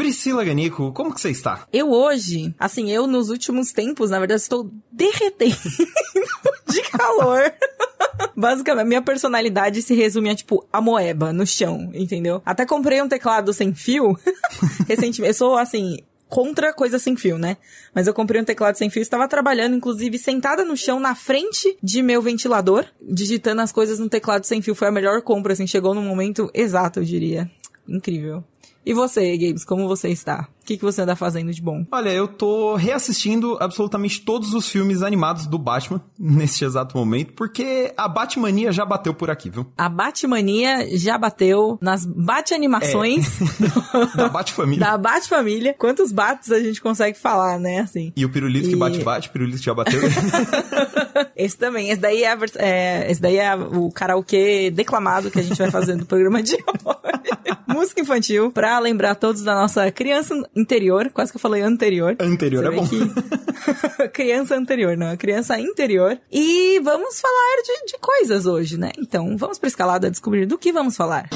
Priscila 0.00 0.42
Ganico, 0.42 0.92
como 0.94 1.12
que 1.12 1.20
você 1.20 1.28
está? 1.28 1.66
Eu 1.70 1.90
hoje, 1.90 2.54
assim, 2.58 2.90
eu 2.90 3.06
nos 3.06 3.28
últimos 3.28 3.70
tempos, 3.70 4.08
na 4.08 4.18
verdade, 4.18 4.40
estou 4.40 4.70
derretendo 4.90 5.54
de 6.66 6.80
calor. 6.90 7.52
Basicamente, 8.34 8.86
minha 8.86 9.02
personalidade 9.02 9.82
se 9.82 9.92
resume 9.94 10.30
a, 10.30 10.34
tipo, 10.34 10.66
a 10.72 10.80
moeba 10.80 11.34
no 11.34 11.46
chão, 11.46 11.90
entendeu? 11.92 12.40
Até 12.46 12.64
comprei 12.64 13.02
um 13.02 13.08
teclado 13.08 13.52
sem 13.52 13.74
fio 13.74 14.18
recentemente. 14.88 15.28
Eu 15.28 15.34
sou, 15.34 15.58
assim, 15.58 15.98
contra 16.30 16.72
coisa 16.72 16.98
sem 16.98 17.14
fio, 17.14 17.36
né? 17.36 17.58
Mas 17.94 18.06
eu 18.06 18.14
comprei 18.14 18.40
um 18.40 18.44
teclado 18.44 18.76
sem 18.76 18.88
fio, 18.88 19.02
estava 19.02 19.28
trabalhando, 19.28 19.76
inclusive, 19.76 20.16
sentada 20.16 20.64
no 20.64 20.78
chão, 20.78 20.98
na 20.98 21.14
frente 21.14 21.76
de 21.82 22.02
meu 22.02 22.22
ventilador, 22.22 22.86
digitando 23.02 23.60
as 23.60 23.70
coisas 23.70 23.98
no 23.98 24.08
teclado 24.08 24.46
sem 24.46 24.62
fio. 24.62 24.74
Foi 24.74 24.88
a 24.88 24.92
melhor 24.92 25.20
compra, 25.20 25.52
assim, 25.52 25.66
chegou 25.66 25.94
no 25.94 26.00
momento 26.00 26.50
exato, 26.54 27.00
eu 27.00 27.04
diria. 27.04 27.50
Incrível. 27.86 28.42
E 28.90 28.92
você, 28.92 29.36
Games, 29.36 29.64
como 29.64 29.86
você 29.86 30.08
está? 30.08 30.48
O 30.62 30.66
que, 30.70 30.76
que 30.76 30.84
você 30.84 31.02
anda 31.02 31.16
fazendo 31.16 31.52
de 31.52 31.60
bom? 31.60 31.84
Olha, 31.90 32.10
eu 32.10 32.28
tô 32.28 32.74
reassistindo 32.76 33.56
absolutamente 33.60 34.20
todos 34.20 34.54
os 34.54 34.68
filmes 34.68 35.02
animados 35.02 35.46
do 35.46 35.58
Batman 35.58 36.00
neste 36.18 36.64
exato 36.64 36.96
momento, 36.96 37.32
porque 37.32 37.92
a 37.96 38.06
Batmania 38.06 38.70
já 38.72 38.84
bateu 38.84 39.12
por 39.14 39.30
aqui, 39.30 39.50
viu? 39.50 39.66
A 39.76 39.88
Batmania 39.88 40.96
já 40.96 41.16
bateu 41.18 41.78
nas 41.80 42.04
Bat-animações 42.06 43.40
É. 43.40 44.16
da 44.16 44.28
Batfamília. 44.28 44.86
da 44.86 44.98
Bat-família. 44.98 45.74
Quantos 45.78 46.12
bates 46.12 46.50
a 46.52 46.60
gente 46.60 46.80
consegue 46.80 47.18
falar, 47.18 47.58
né, 47.58 47.80
assim? 47.80 48.12
E 48.16 48.24
o 48.24 48.30
pirulito 48.30 48.68
que 48.68 48.74
E- 48.74 48.78
bate-bate, 48.78 49.28
o 49.28 49.32
pirulito 49.32 49.62
já 49.62 49.74
bateu. 49.74 50.00
Esse 51.36 51.56
também. 51.56 51.88
Esse 51.90 52.00
daí 52.00 52.22
é, 52.24 52.36
é, 52.56 53.10
esse 53.10 53.20
daí 53.20 53.36
é 53.38 53.54
o 53.54 53.90
karaokê 53.90 54.70
declamado 54.70 55.30
que 55.30 55.38
a 55.38 55.42
gente 55.42 55.56
vai 55.56 55.70
fazer 55.70 55.94
no 55.96 56.04
programa 56.04 56.42
de 56.42 56.54
hoje. 56.54 56.64
Música 57.66 58.00
infantil, 58.00 58.50
pra 58.50 58.78
lembrar 58.78 59.14
todos 59.14 59.42
da 59.42 59.54
nossa 59.54 59.90
criança 59.90 60.34
interior. 60.54 61.10
Quase 61.12 61.30
que 61.32 61.36
eu 61.36 61.40
falei 61.40 61.62
anterior. 61.62 62.16
Anterior 62.20 62.64
Você 62.64 62.72
é 62.72 62.76
bom. 62.76 62.88
que- 62.88 64.08
criança 64.12 64.56
anterior, 64.56 64.96
não. 64.96 65.16
Criança 65.16 65.58
interior. 65.58 66.18
E 66.30 66.80
vamos 66.80 67.20
falar 67.20 67.62
de, 67.64 67.92
de 67.92 67.98
coisas 68.00 68.46
hoje, 68.46 68.78
né? 68.78 68.90
Então, 68.98 69.36
vamos 69.36 69.58
pra 69.58 69.68
escalada 69.68 70.10
descobrir 70.10 70.46
do 70.46 70.58
que 70.58 70.72
vamos 70.72 70.96
falar. 70.96 71.28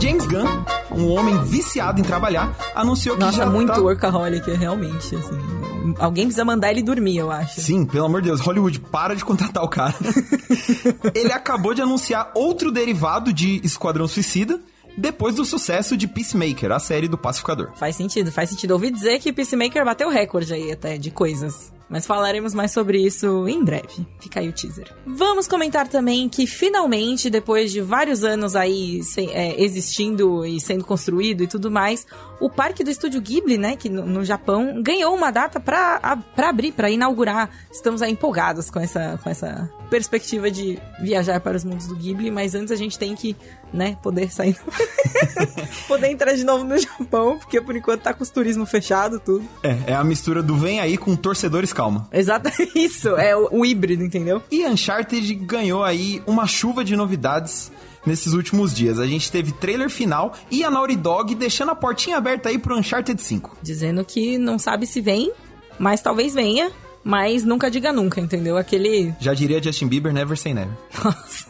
James 0.00 0.26
Gunn, 0.26 0.46
um 0.92 1.10
homem 1.12 1.42
viciado 1.44 2.00
em 2.00 2.04
trabalhar, 2.04 2.54
anunciou 2.74 3.16
que 3.16 3.22
Nossa, 3.22 3.38
já 3.38 3.46
muito 3.46 3.72
tá... 3.72 3.80
workaholic, 3.80 4.50
realmente, 4.52 5.16
assim. 5.16 5.55
Alguém 5.98 6.24
precisa 6.26 6.44
mandar 6.44 6.70
ele 6.70 6.82
dormir, 6.82 7.16
eu 7.18 7.30
acho. 7.30 7.60
Sim, 7.60 7.84
pelo 7.84 8.06
amor 8.06 8.22
de 8.22 8.28
Deus, 8.28 8.40
Hollywood, 8.40 8.80
para 8.80 9.14
de 9.14 9.24
contratar 9.24 9.62
o 9.62 9.68
cara. 9.68 9.94
Ele 11.14 11.32
acabou 11.32 11.74
de 11.74 11.82
anunciar 11.82 12.30
outro 12.34 12.70
derivado 12.70 13.32
de 13.32 13.60
Esquadrão 13.64 14.06
Suicida, 14.08 14.60
depois 14.96 15.34
do 15.34 15.44
sucesso 15.44 15.96
de 15.96 16.06
Peacemaker, 16.08 16.72
a 16.72 16.78
série 16.78 17.06
do 17.08 17.18
Pacificador. 17.18 17.70
Faz 17.76 17.96
sentido, 17.96 18.32
faz 18.32 18.48
sentido. 18.50 18.70
Ouvi 18.72 18.90
dizer 18.90 19.18
que 19.18 19.32
Peacemaker 19.32 19.84
bateu 19.84 20.08
recorde 20.08 20.54
aí 20.54 20.72
até 20.72 20.96
de 20.96 21.10
coisas. 21.10 21.70
Mas 21.88 22.04
falaremos 22.04 22.52
mais 22.52 22.72
sobre 22.72 22.98
isso 23.00 23.46
em 23.46 23.62
breve. 23.62 24.04
Fica 24.18 24.40
aí 24.40 24.48
o 24.48 24.52
teaser. 24.52 24.92
Vamos 25.06 25.46
comentar 25.46 25.86
também 25.86 26.28
que 26.28 26.44
finalmente, 26.44 27.30
depois 27.30 27.70
de 27.70 27.80
vários 27.80 28.24
anos 28.24 28.56
aí 28.56 29.04
se- 29.04 29.30
é, 29.30 29.62
existindo 29.62 30.44
e 30.44 30.58
sendo 30.60 30.82
construído 30.84 31.44
e 31.44 31.46
tudo 31.46 31.70
mais, 31.70 32.04
o 32.40 32.50
parque 32.50 32.84
do 32.84 32.90
Estúdio 32.90 33.20
Ghibli, 33.20 33.56
né, 33.58 33.76
que 33.76 33.88
no, 33.88 34.04
no 34.04 34.24
Japão, 34.24 34.82
ganhou 34.82 35.14
uma 35.14 35.30
data 35.30 35.58
pra, 35.60 35.98
a- 36.02 36.16
pra 36.16 36.48
abrir, 36.50 36.72
pra 36.72 36.90
inaugurar. 36.90 37.48
Estamos 37.72 38.02
aí 38.02 38.12
empolgados 38.12 38.70
com 38.70 38.78
essa, 38.80 39.18
com 39.22 39.30
essa 39.30 39.70
perspectiva 39.90 40.50
de 40.50 40.78
viajar 41.00 41.40
para 41.40 41.56
os 41.56 41.64
mundos 41.64 41.86
do 41.86 41.94
Ghibli, 41.96 42.30
mas 42.30 42.54
antes 42.54 42.72
a 42.72 42.76
gente 42.76 42.98
tem 42.98 43.14
que, 43.14 43.36
né, 43.72 43.96
poder 44.02 44.30
sair. 44.32 44.56
poder 45.88 46.08
entrar 46.10 46.34
de 46.34 46.44
novo 46.44 46.64
no 46.64 46.76
Japão, 46.78 47.38
porque 47.38 47.60
por 47.60 47.76
enquanto 47.76 48.02
tá 48.02 48.12
com 48.12 48.22
os 48.22 48.30
turismo 48.30 48.66
fechado, 48.66 49.20
tudo. 49.20 49.44
É, 49.62 49.92
é 49.92 49.94
a 49.94 50.04
mistura 50.04 50.42
do 50.42 50.56
vem 50.56 50.80
aí 50.80 50.96
com 50.96 51.14
torcedores 51.16 51.72
calma. 51.72 52.08
Exato, 52.12 52.50
isso, 52.74 53.10
é 53.16 53.36
o, 53.36 53.48
o 53.60 53.64
híbrido, 53.66 54.02
entendeu? 54.04 54.42
E 54.50 54.66
Uncharted 54.66 55.34
ganhou 55.34 55.82
aí 55.84 56.22
uma 56.26 56.46
chuva 56.46 56.84
de 56.84 56.96
novidades 56.96 57.70
nesses 58.06 58.32
últimos 58.32 58.72
dias. 58.72 58.98
A 58.98 59.06
gente 59.06 59.30
teve 59.30 59.52
trailer 59.52 59.90
final 59.90 60.32
e 60.50 60.64
a 60.64 60.70
Naughty 60.70 60.96
Dog 60.96 61.34
deixando 61.34 61.72
a 61.72 61.74
portinha 61.74 62.16
aberta 62.16 62.48
aí 62.48 62.58
pro 62.58 62.78
Uncharted 62.78 63.20
5. 63.20 63.58
Dizendo 63.62 64.04
que 64.04 64.38
não 64.38 64.58
sabe 64.58 64.86
se 64.86 65.00
vem, 65.00 65.32
mas 65.78 66.00
talvez 66.00 66.32
venha, 66.32 66.70
mas 67.02 67.44
nunca 67.44 67.70
diga 67.70 67.92
nunca, 67.92 68.20
entendeu? 68.20 68.56
Aquele. 68.56 69.14
Já 69.20 69.34
diria 69.34 69.62
Justin 69.62 69.88
Bieber, 69.88 70.12
never 70.12 70.36
say 70.36 70.54
never. 70.54 70.72
Nossa. 71.04 71.46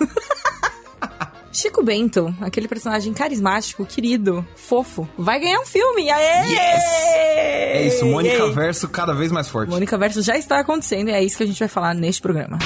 Chico 1.56 1.83
Bento, 1.83 2.34
aquele 2.43 2.69
personagem 2.69 3.15
carismático, 3.15 3.87
querido, 3.87 4.47
fofo, 4.55 5.09
vai 5.16 5.41
ganhar 5.41 5.59
um 5.59 5.65
filme. 5.65 6.11
Aê! 6.11 6.50
Yes! 6.50 6.84
É 7.16 7.87
isso, 7.87 8.05
Mônica! 8.05 8.47
Verso 8.50 8.87
cada 8.89 9.15
vez 9.15 9.33
mais 9.33 9.49
forte. 9.49 9.71
Mônica 9.71 9.97
Verso 9.97 10.21
já 10.21 10.37
está 10.37 10.59
acontecendo 10.61 11.09
e 11.09 11.12
é 11.12 11.25
isso 11.25 11.39
que 11.39 11.45
a 11.45 11.47
gente 11.47 11.59
vai 11.59 11.69
falar 11.69 11.95
neste 11.95 12.21
programa. 12.21 12.59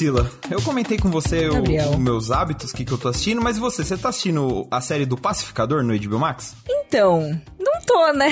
Priscila, 0.00 0.30
eu 0.50 0.62
comentei 0.62 0.96
com 0.96 1.10
você 1.10 1.46
os 1.46 1.98
meus 1.98 2.30
hábitos, 2.30 2.70
o 2.70 2.74
que, 2.74 2.86
que 2.86 2.92
eu 2.92 2.96
tô 2.96 3.08
assistindo, 3.08 3.42
mas 3.42 3.58
você? 3.58 3.84
Você 3.84 3.98
tá 3.98 4.08
assistindo 4.08 4.66
a 4.70 4.80
série 4.80 5.04
do 5.04 5.14
Pacificador 5.14 5.82
no 5.82 5.94
HBO 5.94 6.18
Max? 6.18 6.56
Então, 6.66 7.38
não 7.58 7.78
tô, 7.82 8.10
né? 8.14 8.30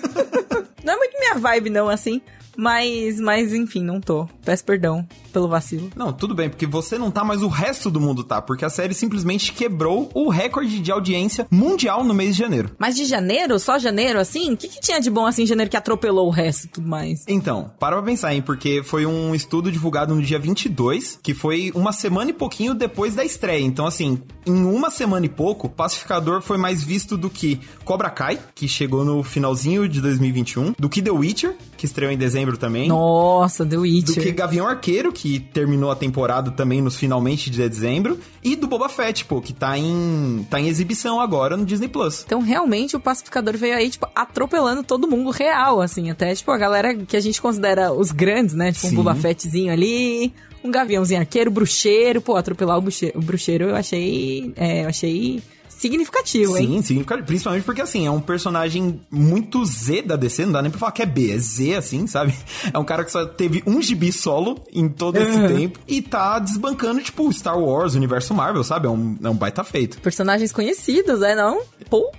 não 0.82 0.94
é 0.94 0.96
muito 0.96 1.18
minha 1.18 1.34
vibe, 1.34 1.68
não, 1.68 1.90
assim. 1.90 2.22
Mas, 2.58 3.20
mas 3.20 3.54
enfim, 3.54 3.84
não 3.84 4.00
tô. 4.00 4.28
Peço 4.44 4.64
perdão 4.64 5.06
pelo 5.32 5.46
vacilo. 5.46 5.90
Não, 5.94 6.12
tudo 6.12 6.34
bem, 6.34 6.50
porque 6.50 6.66
você 6.66 6.98
não 6.98 7.08
tá, 7.08 7.22
mas 7.22 7.40
o 7.40 7.46
resto 7.46 7.88
do 7.88 8.00
mundo 8.00 8.24
tá, 8.24 8.42
porque 8.42 8.64
a 8.64 8.70
série 8.70 8.94
simplesmente 8.94 9.52
quebrou 9.52 10.10
o 10.12 10.28
recorde 10.28 10.80
de 10.80 10.90
audiência 10.90 11.46
mundial 11.52 12.02
no 12.02 12.12
mês 12.12 12.34
de 12.34 12.42
janeiro. 12.42 12.72
Mas 12.76 12.96
de 12.96 13.04
janeiro, 13.04 13.60
só 13.60 13.78
janeiro, 13.78 14.18
assim? 14.18 14.54
O 14.54 14.56
que, 14.56 14.66
que 14.66 14.80
tinha 14.80 15.00
de 15.00 15.08
bom 15.08 15.24
assim 15.24 15.44
em 15.44 15.46
janeiro 15.46 15.70
que 15.70 15.76
atropelou 15.76 16.26
o 16.26 16.32
resto 16.32 16.64
e 16.64 16.68
tudo 16.68 16.88
mais? 16.88 17.24
Então, 17.28 17.70
para 17.78 17.94
pra 17.94 18.04
pensar, 18.04 18.34
hein, 18.34 18.42
porque 18.42 18.82
foi 18.82 19.06
um 19.06 19.36
estudo 19.36 19.70
divulgado 19.70 20.12
no 20.12 20.20
dia 20.20 20.40
22, 20.40 21.20
que 21.22 21.34
foi 21.34 21.70
uma 21.76 21.92
semana 21.92 22.30
e 22.30 22.34
pouquinho 22.34 22.74
depois 22.74 23.14
da 23.14 23.24
estreia. 23.24 23.64
Então, 23.64 23.86
assim, 23.86 24.20
em 24.44 24.64
uma 24.64 24.90
semana 24.90 25.26
e 25.26 25.28
pouco, 25.28 25.68
Pacificador 25.68 26.40
foi 26.40 26.58
mais 26.58 26.82
visto 26.82 27.16
do 27.16 27.30
que 27.30 27.60
Cobra 27.84 28.10
Kai, 28.10 28.40
que 28.54 28.66
chegou 28.66 29.04
no 29.04 29.22
finalzinho 29.22 29.88
de 29.88 30.00
2021, 30.00 30.74
do 30.76 30.88
que 30.88 31.00
The 31.00 31.10
Witcher, 31.10 31.54
que 31.76 31.86
estreou 31.86 32.10
em 32.10 32.18
dezembro 32.18 32.47
também. 32.56 32.88
Nossa, 32.88 33.64
The 33.64 33.76
Do 33.76 33.82
Witcher. 33.82 34.22
que 34.22 34.32
Gavião 34.32 34.66
Arqueiro, 34.66 35.12
que 35.12 35.40
terminou 35.40 35.90
a 35.90 35.96
temporada 35.96 36.50
também 36.50 36.80
nos 36.80 36.96
finalmente 36.96 37.50
de 37.50 37.58
dezembro. 37.68 38.18
E 38.42 38.56
do 38.56 38.66
Boba 38.66 38.88
Fett, 38.88 39.24
pô, 39.24 39.40
que 39.40 39.52
tá 39.52 39.76
em, 39.76 40.46
tá 40.48 40.60
em 40.60 40.68
exibição 40.68 41.20
agora 41.20 41.56
no 41.56 41.64
Disney 41.64 41.88
Plus. 41.88 42.22
Então, 42.24 42.40
realmente, 42.40 42.96
o 42.96 43.00
pacificador 43.00 43.56
veio 43.56 43.76
aí, 43.76 43.90
tipo, 43.90 44.08
atropelando 44.14 44.82
todo 44.82 45.08
mundo 45.08 45.30
real, 45.30 45.80
assim. 45.80 46.10
Até, 46.10 46.34
tipo, 46.34 46.50
a 46.50 46.58
galera 46.58 46.94
que 46.94 47.16
a 47.16 47.20
gente 47.20 47.42
considera 47.42 47.92
os 47.92 48.10
grandes, 48.12 48.54
né? 48.54 48.72
Tipo, 48.72 48.86
Sim. 48.86 48.92
um 48.94 48.96
Boba 48.96 49.14
Fettzinho 49.14 49.72
ali, 49.72 50.32
um 50.62 50.70
gaviãozinho 50.70 51.20
arqueiro, 51.20 51.50
bruxeiro. 51.50 52.20
Pô, 52.20 52.36
atropelar 52.36 52.78
o 52.78 52.80
bruxeiro, 52.80 53.18
o 53.18 53.22
bruxeiro 53.22 53.64
eu 53.70 53.76
achei... 53.76 54.52
É, 54.56 54.84
eu 54.84 54.88
achei 54.88 55.42
significativo, 55.78 56.56
hein? 56.56 56.66
Sim, 56.66 56.82
significa, 56.82 57.18
principalmente 57.22 57.64
porque, 57.64 57.80
assim, 57.80 58.06
é 58.06 58.10
um 58.10 58.20
personagem 58.20 59.00
muito 59.10 59.64
Z 59.64 60.02
da 60.02 60.16
DC, 60.16 60.44
não 60.44 60.52
dá 60.52 60.62
nem 60.62 60.70
pra 60.70 60.78
falar 60.80 60.92
que 60.92 61.02
é 61.02 61.06
B, 61.06 61.30
é 61.32 61.38
Z, 61.38 61.74
assim, 61.76 62.06
sabe? 62.06 62.34
É 62.72 62.78
um 62.78 62.84
cara 62.84 63.04
que 63.04 63.10
só 63.12 63.24
teve 63.24 63.62
um 63.66 63.80
gibi 63.80 64.12
solo 64.12 64.60
em 64.72 64.88
todo 64.88 65.16
esse 65.16 65.38
Uhum. 65.38 65.46
tempo 65.46 65.78
e 65.86 66.02
tá 66.02 66.38
desbancando, 66.38 67.00
tipo, 67.00 67.32
Star 67.32 67.58
Wars, 67.58 67.94
universo 67.94 68.34
Marvel, 68.34 68.62
sabe? 68.64 68.86
É 68.86 68.90
um, 68.90 69.16
é 69.22 69.28
um 69.30 69.34
baita 69.36 69.62
feito. 69.64 70.00
Personagens 70.00 70.52
conhecidos, 70.52 71.22
é 71.22 71.34
não? 71.34 71.62
Pô, 71.88 72.10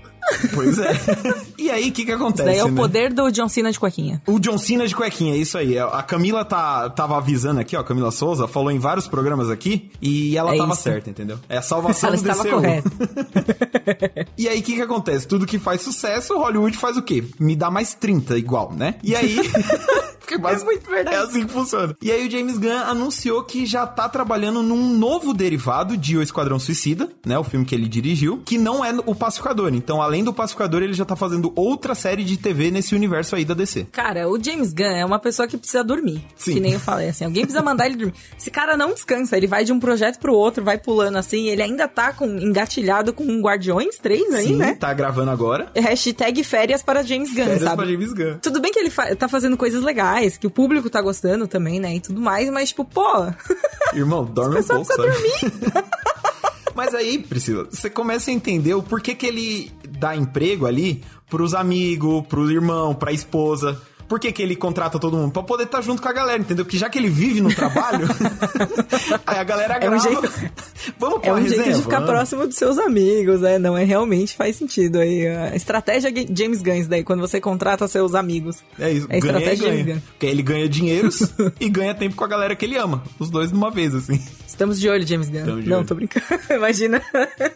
Pois 0.53 0.77
é. 0.79 0.91
e 1.57 1.69
aí, 1.69 1.89
o 1.89 1.91
que 1.91 2.05
que 2.05 2.11
isso 2.11 2.21
acontece, 2.21 2.43
daí 2.49 2.57
é 2.57 2.63
o 2.63 2.69
né? 2.69 2.75
poder 2.75 3.13
do 3.13 3.29
John 3.31 3.47
Cena 3.49 3.71
de 3.71 3.79
cuequinha. 3.79 4.21
O 4.27 4.39
John 4.39 4.57
Cena 4.57 4.87
de 4.87 4.95
cuequinha, 4.95 5.35
isso 5.35 5.57
aí. 5.57 5.77
A 5.77 6.01
Camila 6.03 6.43
tá, 6.45 6.89
tava 6.89 7.17
avisando 7.17 7.59
aqui, 7.59 7.75
ó, 7.75 7.81
a 7.81 7.83
Camila 7.83 8.11
Souza, 8.11 8.47
falou 8.47 8.71
em 8.71 8.79
vários 8.79 9.07
programas 9.07 9.49
aqui, 9.49 9.91
e 10.01 10.37
ela 10.37 10.53
É 10.53 10.57
tava 10.57 10.73
isso. 10.73 10.81
certa, 10.83 11.09
entendeu? 11.09 11.39
É 11.49 11.57
a 11.57 11.61
salvação 11.61 12.09
Ela 12.09 12.17
do 12.17 12.21
estava 12.21 12.43
DCU. 12.43 12.55
correta. 12.55 12.89
E 14.37 14.47
aí, 14.47 14.59
o 14.59 14.63
que 14.63 14.75
que 14.75 14.81
acontece? 14.81 15.27
Tudo 15.27 15.45
que 15.45 15.59
faz 15.59 15.81
sucesso, 15.81 16.37
Hollywood 16.37 16.77
faz 16.77 16.95
o 16.95 17.01
quê? 17.01 17.23
Me 17.39 17.55
dá 17.55 17.69
mais 17.69 17.93
30 17.93 18.37
igual, 18.37 18.71
né? 18.73 18.95
E 19.03 19.15
aí... 19.15 19.37
Que 20.29 20.35
é 20.35 20.63
muito 20.63 20.89
verdade. 20.89 21.15
É 21.15 21.19
assim 21.19 21.45
que 21.45 21.51
funciona. 21.51 21.95
E 22.01 22.11
aí 22.11 22.27
o 22.27 22.31
James 22.31 22.57
Gunn 22.57 22.77
anunciou 22.85 23.43
que 23.43 23.65
já 23.65 23.87
tá 23.87 24.07
trabalhando 24.07 24.61
num 24.61 24.93
novo 24.95 25.33
derivado 25.33 25.97
de 25.97 26.17
O 26.17 26.21
Esquadrão 26.21 26.59
Suicida, 26.59 27.09
né? 27.25 27.37
O 27.37 27.43
filme 27.43 27.65
que 27.65 27.73
ele 27.73 27.87
dirigiu, 27.87 28.41
que 28.45 28.57
não 28.57 28.85
é 28.85 28.93
o 29.05 29.15
Pacificador. 29.15 29.73
Então, 29.73 30.01
além 30.01 30.23
do 30.23 30.33
Pacificador, 30.33 30.83
ele 30.83 30.93
já 30.93 31.05
tá 31.05 31.15
fazendo 31.15 31.51
outra 31.55 31.95
série 31.95 32.23
de 32.23 32.37
TV 32.37 32.69
nesse 32.69 32.93
universo 32.93 33.35
aí 33.35 33.43
da 33.43 33.53
DC. 33.53 33.87
Cara, 33.91 34.29
o 34.29 34.41
James 34.41 34.73
Gunn 34.73 34.95
é 34.95 35.05
uma 35.05 35.19
pessoa 35.19 35.47
que 35.47 35.57
precisa 35.57 35.83
dormir. 35.83 36.23
Sim. 36.35 36.53
Que 36.53 36.59
nem 36.59 36.73
eu 36.73 36.79
falei, 36.79 37.09
assim. 37.09 37.25
Alguém 37.25 37.43
precisa 37.43 37.63
mandar 37.63 37.87
ele 37.87 37.95
dormir. 37.95 38.13
Esse 38.37 38.51
cara 38.51 38.77
não 38.77 38.93
descansa. 38.93 39.35
Ele 39.35 39.47
vai 39.47 39.63
de 39.63 39.73
um 39.73 39.79
projeto 39.79 40.19
pro 40.19 40.33
outro, 40.33 40.63
vai 40.63 40.77
pulando 40.77 41.17
assim. 41.17 41.47
Ele 41.49 41.61
ainda 41.61 41.87
tá 41.87 42.13
com, 42.13 42.25
engatilhado 42.25 43.13
com 43.13 43.23
um 43.23 43.41
Guardiões 43.41 43.97
3 43.97 44.33
aí, 44.33 44.47
Sim, 44.47 44.55
né? 44.55 44.75
tá 44.79 44.93
gravando 44.93 45.31
agora. 45.31 45.71
Hashtag 45.75 46.43
férias 46.43 46.83
para 46.83 47.03
James 47.03 47.29
Gunn, 47.29 47.45
férias 47.45 47.61
sabe? 47.61 47.75
Pra 47.77 47.91
James 47.91 48.13
Gunn. 48.13 48.37
Tudo 48.41 48.59
bem 48.59 48.71
que 48.71 48.79
ele 48.79 48.89
tá 48.89 49.27
fazendo 49.27 49.57
coisas 49.57 49.83
legais, 49.83 50.18
que 50.37 50.47
o 50.47 50.51
público 50.51 50.89
tá 50.89 51.01
gostando 51.01 51.47
também, 51.47 51.79
né? 51.79 51.95
E 51.95 51.99
tudo 51.99 52.19
mais, 52.19 52.49
mas 52.49 52.69
tipo, 52.69 52.83
pô. 52.85 53.27
Irmão, 53.93 54.25
dorme 54.25 54.59
um 54.59 54.63
pouco, 54.63 54.85
sabe? 54.85 55.09
dormir. 55.09 55.83
Mas 56.75 56.93
aí, 56.93 57.17
Priscila, 57.17 57.67
você 57.69 57.89
começa 57.89 58.31
a 58.31 58.33
entender 58.33 58.73
o 58.73 58.81
porquê 58.81 59.13
que 59.13 59.25
ele 59.25 59.69
dá 59.89 60.15
emprego 60.15 60.65
ali 60.65 61.03
pros 61.29 61.53
amigos, 61.53 62.25
pro 62.27 62.49
irmão, 62.49 62.95
pra 62.95 63.11
esposa. 63.11 63.81
Por 64.07 64.19
que, 64.19 64.31
que 64.31 64.41
ele 64.41 64.55
contrata 64.55 64.97
todo 64.97 65.15
mundo? 65.15 65.31
Pra 65.31 65.43
poder 65.43 65.65
estar 65.65 65.77
tá 65.77 65.83
junto 65.83 66.01
com 66.01 66.09
a 66.09 66.11
galera, 66.13 66.39
entendeu? 66.39 66.65
Porque 66.65 66.77
já 66.79 66.89
que 66.89 66.97
ele 66.97 67.09
vive 67.09 67.41
no 67.41 67.53
trabalho, 67.53 68.07
aí 69.27 69.37
a 69.37 69.43
galera 69.43 69.77
grava. 69.77 69.95
É 69.95 69.97
um 69.97 70.01
jeito, 70.01 70.51
Vamos 70.97 71.19
é 71.23 71.31
um 71.31 71.35
resenha, 71.35 71.63
jeito 71.63 71.77
de 71.77 71.83
ficar 71.83 71.99
vamos. 71.99 72.11
próximo 72.11 72.47
dos 72.47 72.55
seus 72.55 72.77
amigos, 72.77 73.41
né? 73.41 73.57
Não, 73.57 73.77
é 73.77 73.83
realmente 73.83 74.35
faz 74.35 74.55
sentido 74.55 74.99
aí. 74.99 75.27
A 75.27 75.55
estratégia 75.55 76.11
James 76.33 76.61
Gunn 76.61 76.87
daí, 76.87 77.03
quando 77.03 77.19
você 77.19 77.41
contrata 77.41 77.87
seus 77.87 78.15
amigos. 78.15 78.57
É 78.79 78.91
isso, 78.91 79.07
é 79.09 79.17
a 79.17 79.19
ganha 79.19 79.33
estratégia 79.33 79.69
ganha. 79.69 79.85
James. 79.85 80.03
Porque 80.03 80.25
ele 80.25 80.41
ganha 80.41 80.69
dinheiros 80.69 81.33
e 81.59 81.69
ganha 81.69 81.93
tempo 81.93 82.15
com 82.15 82.23
a 82.23 82.27
galera 82.27 82.55
que 82.55 82.65
ele 82.65 82.77
ama. 82.77 83.03
Os 83.17 83.29
dois 83.29 83.49
de 83.49 83.55
uma 83.55 83.71
vez, 83.71 83.93
assim. 83.93 84.21
Estamos 84.47 84.79
de 84.79 84.89
olho, 84.89 85.05
James 85.05 85.29
Gunn. 85.29 85.45
Não, 85.65 85.77
olho. 85.77 85.85
tô 85.85 85.95
brincando. 85.95 86.25
Imagina. 86.53 87.01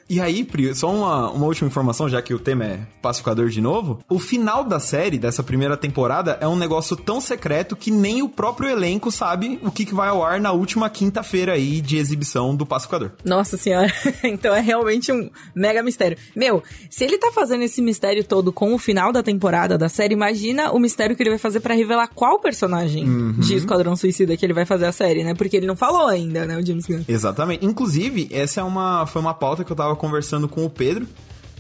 E 0.10 0.22
aí, 0.22 0.44
Pri, 0.44 0.74
só 0.76 0.92
uma, 0.92 1.32
uma 1.32 1.46
última 1.46 1.68
informação, 1.68 2.08
já 2.08 2.22
que 2.22 2.34
o 2.34 2.40
tema 2.40 2.66
é 2.66 2.80
pacificador 3.02 3.50
de 3.50 3.62
novo. 3.62 4.00
O 4.10 4.20
final 4.20 4.64
da 4.64 4.80
série, 4.80 5.18
dessa 5.18 5.44
primeira 5.44 5.76
temporada, 5.76 6.38
é 6.40 6.48
um 6.48 6.56
negócio 6.56 6.96
tão 6.96 7.20
secreto 7.20 7.76
que 7.76 7.92
nem 7.92 8.22
o 8.22 8.30
próprio 8.30 8.70
elenco 8.70 9.12
sabe 9.12 9.60
o 9.62 9.72
que, 9.72 9.86
que 9.86 9.94
vai 9.94 10.10
ao 10.10 10.24
ar 10.24 10.40
na 10.40 10.52
última 10.52 10.90
quinta-feira 10.90 11.54
aí 11.54 11.82
de 11.82 11.98
exibição 11.98 12.56
do 12.56 12.66
pacificador. 12.66 13.12
Nossa 13.24 13.58
senhora. 13.58 13.92
então 14.24 14.54
é 14.54 14.62
realmente 14.62 15.12
um 15.12 15.30
mega 15.56 15.82
mistério. 15.82 16.18
Meu, 16.36 16.64
se 16.90 17.04
ele 17.04 17.18
tá 17.18 17.32
fazendo 17.32 17.64
esse 17.64 17.82
mistério 17.82 18.24
todo 18.24 18.52
com 18.52 18.74
o 18.74 18.78
final 18.78 19.12
da 19.12 19.24
temporada 19.24 19.78
da 19.78 19.90
série, 19.90 20.14
imagina 20.14 20.72
o 20.72 20.80
mistério 20.80 21.16
que 21.16 21.24
ele 21.24 21.30
vai 21.30 21.40
fazer 21.40 21.60
para 21.60 21.74
revelar 21.74 22.08
qual 22.08 22.40
personagem 22.40 23.06
uhum. 23.06 23.32
de 23.34 23.56
Esquadrão 23.56 23.96
Suicida 23.96 24.36
que 24.38 24.46
ele 24.46 24.54
vai 24.54 24.66
fazer 24.66 24.86
a 24.86 24.92
série, 24.92 25.24
né? 25.24 25.34
Porque 25.34 25.58
ele 25.58 25.68
não 25.68 25.76
falou 25.76 26.08
ainda, 26.08 26.46
né, 26.46 26.58
o 26.58 26.66
James 26.66 26.86
Gunn. 26.86 27.04
Exatamente. 27.08 27.66
Inclusive, 27.66 28.30
essa 28.32 28.62
é 28.62 28.64
uma, 28.64 29.06
foi 29.06 29.22
uma 29.22 29.34
pauta 29.34 29.64
que 29.64 29.72
eu 29.72 29.76
tava 29.76 29.96
conversando 29.96 30.48
com 30.48 30.66
o 30.66 30.70
Pedro, 30.70 31.08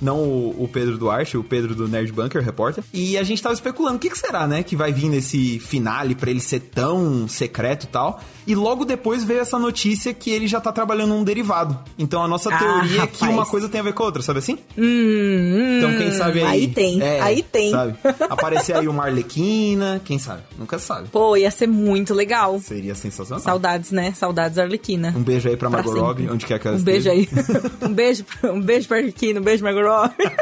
não 0.03 0.17
o, 0.19 0.63
o, 0.63 0.67
Pedro 0.67 0.97
Duarte, 0.97 1.37
o 1.37 1.43
Pedro 1.43 1.75
do 1.75 1.87
Nerd 1.87 2.11
Bunker, 2.11 2.43
repórter. 2.43 2.83
E 2.93 3.17
a 3.17 3.23
gente 3.23 3.41
tava 3.41 3.53
especulando 3.53 3.97
o 3.97 3.99
que, 3.99 4.09
que 4.09 4.17
será, 4.17 4.47
né, 4.47 4.63
que 4.63 4.75
vai 4.75 4.91
vir 4.91 5.09
nesse 5.09 5.59
finale 5.59 6.15
para 6.15 6.29
ele 6.29 6.39
ser 6.39 6.59
tão 6.59 7.27
secreto 7.27 7.85
e 7.85 7.87
tal. 7.87 8.21
E 8.45 8.55
logo 8.55 8.83
depois 8.83 9.23
veio 9.23 9.39
essa 9.39 9.57
notícia 9.57 10.13
que 10.13 10.29
ele 10.29 10.47
já 10.47 10.59
tá 10.59 10.71
trabalhando 10.71 11.09
num 11.09 11.23
derivado. 11.23 11.77
Então 11.97 12.23
a 12.23 12.27
nossa 12.27 12.53
ah, 12.53 12.57
teoria 12.57 13.01
rapaz. 13.01 13.21
é 13.21 13.25
que 13.25 13.31
uma 13.31 13.45
coisa 13.45 13.69
tem 13.69 13.79
a 13.79 13.83
ver 13.83 13.93
com 13.93 14.03
a 14.03 14.05
outra, 14.07 14.21
sabe 14.21 14.39
assim? 14.39 14.57
Hum, 14.77 15.77
então 15.77 15.97
quem 15.97 16.11
sabe 16.11 16.41
aí. 16.41 16.47
Aí 16.47 16.67
tem, 16.67 17.01
é, 17.01 17.21
aí 17.21 17.41
tem. 17.41 17.71
Sabe? 17.71 17.95
Aparecer 18.29 18.75
aí 18.75 18.87
uma 18.87 19.05
Arlequina, 19.05 20.01
quem 20.03 20.19
sabe? 20.19 20.41
Nunca 20.57 20.77
sabe. 20.77 21.07
Pô, 21.09 21.37
ia 21.37 21.51
ser 21.51 21.67
muito 21.67 22.13
legal. 22.13 22.59
Seria 22.59 22.95
sensacional. 22.95 23.41
Saudades, 23.41 23.91
né? 23.91 24.13
Saudades 24.13 24.57
Arlequina. 24.57 25.13
Um 25.15 25.23
beijo 25.23 25.47
aí 25.47 25.55
pra, 25.55 25.69
pra 25.69 25.81
Margot 25.81 25.99
Robbie, 25.99 26.29
onde 26.29 26.45
quer 26.45 26.59
que 26.59 26.67
ela 26.67 26.77
Um 26.77 26.83
beijo 26.83 27.09
aí. 27.09 27.29
um 27.81 27.93
beijo, 27.93 28.25
um 28.43 28.61
beijo 28.61 28.87
pra 28.87 28.97
Arlequina, 28.97 29.39
um 29.39 29.43
beijo 29.43 29.63
Margot 29.63 29.83
Robbie. 29.93 30.25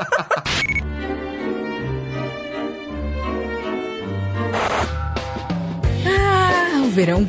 ah, 6.08 6.84
o 6.86 6.90
verão. 6.92 7.28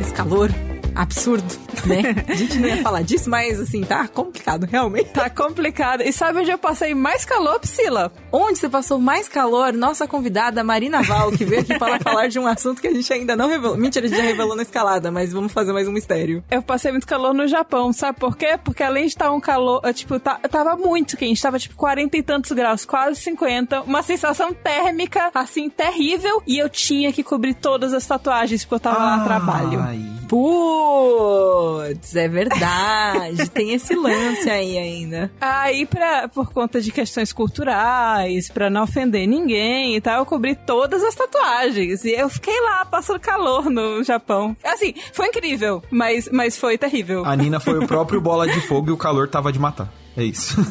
Esse 0.00 0.14
calor 0.14 0.50
absurdo, 0.94 1.44
né? 1.86 2.24
A 2.28 2.34
gente 2.34 2.58
não 2.58 2.68
ia 2.68 2.82
falar 2.82 3.02
disso, 3.02 3.28
mas 3.28 3.60
assim, 3.60 3.82
tá 3.82 4.06
complicado, 4.08 4.66
realmente. 4.70 5.10
Tá 5.10 5.28
complicado. 5.30 6.02
E 6.02 6.12
sabe 6.12 6.40
onde 6.40 6.50
eu 6.50 6.58
passei 6.58 6.94
mais 6.94 7.24
calor, 7.24 7.58
Priscila? 7.58 8.12
Onde 8.30 8.58
você 8.58 8.68
passou 8.68 8.98
mais 8.98 9.28
calor? 9.28 9.72
Nossa 9.72 10.06
convidada 10.06 10.64
Marina 10.64 11.02
Val, 11.02 11.32
que 11.32 11.44
veio 11.44 11.62
aqui 11.62 11.78
para 11.78 11.98
falar 12.00 12.28
de 12.28 12.38
um 12.38 12.46
assunto 12.46 12.80
que 12.80 12.88
a 12.88 12.92
gente 12.92 13.12
ainda 13.12 13.36
não 13.36 13.48
revelou. 13.48 13.76
Mentira, 13.76 14.06
a 14.06 14.08
gente 14.08 14.18
já 14.18 14.24
revelou 14.24 14.56
na 14.56 14.62
escalada, 14.62 15.10
mas 15.10 15.32
vamos 15.32 15.52
fazer 15.52 15.72
mais 15.72 15.88
um 15.88 15.92
mistério. 15.92 16.42
Eu 16.50 16.62
passei 16.62 16.90
muito 16.90 17.06
calor 17.06 17.34
no 17.34 17.46
Japão, 17.46 17.92
sabe 17.92 18.18
por 18.18 18.36
quê? 18.36 18.58
Porque 18.62 18.82
além 18.82 19.04
de 19.04 19.10
estar 19.10 19.32
um 19.32 19.40
calor, 19.40 19.80
tipo, 19.92 20.18
tá, 20.18 20.38
tava 20.50 20.76
muito 20.76 21.16
quente, 21.16 21.40
tava 21.40 21.58
tipo 21.58 21.74
40 21.76 22.16
e 22.16 22.22
tantos 22.22 22.52
graus, 22.52 22.84
quase 22.84 23.20
50, 23.20 23.82
uma 23.82 24.02
sensação 24.02 24.52
térmica, 24.52 25.30
assim, 25.34 25.68
terrível, 25.68 26.42
e 26.46 26.58
eu 26.58 26.68
tinha 26.68 27.12
que 27.12 27.22
cobrir 27.22 27.54
todas 27.54 27.92
as 27.92 28.06
tatuagens 28.06 28.64
porque 28.64 28.74
eu 28.74 28.80
tava 28.80 28.98
lá 28.98 29.16
a 29.16 29.24
trabalho. 29.24 29.80
Putz, 30.32 32.16
é 32.16 32.26
verdade. 32.26 33.50
Tem 33.50 33.74
esse 33.74 33.94
lance 33.94 34.48
aí 34.48 34.78
ainda. 34.78 35.30
Aí, 35.38 35.84
pra, 35.84 36.26
por 36.26 36.50
conta 36.50 36.80
de 36.80 36.90
questões 36.90 37.34
culturais, 37.34 38.48
pra 38.48 38.70
não 38.70 38.84
ofender 38.84 39.28
ninguém 39.28 39.94
e 39.94 40.00
tal, 40.00 40.20
eu 40.20 40.24
cobri 40.24 40.54
todas 40.54 41.04
as 41.04 41.14
tatuagens. 41.14 42.02
E 42.06 42.12
eu 42.12 42.30
fiquei 42.30 42.58
lá 42.62 42.82
passando 42.86 43.20
calor 43.20 43.68
no 43.68 44.02
Japão. 44.02 44.56
Assim, 44.64 44.94
foi 45.12 45.26
incrível, 45.26 45.82
mas, 45.90 46.30
mas 46.32 46.56
foi 46.56 46.78
terrível. 46.78 47.26
A 47.26 47.36
Nina 47.36 47.60
foi 47.60 47.78
o 47.78 47.86
próprio 47.86 48.18
bola 48.18 48.48
de 48.48 48.60
fogo 48.62 48.88
e 48.88 48.92
o 48.92 48.96
calor 48.96 49.28
tava 49.28 49.52
de 49.52 49.58
matar. 49.58 49.92
É 50.16 50.24
isso. 50.24 50.56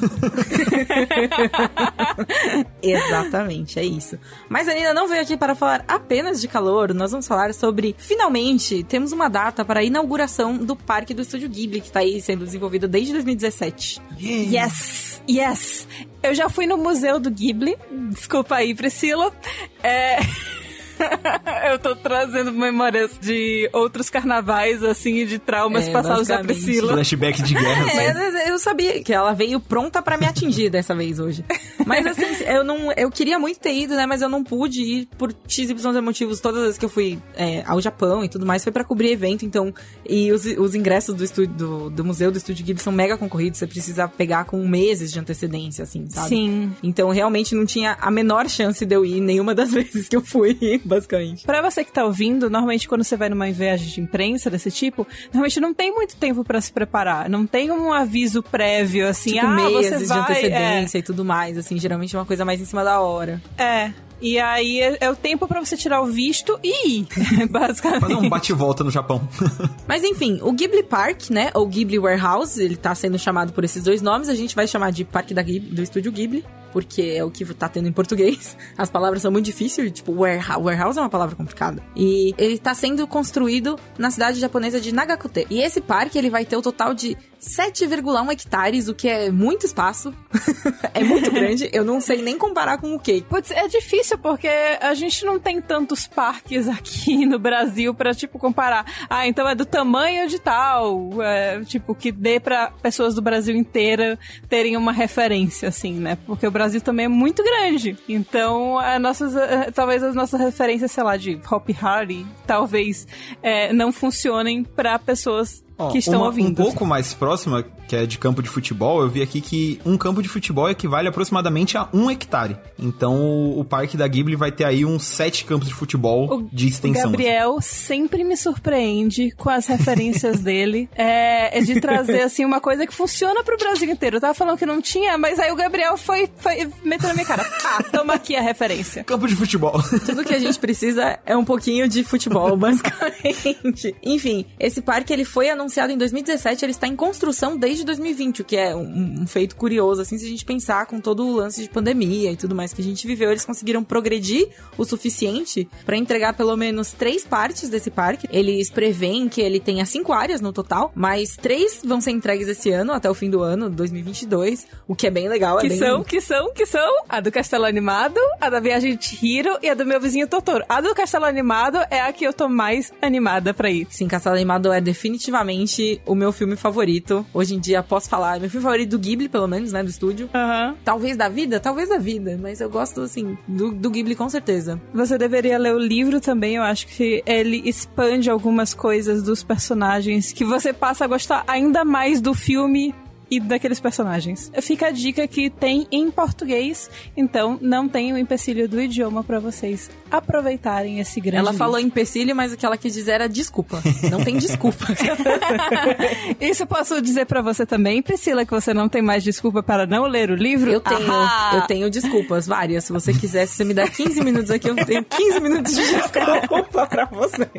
Exatamente, 2.82 3.80
é 3.80 3.84
isso. 3.84 4.18
Mas 4.48 4.68
a 4.68 4.74
Nina 4.74 4.94
não 4.94 5.08
veio 5.08 5.22
aqui 5.22 5.36
para 5.36 5.56
falar 5.56 5.84
apenas 5.88 6.40
de 6.40 6.48
calor, 6.48 6.94
nós 6.94 7.12
vamos 7.12 7.28
falar 7.28 7.54
sobre, 7.54 7.96
finalmente, 7.98 8.84
temos 8.84 9.12
uma 9.12 9.30
data 9.30 9.66
para 9.66 9.80
a 9.80 9.84
inauguração 9.84 10.58
do 10.58 10.76
Parque 10.76 11.14
do 11.14 11.24
Estúdio 11.24 11.50
Ghibli, 11.50 11.82
que 11.82 11.88
está 11.88 12.02
aí 12.02 12.22
sendo 12.22 12.46
desenvolvido 12.46 12.88
desde 12.88 13.14
2017. 13.14 14.02
Yeah. 14.20 14.66
Yes, 14.66 15.22
yes. 15.30 15.88
Eu 16.22 16.36
já 16.36 16.48
fui 16.48 16.68
no 16.68 16.78
Museu 16.78 17.20
do 17.20 17.32
Ghibli, 17.32 17.76
desculpa 18.12 18.56
aí, 18.56 18.76
Priscila. 18.76 19.34
É... 19.82 20.20
eu 21.72 21.80
tô 21.80 21.96
trazendo 21.96 22.52
memórias 22.52 23.12
de 23.20 23.70
outros 23.74 24.10
carnavais, 24.10 24.84
assim, 24.84 25.26
de 25.26 25.40
traumas 25.40 25.88
é, 25.88 25.92
passados 25.92 26.28
da 26.28 26.40
Priscila. 26.40 26.94
Flashback 26.94 27.42
de 27.44 27.54
guerra. 27.54 27.82
É, 27.92 28.10
assim. 28.10 28.50
eu 28.50 28.60
sabia 28.60 29.04
que 29.04 29.14
ela 29.14 29.34
veio 29.34 29.60
pronta 29.60 30.02
para 30.02 30.18
me 30.18 30.26
atingir 30.26 30.70
dessa 30.70 30.96
vez 30.96 31.20
hoje. 31.20 31.44
Mas 31.86 32.06
assim, 32.06 32.44
eu 32.46 32.64
não. 32.64 32.92
Eu 32.94 33.10
queria 33.10 33.38
muito 33.38 33.60
ter 33.60 33.74
ido, 33.74 33.96
né? 33.96 34.06
Mas 34.06 34.22
eu 34.22 34.30
não 34.30 34.44
pude 34.44 34.82
ir 34.82 35.10
por 35.18 35.34
XY 35.48 35.74
motivos. 36.02 36.40
Todas 36.40 36.60
as 36.60 36.64
vezes 36.64 36.78
que 36.78 36.86
eu 36.86 36.90
fui 36.90 37.20
é, 37.36 37.64
ao 37.66 37.82
Japão 37.82 38.24
e 38.24 38.30
tudo 38.30 38.46
mais, 38.46 38.64
foi 38.64 38.72
para 38.72 38.84
cobrir 38.84 39.12
evento, 39.12 39.46
então. 39.46 39.74
E 40.08 40.32
os, 40.32 40.46
os 40.46 40.76
ingressos 40.76 41.16
do, 41.16 41.24
estúdio, 41.24 41.54
do, 41.54 41.90
do 41.90 42.06
museu 42.06 42.32
do 42.32 42.38
Estúdio 42.38 42.66
Ghibli 42.66 42.82
são 42.82 42.94
mega 42.94 43.18
concorridos, 43.18 43.60
você 43.60 43.68
precisa 43.68 44.08
pegar 44.08 44.46
com 44.46 44.66
meses 44.68 45.12
de 45.12 45.20
antecedência, 45.20 45.84
assim, 45.84 46.08
sabe? 46.10 46.30
Sim. 46.30 46.76
Então 46.82 47.10
realmente 47.10 47.56
não 47.56 47.66
tinha 47.66 47.98
a 48.00 48.10
menor 48.12 48.50
chance 48.50 48.86
de 48.86 48.96
eu 48.96 49.06
ir 49.06 49.20
nenhuma 49.22 49.54
das 49.54 49.72
vezes 49.74 50.08
que 50.08 50.16
eu 50.16 50.22
fui 50.22 50.82
basicamente. 50.92 51.46
Pra 51.46 51.62
você 51.62 51.86
que 51.86 51.92
tá 51.92 52.04
ouvindo, 52.04 52.50
normalmente 52.50 52.88
quando 52.88 53.04
você 53.04 53.16
vai 53.16 53.30
numa 53.30 53.50
viagem 53.52 53.88
de 53.88 54.02
imprensa 54.02 54.50
desse 54.50 54.70
tipo, 54.70 55.08
normalmente 55.26 55.60
não 55.62 55.74
tem 55.74 55.94
muito 55.94 56.18
tempo 56.18 56.44
para 56.44 56.60
se 56.60 56.72
preparar. 56.72 57.30
Não 57.30 57.48
tem 57.48 57.72
um 57.72 57.94
aviso 57.94 58.44
prévio, 58.44 59.08
assim, 59.08 59.34
tipo, 59.34 59.46
ah, 59.46 59.56
meses 59.56 60.02
você 60.02 60.06
vai, 60.06 60.18
de 60.18 60.32
antecedência 60.32 60.98
é. 60.98 61.00
e 61.00 61.04
tudo 61.04 61.24
mais, 61.24 61.58
assim, 61.58 61.78
geralmente 61.78 62.14
é 62.16 62.20
uma 62.20 62.26
coisa 62.26 62.44
mais 62.44 62.60
em 62.60 62.66
cima 62.66 62.84
da 62.84 63.00
hora. 63.00 63.42
É. 63.58 63.92
E 64.22 64.38
aí 64.38 64.80
é, 64.82 64.98
é 65.00 65.10
o 65.10 65.16
tempo 65.16 65.48
para 65.48 65.60
você 65.64 65.76
tirar 65.76 66.02
o 66.02 66.06
visto 66.06 66.60
e 66.62 67.00
ir, 67.00 67.08
basicamente. 67.50 68.02
Fazer 68.02 68.16
um 68.16 68.30
bate-volta 68.30 68.84
no 68.84 68.92
Japão. 68.92 69.28
Mas 69.88 70.04
enfim, 70.04 70.40
o 70.44 70.52
Ghibli 70.52 70.84
Park, 70.84 71.30
né, 71.30 71.50
ou 71.56 71.66
Ghibli 71.66 71.98
Warehouse, 71.98 72.62
ele 72.62 72.76
tá 72.76 72.94
sendo 72.94 73.18
chamado 73.18 73.54
por 73.54 73.64
esses 73.64 73.84
dois 73.84 74.02
nomes, 74.02 74.30
a 74.30 74.36
gente 74.36 74.56
vai 74.56 74.68
chamar 74.68 74.92
de 74.92 75.06
Parque 75.06 75.34
da 75.34 75.42
Ghibli, 75.42 75.74
do 75.74 75.82
Estúdio 75.82 76.12
Ghibli, 76.12 76.46
porque 76.72 77.02
é 77.02 77.24
o 77.24 77.32
que 77.32 77.46
tá 77.54 77.68
tendo 77.68 77.88
em 77.88 77.92
português. 77.92 78.58
As 78.78 78.90
palavras 78.90 79.22
são 79.22 79.32
muito 79.32 79.46
difíceis, 79.46 79.92
tipo, 79.92 80.14
warehouse, 80.14 80.64
warehouse 80.64 80.98
é 80.98 81.02
uma 81.02 81.10
palavra 81.10 81.36
complicada. 81.36 81.84
E 81.96 82.34
ele 82.38 82.58
tá 82.58 82.74
sendo 82.74 83.06
construído 83.08 83.78
na 83.98 84.10
cidade 84.10 84.40
japonesa 84.40 84.80
de 84.80 84.92
Nagakute. 84.94 85.48
E 85.50 85.62
esse 85.62 85.82
parque, 85.82 86.18
ele 86.18 86.30
vai 86.30 86.46
ter 86.46 86.56
o 86.56 86.62
total 86.62 86.94
de 86.94 87.18
7,1 87.42 88.32
hectares, 88.32 88.88
o 88.88 88.94
que 88.94 89.10
é 89.10 89.32
muito 89.32 89.66
espaço. 89.66 90.14
é 90.94 91.04
muito 91.04 91.32
grande. 91.32 91.70
Eu 91.74 91.84
não 91.84 92.00
sei 92.00 92.22
nem 92.22 92.38
comparar 92.38 92.78
com 92.78 92.94
o 92.94 93.00
quê. 93.00 93.24
Putz, 93.28 93.50
é 93.50 93.68
difícil 93.68 94.18
porque 94.20 94.48
a 94.48 94.94
gente 94.94 95.26
não 95.26 95.40
tem 95.40 95.60
tantos 95.60 96.06
parques 96.08 96.68
aqui 96.68 97.26
no 97.26 97.40
Brasil 97.40 97.94
pra, 97.96 98.14
tipo, 98.14 98.38
comparar. 98.38 98.86
Ah, 99.10 99.28
então 99.28 99.48
é 99.48 99.56
do 99.56 99.66
tamanho 99.66 100.30
de 100.30 100.38
tal. 100.38 101.22
É, 101.22 101.62
tipo, 101.62 101.96
que 101.96 102.12
dê 102.12 102.40
pra 102.40 102.72
pessoas 102.82 103.16
do 103.16 103.22
Brasil 103.22 103.56
inteira 103.56 104.20
terem 104.48 104.78
uma 104.78 104.92
referência, 104.92 105.70
assim, 105.70 105.94
né? 105.94 106.18
Porque 106.28 106.46
o 106.46 106.52
Brasil 106.52 106.80
também 106.80 107.06
é 107.06 107.10
muito 107.10 107.44
grande. 107.44 107.98
Então, 108.08 108.78
a 108.78 109.00
nossas, 109.00 109.36
eh, 109.36 109.72
talvez 109.74 110.04
as 110.04 110.14
nossas 110.14 110.40
referências, 110.40 110.92
sei 110.92 111.04
lá, 111.04 111.18
de 111.18 111.40
Hop 111.50 111.68
Hardy, 111.82 112.26
talvez 112.46 113.08
é, 113.42 113.74
não 113.74 113.92
funcionem 113.92 114.64
pra 114.64 115.00
pessoas 115.00 115.64
que 115.90 115.98
estão 116.00 116.20
uma, 116.20 116.26
ouvindo. 116.28 116.62
Um 116.62 116.66
pouco 116.66 116.86
mais 116.86 117.14
próxima, 117.14 117.66
que 117.92 117.96
é 117.98 118.06
de 118.06 118.18
campo 118.18 118.42
de 118.42 118.48
futebol, 118.48 119.02
eu 119.02 119.10
vi 119.10 119.22
aqui 119.22 119.42
que 119.42 119.82
um 119.86 119.98
campo 119.98 120.24
de 120.24 120.30
futebol 120.30 120.70
equivale 120.70 121.10
aproximadamente 121.10 121.78
a 121.78 121.90
um 121.92 122.10
hectare. 122.10 122.56
Então 122.80 123.18
o, 123.20 123.60
o 123.60 123.66
parque 123.66 123.98
da 123.98 124.08
Ghibli 124.08 124.38
vai 124.38 124.50
ter 124.50 124.64
aí 124.64 124.86
uns 124.86 125.04
sete 125.04 125.44
campos 125.44 125.68
de 125.68 125.74
futebol 125.74 126.34
O 126.34 126.50
de 126.50 126.70
extensão. 126.70 127.02
assim. 127.02 127.12
Gabriel 127.12 127.58
sempre 127.60 128.24
me 128.24 128.38
surpreende 128.38 129.32
com 129.32 129.50
as 129.50 129.66
referências 129.66 130.40
dele. 130.42 130.90
É, 130.96 131.58
é 131.58 131.62
de 131.62 131.82
trazer, 131.82 132.22
assim, 132.22 132.46
uma 132.46 132.62
coisa 132.62 132.88
que 132.88 132.94
funciona 132.94 133.44
pro 133.44 133.58
Brasil 133.58 133.90
inteiro. 133.90 134.16
Eu 134.16 134.22
tava 134.22 134.34
falando 134.34 134.58
que 134.58 134.66
não 134.66 134.82
tinha, 134.82 135.18
mas 135.18 135.38
aí 135.38 135.52
o 135.52 135.56
Gabriel 135.58 135.98
foi, 135.98 136.30
foi 136.38 136.72
metendo 136.86 137.10
na 137.10 137.14
minha 137.16 137.26
cara. 137.26 137.46
Ah, 137.66 137.84
toma 137.84 138.14
aqui 138.14 138.38
a 138.38 138.42
referência. 138.42 139.04
Campo 139.04 139.28
de 139.28 139.36
futebol. 139.36 139.84
Tudo 140.06 140.24
que 140.24 140.34
a 140.34 140.40
gente 140.40 140.58
precisa 140.58 141.20
é 141.26 141.36
um 141.36 141.44
pouquinho 141.44 141.90
de 141.90 142.06
futebol, 142.06 142.56
basicamente. 142.56 143.94
Enfim, 144.02 144.46
esse 144.58 144.82
parque 144.82 145.12
ele 145.12 145.26
foi 145.26 145.50
anunciado 145.50 145.92
em 145.92 145.98
2017, 145.98 146.64
ele 146.64 146.72
está 146.72 146.88
em 146.88 146.96
construção 146.96 147.58
desde 147.58 147.81
2020, 147.86 148.42
o 148.42 148.46
que 148.46 148.56
é 148.56 148.76
um, 148.76 149.22
um 149.22 149.28
feito 149.28 149.56
curioso, 149.56 150.02
assim, 150.02 150.18
se 150.18 150.26
a 150.26 150.30
gente 150.30 150.46
pensar 150.46 150.86
com 150.86 151.00
todo 151.00 151.26
o 151.26 151.36
lance 151.36 151.62
de 151.62 151.70
pandemia 151.70 152.32
e 152.32 152.36
tudo 152.36 152.56
mais 152.56 152.74
que 152.74 152.82
a 152.82 152.84
gente 152.84 153.06
viveu, 153.08 153.30
eles 153.30 153.46
conseguiram 153.46 153.84
progredir 153.84 154.50
o 154.78 154.86
suficiente 154.86 155.68
para 155.86 155.98
entregar 155.98 156.34
pelo 156.34 156.56
menos 156.56 156.92
três 156.92 157.24
partes 157.24 157.70
desse 157.70 157.90
parque. 157.90 158.28
Eles 158.32 158.70
preveem 158.70 159.28
que 159.30 159.42
ele 159.42 159.60
tenha 159.60 159.86
cinco 159.86 160.14
áreas 160.14 160.42
no 160.42 160.52
total, 160.54 160.92
mas 160.96 161.36
três 161.36 161.82
vão 161.84 162.02
ser 162.02 162.12
entregues 162.12 162.48
esse 162.48 162.70
ano, 162.72 162.94
até 162.94 163.10
o 163.10 163.14
fim 163.14 163.30
do 163.30 163.42
ano, 163.42 163.70
2022, 163.70 164.68
o 164.88 164.96
que 164.96 165.08
é 165.08 165.12
bem 165.12 165.28
legal. 165.28 165.60
é 165.60 165.62
Que 165.62 165.70
bem... 165.70 165.80
são, 165.80 166.04
que 166.04 166.22
são, 166.22 166.54
que 166.54 166.66
são 166.66 167.04
a 167.08 167.20
do 167.20 167.32
Castelo 167.32 167.66
Animado, 167.66 168.20
a 168.40 168.50
da 168.50 168.60
Viagem 168.60 168.96
de 168.96 169.18
Hiro 169.22 169.58
e 169.62 169.70
a 169.70 169.74
do 169.74 169.86
meu 169.86 170.00
vizinho 170.00 170.28
Totoro. 170.28 170.64
A 170.68 170.82
do 170.82 170.94
Castelo 170.94 171.26
Animado 171.26 171.78
é 171.90 172.02
a 172.02 172.12
que 172.12 172.26
eu 172.26 172.34
tô 172.34 172.48
mais 172.48 172.92
animada 173.02 173.54
pra 173.54 173.70
ir. 173.70 173.88
Sim, 173.90 174.08
Castelo 174.08 174.36
Animado 174.36 174.72
é 174.72 174.82
definitivamente 174.82 176.02
o 176.06 176.16
meu 176.16 176.32
filme 176.32 176.56
favorito. 176.56 177.26
Hoje 177.34 177.56
em 177.56 177.60
dia 177.60 177.71
posso 177.84 178.10
falar, 178.10 178.38
é 178.38 178.40
meu 178.40 178.50
filme 178.50 178.64
favorito 178.64 178.90
do 178.90 179.00
Ghibli, 179.00 179.30
pelo 179.30 179.48
menos, 179.48 179.72
né, 179.72 179.84
do 179.84 179.90
estúdio. 179.90 180.30
Aham. 180.34 180.76
Talvez 180.84 181.16
da 181.16 181.30
vida, 181.30 181.60
talvez 181.60 181.90
da 181.90 181.98
vida, 181.98 182.38
mas 182.42 182.60
eu 182.60 182.70
gosto, 182.70 183.02
assim, 183.02 183.38
do, 183.48 183.72
do 183.72 183.90
Ghibli 183.90 184.16
com 184.16 184.30
certeza. 184.30 184.82
Você 184.94 185.18
deveria 185.18 185.58
ler 185.58 185.74
o 185.74 185.80
livro 185.80 186.20
também, 186.20 186.56
eu 186.56 186.64
acho 186.64 186.88
que 186.88 187.24
ele 187.26 187.62
expande 187.66 188.30
algumas 188.30 188.74
coisas 188.74 189.24
dos 189.24 189.44
personagens 189.44 190.32
que 190.34 190.44
você 190.44 190.74
passa 190.74 191.06
a 191.06 191.08
gostar 191.08 191.44
ainda 191.48 191.86
mais 191.86 192.20
do 192.20 192.34
filme 192.34 192.94
e 193.32 193.40
daqueles 193.40 193.80
personagens. 193.80 194.52
Fica 194.62 194.88
a 194.88 194.92
dica 194.92 195.26
que 195.26 195.50
tem 195.50 195.88
em 195.90 196.12
português, 196.12 196.90
então 197.16 197.58
não 197.62 197.88
tem 197.88 198.12
o 198.12 198.18
empecilho 198.18 198.68
do 198.68 198.80
idioma 198.82 199.24
pra 199.24 199.40
vocês 199.40 199.90
aproveitarem 200.12 201.00
esse 201.00 201.22
grande 201.22 201.38
Ela 201.38 201.54
falou 201.54 201.78
livro. 201.78 201.88
empecilho, 201.88 202.36
mas 202.36 202.52
o 202.52 202.58
que 202.58 202.66
ela 202.66 202.76
quis 202.78 202.94
dizer 202.94 203.12
era 203.12 203.30
desculpa. 203.30 203.82
Não 204.12 204.22
tem 204.24 204.38
desculpa. 204.38 204.86
Isso 206.40 206.64
eu 206.64 206.68
posso 206.68 207.02
dizer 207.02 207.26
pra 207.26 207.42
você 207.42 207.66
também, 207.66 208.02
Priscila, 208.02 208.46
que 208.46 208.52
você 208.52 208.74
não 208.74 208.90
tem 208.90 209.02
mais 209.02 209.24
desculpa 209.24 209.64
para 209.64 209.86
não 209.88 210.04
ler 210.06 210.30
o 210.30 210.36
livro? 210.36 210.70
Eu 210.70 210.82
tenho, 210.82 211.10
Ahá! 211.12 211.56
eu 211.56 211.62
tenho 211.68 211.90
desculpas, 211.90 212.46
várias. 212.46 212.84
Se 212.86 212.92
você 212.92 213.14
quiser, 213.14 213.46
se 213.48 213.56
você 213.56 213.64
me 213.64 213.74
dá 213.74 213.88
15 213.88 214.22
minutos 214.22 214.52
aqui, 214.52 214.68
eu 214.70 214.76
tenho 214.76 215.04
15 215.06 215.40
minutos 215.40 215.74
de 215.74 215.82
desculpa 215.82 216.86
pra 216.88 217.06
você. 217.06 217.50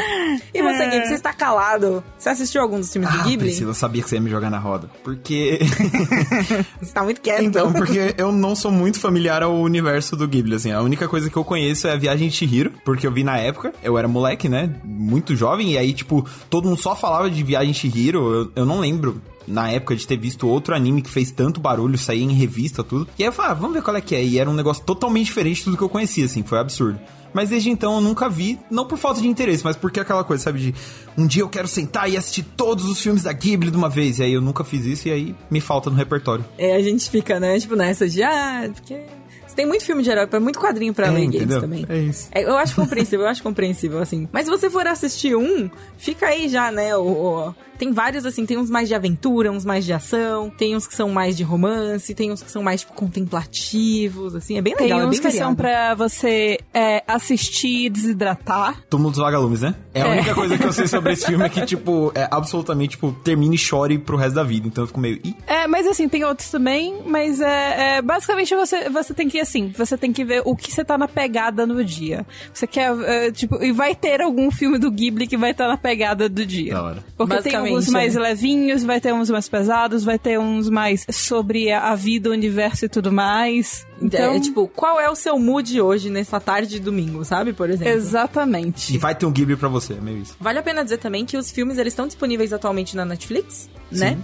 E 0.52 0.62
você, 0.62 0.86
Gui, 0.88 1.06
você 1.06 1.14
está 1.14 1.32
calado. 1.32 2.02
Você 2.18 2.28
assistiu 2.28 2.60
algum 2.62 2.78
dos 2.78 2.92
filmes 2.92 3.10
do 3.10 3.20
Ah, 3.20 3.22
Ghibli? 3.22 3.46
Priscila, 3.48 3.70
eu 3.70 3.74
sabia 3.74 4.02
que 4.02 4.08
você 4.08 4.16
ia 4.16 4.20
me 4.20 4.30
jogar 4.30 4.50
na 4.50 4.58
roda. 4.58 4.90
Porque. 5.04 5.58
Você 6.80 6.92
tá 6.92 7.02
muito 7.02 7.20
quieto. 7.20 7.42
então, 7.42 7.72
porque 7.72 8.14
eu 8.16 8.32
não 8.32 8.54
sou 8.56 8.70
muito 8.72 8.98
familiar 8.98 9.42
ao 9.42 9.54
universo 9.54 10.16
do 10.16 10.26
Ghibli, 10.26 10.54
assim. 10.56 10.72
A 10.72 10.80
única 10.80 11.06
coisa 11.08 11.28
que 11.30 11.36
eu 11.36 11.44
conheço 11.44 11.86
é 11.86 11.92
a 11.92 11.96
Viagem 11.96 12.28
de 12.28 12.34
Chihiro, 12.34 12.72
porque 12.84 13.06
eu 13.06 13.12
vi 13.12 13.22
na 13.22 13.36
época, 13.38 13.72
eu 13.82 13.96
era 13.98 14.08
moleque, 14.08 14.48
né? 14.48 14.70
Muito 14.84 15.36
jovem, 15.36 15.72
e 15.72 15.78
aí, 15.78 15.92
tipo, 15.92 16.26
todo 16.48 16.68
mundo 16.68 16.80
só 16.80 16.94
falava 16.96 17.30
de 17.30 17.42
Viagem 17.42 17.72
de 17.72 17.78
Chihiro. 17.78 18.32
Eu, 18.34 18.52
eu 18.56 18.66
não 18.66 18.80
lembro. 18.80 19.20
Na 19.46 19.70
época 19.70 19.96
de 19.96 20.06
ter 20.06 20.16
visto 20.16 20.46
outro 20.46 20.74
anime 20.74 21.02
que 21.02 21.10
fez 21.10 21.30
tanto 21.30 21.60
barulho, 21.60 21.96
saía 21.98 22.22
em 22.22 22.32
revista, 22.32 22.84
tudo. 22.84 23.08
E 23.18 23.22
aí 23.22 23.28
eu 23.28 23.32
falei, 23.32 23.50
ah, 23.50 23.54
vamos 23.54 23.74
ver 23.74 23.82
qual 23.82 23.96
é 23.96 24.00
que 24.00 24.14
é. 24.14 24.22
E 24.22 24.38
era 24.38 24.48
um 24.48 24.54
negócio 24.54 24.84
totalmente 24.84 25.26
diferente 25.26 25.58
de 25.58 25.64
tudo 25.64 25.76
que 25.76 25.82
eu 25.82 25.88
conhecia, 25.88 26.24
assim, 26.24 26.42
foi 26.42 26.58
absurdo. 26.58 27.00
Mas 27.32 27.48
desde 27.48 27.70
então 27.70 27.94
eu 27.94 28.00
nunca 28.00 28.28
vi, 28.28 28.58
não 28.70 28.84
por 28.86 28.98
falta 28.98 29.20
de 29.20 29.28
interesse, 29.28 29.62
mas 29.64 29.76
porque 29.76 30.00
aquela 30.00 30.24
coisa, 30.24 30.42
sabe, 30.42 30.58
de 30.60 30.74
um 31.16 31.26
dia 31.26 31.42
eu 31.42 31.48
quero 31.48 31.68
sentar 31.68 32.10
e 32.10 32.16
assistir 32.16 32.42
todos 32.42 32.84
os 32.86 33.00
filmes 33.00 33.22
da 33.22 33.32
Ghibli 33.32 33.70
de 33.70 33.76
uma 33.76 33.88
vez. 33.88 34.18
E 34.18 34.24
aí 34.24 34.32
eu 34.32 34.40
nunca 34.40 34.64
fiz 34.64 34.84
isso 34.84 35.08
e 35.08 35.12
aí 35.12 35.34
me 35.50 35.60
falta 35.60 35.88
no 35.90 35.96
repertório. 35.96 36.44
É, 36.58 36.74
a 36.74 36.80
gente 36.82 37.08
fica, 37.08 37.38
né, 37.40 37.58
tipo, 37.58 37.74
nessa 37.76 38.08
de, 38.08 38.22
ah, 38.22 38.68
porque... 38.74 39.00
Tem 39.56 39.66
muito 39.66 39.84
filme 39.84 40.02
de 40.02 40.08
herói, 40.08 40.28
é 40.30 40.38
muito 40.38 40.58
quadrinho 40.60 40.94
pra 40.94 41.10
ler 41.10 41.26
games 41.26 41.60
também. 41.60 41.84
É 41.88 41.98
isso. 41.98 42.28
É, 42.30 42.44
eu 42.44 42.56
acho 42.56 42.74
compreensível, 42.76 43.22
eu 43.26 43.28
acho 43.30 43.42
compreensível, 43.42 43.98
assim. 43.98 44.28
Mas 44.32 44.44
se 44.44 44.50
você 44.50 44.70
for 44.70 44.86
assistir 44.86 45.34
um, 45.36 45.68
fica 45.98 46.26
aí 46.28 46.48
já, 46.48 46.70
né? 46.70 46.96
O, 46.96 47.02
o- 47.02 47.54
tem 47.80 47.92
vários, 47.92 48.26
assim, 48.26 48.44
tem 48.44 48.58
uns 48.58 48.68
mais 48.68 48.88
de 48.88 48.94
aventura, 48.94 49.50
uns 49.50 49.64
mais 49.64 49.86
de 49.86 49.92
ação, 49.94 50.50
tem 50.50 50.76
uns 50.76 50.86
que 50.86 50.94
são 50.94 51.08
mais 51.08 51.34
de 51.34 51.42
romance, 51.42 52.14
tem 52.14 52.30
uns 52.30 52.42
que 52.42 52.50
são 52.50 52.62
mais, 52.62 52.80
tipo, 52.82 52.92
contemplativos, 52.92 54.34
assim. 54.34 54.58
É 54.58 54.60
bem 54.60 54.76
Tem 54.76 54.88
legal, 54.88 55.00
é 55.00 55.06
uns 55.06 55.18
bem 55.18 55.20
que 55.20 55.30
são 55.30 55.54
variado. 55.54 55.56
pra 55.56 55.94
você 55.94 56.58
é, 56.74 57.02
assistir 57.08 57.86
e 57.86 57.88
desidratar. 57.88 58.82
Túmulo 58.90 59.08
dos 59.12 59.18
Vagalumes, 59.18 59.62
né? 59.62 59.74
É 59.94 60.02
a 60.02 60.08
única 60.08 60.34
coisa 60.34 60.58
que 60.58 60.64
eu 60.64 60.74
sei 60.74 60.86
sobre 60.86 61.14
esse 61.14 61.24
filme 61.24 61.42
é 61.42 61.48
que, 61.48 61.64
tipo, 61.64 62.12
é 62.14 62.28
absolutamente, 62.30 62.90
tipo, 62.90 63.12
termine 63.24 63.54
e 63.54 63.58
chore 63.58 63.98
pro 63.98 64.18
resto 64.18 64.34
da 64.34 64.44
vida. 64.44 64.68
Então 64.68 64.84
eu 64.84 64.88
fico 64.88 65.00
meio. 65.00 65.18
Ih, 65.24 65.34
É, 65.46 65.66
mas 65.66 65.86
assim, 65.86 66.06
tem 66.06 66.22
outros 66.22 66.50
também, 66.50 67.00
mas 67.06 67.40
é, 67.40 67.96
é, 67.96 68.02
basicamente 68.02 68.54
você, 68.54 68.90
você 68.90 69.14
tem 69.14 69.26
que 69.26 69.38
ir 69.38 69.40
assim, 69.40 69.72
você 69.74 69.96
tem 69.96 70.12
que 70.12 70.22
ver 70.22 70.42
o 70.44 70.54
que 70.54 70.70
você 70.70 70.84
tá 70.84 70.98
na 70.98 71.08
pegada 71.08 71.64
no 71.64 71.82
dia. 71.82 72.26
Você 72.52 72.66
quer, 72.66 72.94
é, 73.06 73.30
tipo, 73.30 73.62
e 73.64 73.72
vai 73.72 73.94
ter 73.94 74.20
algum 74.20 74.50
filme 74.50 74.76
do 74.76 74.90
Ghibli 74.90 75.26
que 75.26 75.38
vai 75.38 75.52
estar 75.52 75.66
na 75.66 75.78
pegada 75.78 76.28
do 76.28 76.44
dia. 76.44 76.74
Da 76.74 76.82
hora. 76.82 77.04
Porque 77.16 77.40
tem 77.40 77.69
alguns 77.70 77.88
mais 77.88 78.16
é. 78.16 78.20
levinhos, 78.20 78.84
vai 78.84 79.00
ter 79.00 79.12
uns 79.12 79.30
mais 79.30 79.48
pesados, 79.48 80.04
vai 80.04 80.18
ter 80.18 80.38
uns 80.38 80.68
mais 80.68 81.06
sobre 81.10 81.70
a, 81.72 81.94
vida, 81.94 82.28
o 82.28 82.32
universo 82.32 82.84
e 82.84 82.88
tudo 82.88 83.12
mais. 83.12 83.86
Então, 84.00 84.34
É, 84.34 84.40
tipo, 84.40 84.66
qual 84.68 85.00
é 85.00 85.10
o 85.10 85.14
seu 85.14 85.38
mood 85.38 85.80
hoje, 85.80 86.08
nessa 86.08 86.40
tarde 86.40 86.68
de 86.68 86.80
domingo, 86.80 87.24
sabe? 87.24 87.52
Por 87.52 87.68
exemplo. 87.68 87.92
exatamente. 87.92 88.94
E 88.94 88.98
vai 88.98 89.14
ter 89.14 89.26
um 89.26 89.32
Ghibli 89.32 89.56
pra 89.56 89.68
você, 89.68 89.94
é 89.94 90.00
meio 90.00 90.18
isso. 90.18 90.36
Vale 90.40 90.58
a 90.58 90.62
pena 90.62 90.82
dizer 90.82 90.98
também 90.98 91.24
que 91.24 91.36
os 91.36 91.50
filmes 91.50 91.78
eles 91.78 91.92
estão 91.92 92.06
disponíveis 92.06 92.52
atualmente 92.52 92.96
na 92.96 93.04
Netflix, 93.04 93.68
né? 93.90 94.18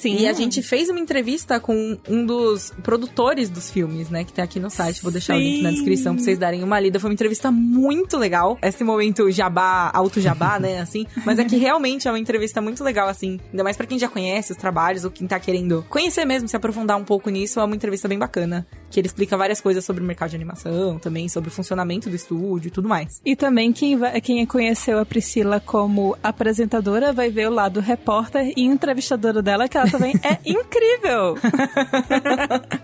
Sim. 0.00 0.16
E 0.16 0.26
a 0.26 0.32
gente 0.32 0.62
fez 0.62 0.88
uma 0.88 0.98
entrevista 0.98 1.60
com 1.60 1.98
um 2.08 2.24
dos 2.24 2.72
produtores 2.82 3.50
dos 3.50 3.70
filmes, 3.70 4.08
né? 4.08 4.24
Que 4.24 4.32
tem 4.32 4.42
aqui 4.42 4.58
no 4.58 4.70
site. 4.70 5.02
Vou 5.02 5.12
deixar 5.12 5.36
o 5.36 5.38
link 5.38 5.62
na 5.62 5.68
Sim. 5.68 5.74
descrição 5.76 6.14
pra 6.14 6.24
vocês 6.24 6.38
darem 6.38 6.62
uma 6.62 6.80
lida. 6.80 6.98
Foi 6.98 7.10
uma 7.10 7.14
entrevista 7.14 7.50
muito 7.50 8.16
legal. 8.16 8.58
Esse 8.62 8.82
momento 8.82 9.30
jabá, 9.30 9.90
alto 9.92 10.18
jabá, 10.20 10.58
né? 10.60 10.80
Assim. 10.80 11.06
Mas 11.24 11.38
é 11.38 11.44
que 11.44 11.56
realmente 11.56 12.08
é 12.08 12.10
uma 12.10 12.18
entrevista 12.18 12.62
muito 12.62 12.82
legal, 12.82 13.08
assim. 13.08 13.38
Ainda 13.50 13.62
mais 13.62 13.76
pra 13.76 13.86
quem 13.86 13.98
já 13.98 14.08
conhece 14.08 14.52
os 14.52 14.58
trabalhos 14.58 15.04
ou 15.04 15.10
quem 15.10 15.26
tá 15.26 15.38
querendo 15.38 15.84
conhecer 15.90 16.24
mesmo, 16.24 16.48
se 16.48 16.56
aprofundar 16.56 16.96
um 16.96 17.04
pouco 17.04 17.28
nisso. 17.28 17.60
É 17.60 17.64
uma 17.64 17.76
entrevista 17.76 18.08
bem 18.08 18.18
bacana. 18.18 18.66
Que 18.90 18.98
ele 18.98 19.06
explica 19.06 19.36
várias 19.36 19.60
coisas 19.60 19.84
sobre 19.84 20.02
o 20.02 20.06
mercado 20.06 20.30
de 20.30 20.36
animação, 20.36 20.98
também 20.98 21.28
sobre 21.28 21.50
o 21.50 21.52
funcionamento 21.52 22.08
do 22.08 22.16
estúdio 22.16 22.68
e 22.68 22.70
tudo 22.70 22.88
mais. 22.88 23.20
E 23.24 23.36
também 23.36 23.72
quem, 23.72 23.96
vai, 23.96 24.20
quem 24.20 24.44
conheceu 24.46 24.98
a 24.98 25.04
Priscila 25.04 25.60
como 25.60 26.16
apresentadora 26.22 27.12
vai 27.12 27.30
ver 27.30 27.48
o 27.48 27.52
lado 27.52 27.80
repórter 27.80 28.52
e 28.56 28.62
entrevistadora 28.64 29.42
dela, 29.42 29.68
que 29.68 29.76
ela 29.76 29.89
também 29.90 30.14
é 30.22 30.38
incrível. 30.44 31.36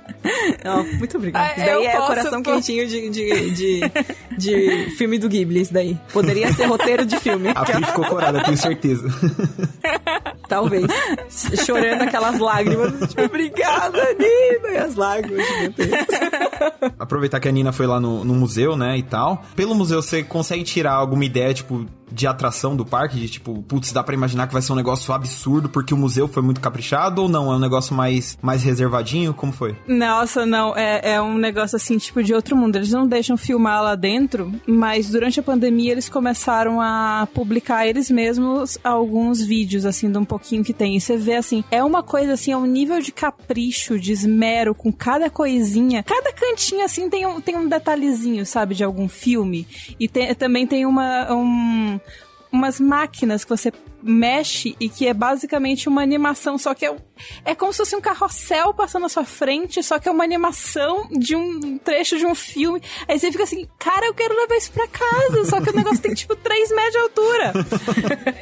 Não, 0.64 0.84
muito 0.98 1.16
obrigada. 1.16 1.46
Ah, 1.46 1.56
Isso 1.56 1.66
daí 1.66 1.86
é 1.86 1.96
coração 1.96 2.42
pô. 2.42 2.52
quentinho 2.52 2.86
de, 2.86 3.10
de, 3.10 3.50
de, 3.50 3.80
de 4.36 4.90
filme 4.96 5.18
do 5.18 5.28
Ghibli, 5.28 5.60
isso 5.60 5.72
daí. 5.72 5.96
Poderia 6.12 6.52
ser 6.52 6.66
roteiro 6.66 7.06
de 7.06 7.16
filme. 7.18 7.50
A 7.54 7.64
Pri 7.64 7.84
ficou 7.84 8.04
corada, 8.06 8.42
tenho 8.42 8.56
certeza. 8.56 9.06
Talvez. 10.48 10.86
Chorando 11.64 12.02
aquelas 12.02 12.38
lágrimas. 12.38 13.08
Tipo, 13.08 13.22
obrigada, 13.22 14.02
Nina. 14.14 14.68
E 14.74 14.76
as 14.78 14.94
lágrimas 14.96 15.46
gigantescas. 15.46 16.92
Aproveitar 16.98 17.40
que 17.40 17.48
a 17.48 17.52
Nina 17.52 17.72
foi 17.72 17.86
lá 17.86 18.00
no, 18.00 18.24
no 18.24 18.34
museu, 18.34 18.76
né, 18.76 18.96
e 18.98 19.02
tal. 19.02 19.42
Pelo 19.54 19.74
museu, 19.74 20.02
você 20.02 20.22
consegue 20.22 20.64
tirar 20.64 20.92
alguma 20.92 21.24
ideia, 21.24 21.52
tipo, 21.54 21.86
de 22.10 22.26
atração 22.26 22.76
do 22.76 22.84
parque? 22.84 23.18
De 23.18 23.28
tipo, 23.28 23.62
putz, 23.62 23.92
dá 23.92 24.02
pra 24.02 24.14
imaginar 24.14 24.46
que 24.46 24.52
vai 24.52 24.62
ser 24.62 24.72
um 24.72 24.76
negócio 24.76 25.12
absurdo 25.12 25.68
porque 25.68 25.94
o 25.94 25.96
museu 25.96 26.28
foi 26.28 26.42
muito 26.42 26.60
caprichado 26.60 27.22
ou 27.22 27.28
não? 27.28 27.52
É 27.52 27.56
um 27.56 27.60
negócio 27.60 27.94
mais, 27.94 28.38
mais 28.40 28.62
reservadinho? 28.62 29.34
Como 29.34 29.52
foi? 29.52 29.76
Nossa, 29.86 30.46
não, 30.46 30.76
é, 30.76 31.14
é 31.14 31.22
um 31.22 31.36
negócio 31.36 31.76
assim, 31.76 31.98
tipo, 31.98 32.22
de 32.22 32.34
outro 32.34 32.56
mundo. 32.56 32.76
Eles 32.76 32.90
não 32.90 33.06
deixam 33.06 33.36
filmar 33.36 33.82
lá 33.82 33.94
dentro, 33.94 34.52
mas 34.66 35.10
durante 35.10 35.40
a 35.40 35.42
pandemia 35.42 35.92
eles 35.92 36.08
começaram 36.08 36.80
a 36.80 37.28
publicar 37.34 37.86
eles 37.86 38.10
mesmos 38.10 38.78
alguns 38.82 39.42
vídeos, 39.42 39.84
assim, 39.84 40.10
de 40.10 40.18
um 40.18 40.24
pouquinho 40.24 40.64
que 40.64 40.72
tem. 40.72 40.96
E 40.96 41.00
você 41.00 41.16
vê 41.16 41.34
assim, 41.34 41.64
é 41.70 41.82
uma 41.82 42.02
coisa 42.02 42.34
assim, 42.34 42.52
é 42.52 42.56
um 42.56 42.66
nível 42.66 43.00
de 43.00 43.12
capricho, 43.12 43.98
de 43.98 44.12
esmero 44.12 44.74
com 44.74 44.92
cada 44.92 45.28
coisinha. 45.30 46.02
Cada 46.02 46.32
cantinho 46.32 46.84
assim 46.84 47.08
tem 47.08 47.26
um, 47.26 47.40
tem 47.40 47.56
um 47.56 47.68
detalhezinho, 47.68 48.44
sabe, 48.46 48.74
de 48.74 48.84
algum 48.84 49.08
filme. 49.08 49.66
E 49.98 50.08
também 50.34 50.66
tem 50.66 50.86
uma. 50.86 51.32
Um, 51.32 51.95
umas 52.50 52.80
máquinas 52.80 53.44
que 53.44 53.50
você 53.50 53.72
mexe 54.06 54.76
e 54.80 54.88
que 54.88 55.06
é 55.06 55.14
basicamente 55.14 55.88
uma 55.88 56.02
animação, 56.02 56.58
só 56.58 56.74
que 56.74 56.86
é, 56.86 56.96
é 57.44 57.54
como 57.54 57.72
se 57.72 57.78
fosse 57.78 57.96
um 57.96 58.00
carrossel 58.00 58.72
passando 58.74 59.02
na 59.02 59.08
sua 59.08 59.24
frente, 59.24 59.82
só 59.82 59.98
que 59.98 60.08
é 60.08 60.12
uma 60.12 60.24
animação 60.24 61.08
de 61.10 61.36
um 61.36 61.78
trecho 61.78 62.18
de 62.18 62.26
um 62.26 62.34
filme. 62.34 62.82
Aí 63.08 63.18
você 63.18 63.30
fica 63.30 63.44
assim, 63.44 63.68
cara, 63.78 64.06
eu 64.06 64.14
quero 64.14 64.34
levar 64.34 64.56
isso 64.56 64.72
pra 64.72 64.86
casa, 64.88 65.44
só 65.44 65.60
que 65.60 65.70
o 65.70 65.76
negócio 65.76 66.00
tem 66.00 66.14
tipo 66.14 66.34
3 66.34 66.70
metros 66.70 66.92
de 66.92 66.98
altura. 66.98 67.52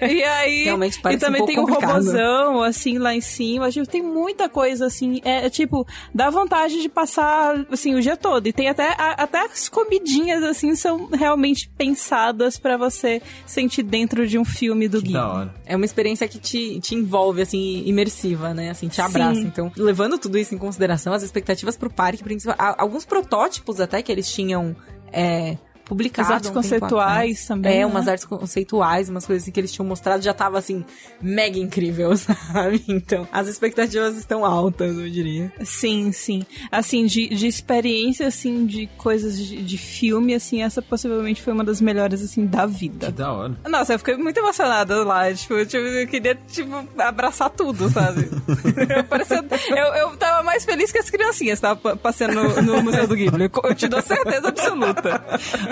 e 0.10 0.22
aí. 0.22 0.64
Realmente 0.64 1.00
parece 1.00 1.18
e 1.18 1.26
também 1.26 1.42
um 1.42 1.46
tem 1.46 1.58
um 1.58 1.64
robozão, 1.64 2.62
assim, 2.62 2.98
lá 2.98 3.14
em 3.14 3.20
cima. 3.20 3.70
Tipo, 3.70 3.86
tem 3.86 4.02
muita 4.02 4.48
coisa, 4.48 4.86
assim. 4.86 5.20
É, 5.24 5.46
é, 5.46 5.50
tipo, 5.50 5.86
dá 6.14 6.30
vontade 6.30 6.80
de 6.80 6.88
passar, 6.88 7.66
assim, 7.70 7.94
o 7.94 8.00
dia 8.00 8.16
todo. 8.16 8.46
E 8.46 8.52
tem 8.52 8.68
até, 8.68 8.94
a, 8.98 9.22
até 9.22 9.40
as 9.40 9.68
comidinhas, 9.68 10.42
assim, 10.42 10.74
são 10.74 11.06
realmente 11.06 11.68
pensadas 11.76 12.58
para 12.58 12.76
você 12.76 13.20
sentir 13.46 13.82
dentro 13.82 14.26
de 14.26 14.38
um 14.38 14.44
filme 14.44 14.88
do 14.88 14.98
Que 15.00 15.08
Gui. 15.08 15.12
da 15.14 15.28
hora. 15.28 15.53
É 15.66 15.74
uma 15.74 15.84
experiência 15.84 16.28
que 16.28 16.38
te, 16.38 16.78
te 16.80 16.94
envolve, 16.94 17.42
assim, 17.42 17.82
imersiva, 17.86 18.52
né? 18.52 18.70
Assim, 18.70 18.88
te 18.88 19.00
abraça. 19.00 19.40
Sim. 19.40 19.46
Então, 19.46 19.72
levando 19.76 20.18
tudo 20.18 20.36
isso 20.38 20.54
em 20.54 20.58
consideração, 20.58 21.12
as 21.12 21.22
expectativas 21.22 21.76
pro 21.76 21.90
parque, 21.90 22.22
principal, 22.22 22.56
alguns 22.78 23.04
protótipos 23.04 23.80
até 23.80 24.02
que 24.02 24.12
eles 24.12 24.30
tinham 24.30 24.76
é, 25.12 25.56
publicado. 25.84 26.28
As 26.28 26.34
artes 26.34 26.50
um 26.50 26.52
tempo 26.54 26.62
conceituais 26.64 27.46
também, 27.46 27.72
É, 27.72 27.78
né? 27.80 27.86
umas 27.86 28.08
artes 28.08 28.24
conceituais, 28.24 29.08
umas 29.08 29.26
coisas 29.26 29.42
assim 29.44 29.52
que 29.52 29.60
eles 29.60 29.72
tinham 29.72 29.86
mostrado, 29.86 30.22
já 30.22 30.32
tava, 30.34 30.58
assim, 30.58 30.84
mega 31.20 31.58
incrível, 31.58 32.16
sabe? 32.16 32.82
Então, 32.88 33.26
as 33.32 33.48
expectativas 33.48 34.16
estão 34.16 34.44
altas, 34.44 34.96
eu 34.96 35.08
diria. 35.10 35.52
Sim, 35.64 36.12
sim. 36.12 36.42
Assim, 36.70 37.06
de, 37.06 37.28
de 37.28 37.46
experiência, 37.46 38.26
assim, 38.26 38.66
de 38.66 38.86
coisas 38.98 39.38
de, 39.38 39.62
de 39.62 39.78
filme, 39.78 40.34
assim, 40.34 40.62
essa 40.62 40.80
possivelmente 40.82 41.42
foi 41.42 41.52
uma 41.52 41.64
das 41.64 41.80
melhores, 41.80 42.22
assim, 42.22 42.46
da 42.46 42.66
Que 42.66 42.72
vida. 42.74 43.10
da 43.10 43.32
hora. 43.32 43.54
Nossa, 43.68 43.94
eu 43.94 43.98
fiquei 43.98 44.16
muito 44.16 44.38
emocionada 44.38 45.04
lá. 45.04 45.32
Tipo, 45.34 45.54
eu, 45.54 45.66
tipo, 45.66 45.82
eu 45.84 46.06
queria, 46.06 46.34
tipo, 46.48 46.72
abraçar 46.98 47.50
tudo, 47.50 47.90
sabe? 47.90 48.28
Parecia- 49.08 49.44
eu, 49.70 49.94
eu 49.94 50.16
tava 50.16 50.42
mais 50.42 50.64
feliz 50.64 50.90
que 50.92 50.98
as 50.98 51.10
criancinhas 51.10 51.60
que 51.60 51.66
estavam 51.66 51.96
passeando 51.96 52.34
no, 52.34 52.62
no 52.62 52.82
Museu 52.82 53.06
do 53.06 53.14
Ghibli. 53.14 53.50
Eu 53.64 53.74
te 53.74 53.88
dou 53.88 54.00
certeza 54.02 54.48
absoluta. 54.48 55.22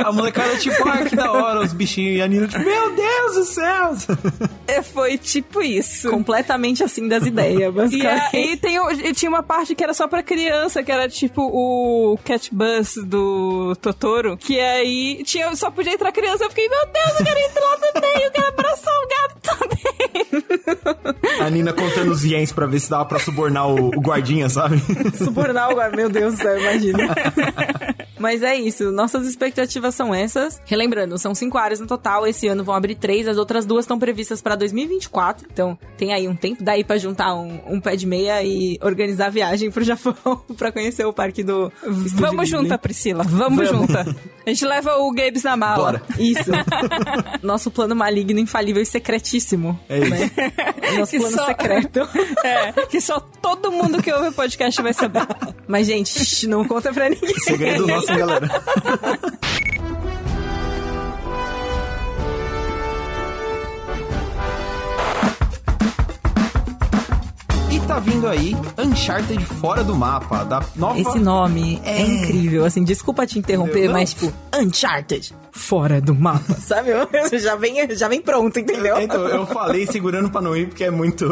A 0.04 0.12
molecada, 0.12 0.56
tipo, 0.56 0.88
ah, 0.88 1.04
que 1.04 1.14
da 1.16 1.30
hora, 1.32 1.60
os 1.60 1.72
bichinhos. 1.72 2.18
E 2.18 2.22
a 2.22 2.26
Nina, 2.28 2.46
tipo, 2.48 2.64
meu 2.64 2.94
Deus 2.94 3.34
do 3.34 3.44
céu! 3.44 3.92
É, 4.66 4.82
foi 4.82 5.18
tipo 5.18 5.62
isso. 5.62 6.10
Completamente 6.10 6.82
assim 6.84 7.06
das 7.08 7.24
ideias, 7.26 7.68
E, 7.68 7.70
basicamente. 7.72 8.36
aí 8.36 8.56
tem, 8.56 8.78
o- 8.78 8.90
e 8.90 9.12
tinha 9.14 9.28
uma 9.30 9.42
parte 9.42 9.74
que 9.74 9.82
era 9.82 9.94
só 9.94 10.06
pra 10.08 10.22
criança, 10.22 10.82
que 10.82 10.90
era 10.92 11.08
tipo 11.08 11.42
o 11.42 12.18
Cat 12.24 12.48
Bus 12.54 12.94
do 13.04 13.74
Totoro, 13.80 14.36
que 14.36 14.58
aí 14.60 15.22
tinha, 15.24 15.54
só 15.56 15.70
podia 15.70 15.92
entrar 15.94 16.12
criança. 16.12 16.44
Eu 16.44 16.48
fiquei, 16.50 16.68
meu 16.68 16.86
Deus, 16.86 17.20
eu 17.20 17.24
quero 17.26 17.38
entrar 17.40 17.62
lá 17.64 17.76
também, 17.92 18.22
eu 18.24 18.30
quero 18.30 18.48
abraçar 18.48 18.94
o 18.94 19.08
gato 19.08 19.36
também. 19.42 19.82
A 21.40 21.50
Nina 21.50 21.72
contando 21.72 22.10
os 22.10 22.24
iens 22.24 22.52
pra 22.52 22.66
ver 22.66 22.80
se 22.80 22.90
dava 22.90 23.04
pra 23.04 23.18
subornar 23.18 23.68
o, 23.68 23.88
o 23.88 24.00
guardinha, 24.00 24.48
sabe? 24.48 24.80
Subornar 25.16 25.70
agora, 25.70 25.94
meu 25.94 26.08
Deus 26.08 26.34
do 26.34 26.42
céu, 26.42 26.58
imagina. 26.58 27.14
Mas 28.22 28.42
é 28.42 28.54
isso, 28.54 28.92
nossas 28.92 29.26
expectativas 29.26 29.94
são 29.94 30.14
essas. 30.14 30.62
Relembrando, 30.64 31.18
são 31.18 31.34
cinco 31.34 31.58
áreas 31.58 31.80
no 31.80 31.86
total, 31.88 32.24
esse 32.26 32.46
ano 32.46 32.62
vão 32.62 32.74
abrir 32.74 32.94
três, 32.94 33.26
as 33.26 33.36
outras 33.36 33.66
duas 33.66 33.84
estão 33.84 33.98
previstas 33.98 34.40
pra 34.40 34.54
2024. 34.54 35.46
Então 35.52 35.76
tem 35.98 36.12
aí 36.14 36.28
um 36.28 36.36
tempo, 36.36 36.62
daí 36.62 36.84
pra 36.84 36.96
juntar 36.98 37.34
um, 37.34 37.60
um 37.66 37.80
pé 37.80 37.96
de 37.96 38.06
meia 38.06 38.42
e 38.44 38.78
organizar 38.80 39.26
a 39.26 39.30
viagem 39.30 39.70
pro 39.70 39.82
Japão 39.82 40.14
pra 40.56 40.70
conhecer 40.70 41.04
o 41.04 41.12
parque 41.12 41.42
do. 41.42 41.72
Estúdio 41.82 42.10
Vamos 42.16 42.44
Ghibli. 42.48 42.62
junta, 42.62 42.78
Priscila, 42.78 43.24
vamos, 43.24 43.68
Vamos. 43.68 43.88
junta. 43.88 44.16
A 44.46 44.50
gente 44.50 44.64
leva 44.64 44.96
o 44.98 45.10
Gabes 45.12 45.42
na 45.42 45.56
mala. 45.56 45.76
Bora. 45.84 46.02
Isso. 46.18 46.50
Nosso 47.42 47.70
plano 47.70 47.94
maligno, 47.96 48.38
infalível 48.38 48.82
e 48.82 48.86
secretíssimo. 48.86 49.78
É 49.88 49.98
isso. 49.98 50.10
Né? 50.10 50.30
Nosso 50.98 51.10
Que 51.12 51.18
plano 51.18 51.36
só- 51.36 51.46
secreto. 51.46 52.00
É, 52.44 52.72
que 52.86 53.00
só 53.00 53.18
todo 53.20 53.70
mundo 53.72 54.02
que 54.02 54.12
ouve 54.12 54.28
o 54.28 54.32
podcast 54.32 54.80
vai 54.82 54.92
saber. 54.92 55.22
Mas, 55.66 55.86
gente, 55.86 56.46
não 56.46 56.64
conta 56.66 56.92
pra 56.92 57.08
ninguém. 57.08 57.34
Segredo 57.40 57.86
nosso, 57.86 58.11
galera? 58.16 58.48
tá 67.92 67.98
vindo 67.98 68.26
aí 68.26 68.56
Uncharted 68.78 69.44
Fora 69.44 69.84
do 69.84 69.94
Mapa, 69.94 70.44
da 70.44 70.64
nova... 70.74 70.98
Esse 70.98 71.18
nome 71.18 71.78
é, 71.84 72.00
É. 72.00 72.06
incrível. 72.06 72.64
Assim, 72.64 72.82
desculpa 72.84 73.26
te 73.26 73.38
interromper, 73.38 73.90
mas 73.90 74.14
tipo, 74.14 74.32
Uncharted, 74.58 75.34
fora 75.52 76.00
do 76.00 76.14
mapa. 76.14 76.54
Sabe? 76.58 76.90
já, 77.38 77.54
vem, 77.54 77.94
já 77.94 78.08
vem 78.08 78.22
pronto, 78.22 78.58
entendeu? 78.58 78.98
Então, 78.98 79.28
eu 79.28 79.46
falei 79.46 79.86
segurando 79.86 80.30
pra 80.30 80.40
não 80.40 80.56
ir, 80.56 80.68
porque 80.68 80.84
é 80.84 80.90
muito... 80.90 81.30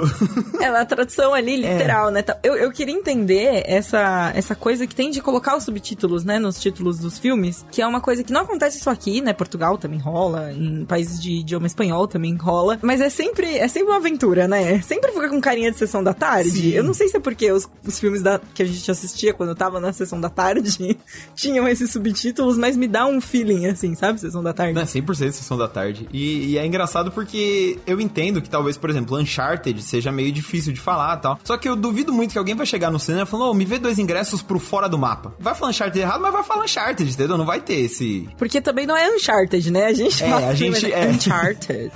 É 0.60 0.66
a 0.66 0.84
tradução 0.84 1.32
ali, 1.32 1.56
literal, 1.56 2.10
né? 2.10 2.22
Eu, 2.42 2.54
eu 2.54 2.70
queria 2.70 2.94
entender 2.94 3.62
essa, 3.66 4.30
essa 4.34 4.54
coisa 4.54 4.86
que 4.86 4.94
tem 4.94 5.10
de 5.10 5.22
colocar 5.22 5.56
os 5.56 5.64
subtítulos, 5.64 6.24
né, 6.24 6.38
nos 6.38 6.60
títulos 6.60 6.98
dos 6.98 7.18
filmes, 7.18 7.64
que 7.70 7.80
é 7.80 7.86
uma 7.86 8.00
coisa 8.00 8.22
que 8.22 8.32
não 8.32 8.42
acontece 8.42 8.78
só 8.80 8.90
aqui, 8.90 9.22
né? 9.22 9.32
Portugal 9.32 9.78
também 9.78 9.99
rola, 9.99 10.52
em 10.52 10.84
países 10.84 11.20
de 11.20 11.40
idioma 11.40 11.66
espanhol 11.66 12.06
também 12.06 12.36
rola, 12.36 12.78
mas 12.82 13.00
é 13.00 13.08
sempre, 13.08 13.56
é 13.56 13.66
sempre 13.68 13.88
uma 13.88 13.96
aventura, 13.96 14.46
né? 14.46 14.80
Sempre 14.82 15.12
fica 15.12 15.28
com 15.30 15.40
carinha 15.40 15.70
de 15.70 15.78
sessão 15.78 16.04
da 16.04 16.12
tarde. 16.12 16.50
Sim. 16.58 16.71
Eu 16.71 16.84
não 16.84 16.95
sei 16.95 17.08
se 17.08 17.17
é 17.17 17.21
porque 17.21 17.50
os, 17.52 17.69
os 17.86 17.99
filmes 17.99 18.23
da, 18.23 18.41
que 18.54 18.63
a 18.63 18.67
gente 18.67 18.91
assistia 18.91 19.32
quando 19.34 19.50
eu 19.50 19.54
tava 19.54 19.80
na 19.80 19.93
sessão 19.93 20.21
da 20.21 20.28
tarde 20.30 20.97
tinham 21.34 21.67
esses 21.69 21.91
subtítulos, 21.91 22.56
mas 22.56 22.76
me 22.76 22.86
dá 22.89 23.06
um 23.06 23.21
feeling 23.21 23.67
assim, 23.67 23.95
sabe? 23.95 24.21
Sessão 24.21 24.43
da 24.43 24.52
tarde. 24.52 24.75
Não, 24.75 24.82
é 24.82 24.84
100% 24.84 25.15
sessão 25.32 25.56
da 25.56 25.69
tarde. 25.69 26.08
E, 26.13 26.50
e 26.52 26.58
é 26.58 26.67
engraçado 26.67 27.10
porque 27.13 27.78
eu 27.86 28.00
entendo 28.00 28.41
que 28.43 28.49
talvez, 28.50 28.76
por 28.76 28.91
exemplo, 28.91 29.17
Uncharted 29.19 29.80
seja 29.82 30.10
meio 30.13 30.32
difícil 30.32 30.73
de 30.73 30.80
falar 30.80 31.19
e 31.19 31.21
tal. 31.23 31.39
Só 31.45 31.56
que 31.56 31.69
eu 31.69 31.76
duvido 31.76 32.13
muito 32.13 32.32
que 32.32 32.39
alguém 32.39 32.54
vai 32.54 32.67
chegar 32.67 32.91
no 32.91 32.99
cinema 32.99 33.26
falando, 33.26 33.50
ô, 33.50 33.54
me 33.54 33.65
vê 33.65 33.78
dois 33.78 33.99
ingressos 33.99 34.43
pro 34.43 34.58
fora 34.58 34.89
do 34.89 34.99
mapa. 34.99 35.34
Vai 35.39 35.54
falar 35.54 35.71
Uncharted 35.71 35.99
errado, 36.00 36.21
mas 36.21 36.32
vai 36.32 36.43
falar 36.43 36.65
Uncharted, 36.65 37.10
entendeu? 37.13 37.36
Não 37.39 37.47
vai 37.47 37.60
ter 37.60 37.80
esse... 37.80 38.28
Porque 38.39 38.60
também 38.60 38.86
não 38.86 38.97
é 38.97 39.08
Uncharted, 39.15 39.71
né? 39.71 39.86
A 39.86 39.93
gente 39.93 40.23
É, 40.23 40.32
a 40.32 40.54
gente- 40.54 40.93
é. 40.93 41.08
Uncharted. 41.08 41.93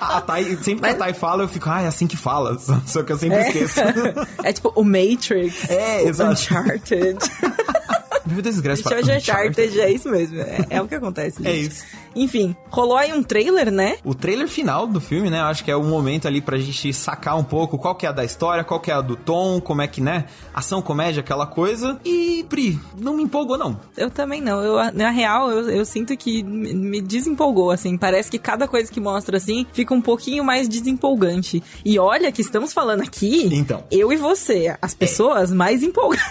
A 0.00 0.20
Thay, 0.20 0.56
sempre 0.62 0.88
que 0.88 0.94
a 0.94 0.98
Thay 0.98 1.12
fala, 1.14 1.42
eu 1.44 1.48
fico, 1.48 1.68
ah, 1.70 1.82
é 1.82 1.86
assim 1.86 2.06
que 2.06 2.16
fala. 2.16 2.58
Só- 2.86 3.02
que 3.02 3.12
eu 3.12 3.18
sempre 3.18 3.40
esqueço. 3.40 3.80
é 4.42 4.52
tipo 4.52 4.72
o 4.74 4.84
Matrix. 4.84 5.68
É, 5.70 6.02
o 6.02 6.08
exato. 6.08 6.32
Uncharted. 6.32 7.18
dois 8.26 8.58
ingressos 8.58 8.82
Chama 8.84 9.02
de 9.02 9.12
Uncharted, 9.12 9.80
é 9.80 9.90
isso 9.90 10.10
mesmo. 10.10 10.40
É, 10.40 10.66
é 10.70 10.82
o 10.82 10.88
que 10.88 10.94
acontece. 10.94 11.36
É 11.46 11.52
gente. 11.52 11.68
isso. 11.70 11.84
Enfim, 12.14 12.56
rolou 12.70 12.96
aí 12.96 13.12
um 13.12 13.22
trailer, 13.22 13.70
né? 13.70 13.98
O 14.02 14.14
trailer 14.14 14.48
final 14.48 14.86
do 14.86 15.00
filme, 15.00 15.28
né? 15.28 15.40
Acho 15.40 15.62
que 15.62 15.70
é 15.70 15.76
o 15.76 15.82
momento 15.84 16.26
ali 16.26 16.40
pra 16.40 16.56
gente 16.58 16.92
sacar 16.92 17.36
um 17.36 17.44
pouco 17.44 17.78
qual 17.78 17.94
que 17.94 18.06
é 18.06 18.08
a 18.08 18.12
da 18.12 18.24
história, 18.24 18.64
qual 18.64 18.80
que 18.80 18.90
é 18.90 18.94
a 18.94 19.00
do 19.02 19.16
tom, 19.16 19.60
como 19.60 19.82
é 19.82 19.86
que, 19.86 20.00
né? 20.00 20.24
Ação, 20.54 20.80
comédia, 20.80 21.20
aquela 21.20 21.46
coisa. 21.46 22.00
E, 22.04 22.44
Pri, 22.48 22.80
não 22.98 23.14
me 23.14 23.22
empolgou, 23.22 23.58
não. 23.58 23.78
Eu 23.96 24.10
também 24.10 24.40
não. 24.40 24.62
Eu, 24.62 24.92
na 24.94 25.10
real, 25.10 25.50
eu, 25.50 25.68
eu 25.70 25.84
sinto 25.84 26.16
que 26.16 26.42
me 26.42 27.02
desempolgou, 27.02 27.70
assim. 27.70 27.98
Parece 27.98 28.30
que 28.30 28.38
cada 28.38 28.66
coisa 28.66 28.90
que 28.90 28.98
mostra, 29.00 29.36
assim, 29.36 29.66
fica 29.74 29.92
um 29.92 30.00
pouquinho 30.00 30.42
mais 30.42 30.68
desempolgante. 30.68 31.62
E 31.84 31.98
olha 31.98 32.32
que 32.32 32.40
estamos 32.40 32.72
falando 32.72 33.02
aqui, 33.02 33.48
Então. 33.52 33.84
eu 33.90 34.10
e 34.10 34.16
você, 34.16 34.74
as 34.80 34.94
pessoas 34.94 35.52
mais 35.52 35.82
empolgadas 35.82 36.30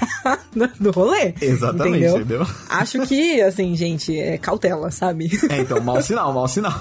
do 0.80 0.90
rolê. 0.92 1.34
Exatamente, 1.40 1.85
entendeu? 1.90 2.16
entendeu? 2.18 2.48
Acho 2.70 3.06
que, 3.06 3.42
assim, 3.42 3.76
gente, 3.76 4.18
é 4.18 4.38
cautela, 4.38 4.92
sabe? 4.92 5.30
É, 5.50 5.62
então, 5.62 5.80
mau 5.82 6.02
sinal, 6.02 6.34
mau 6.34 6.48
sinal. 6.48 6.74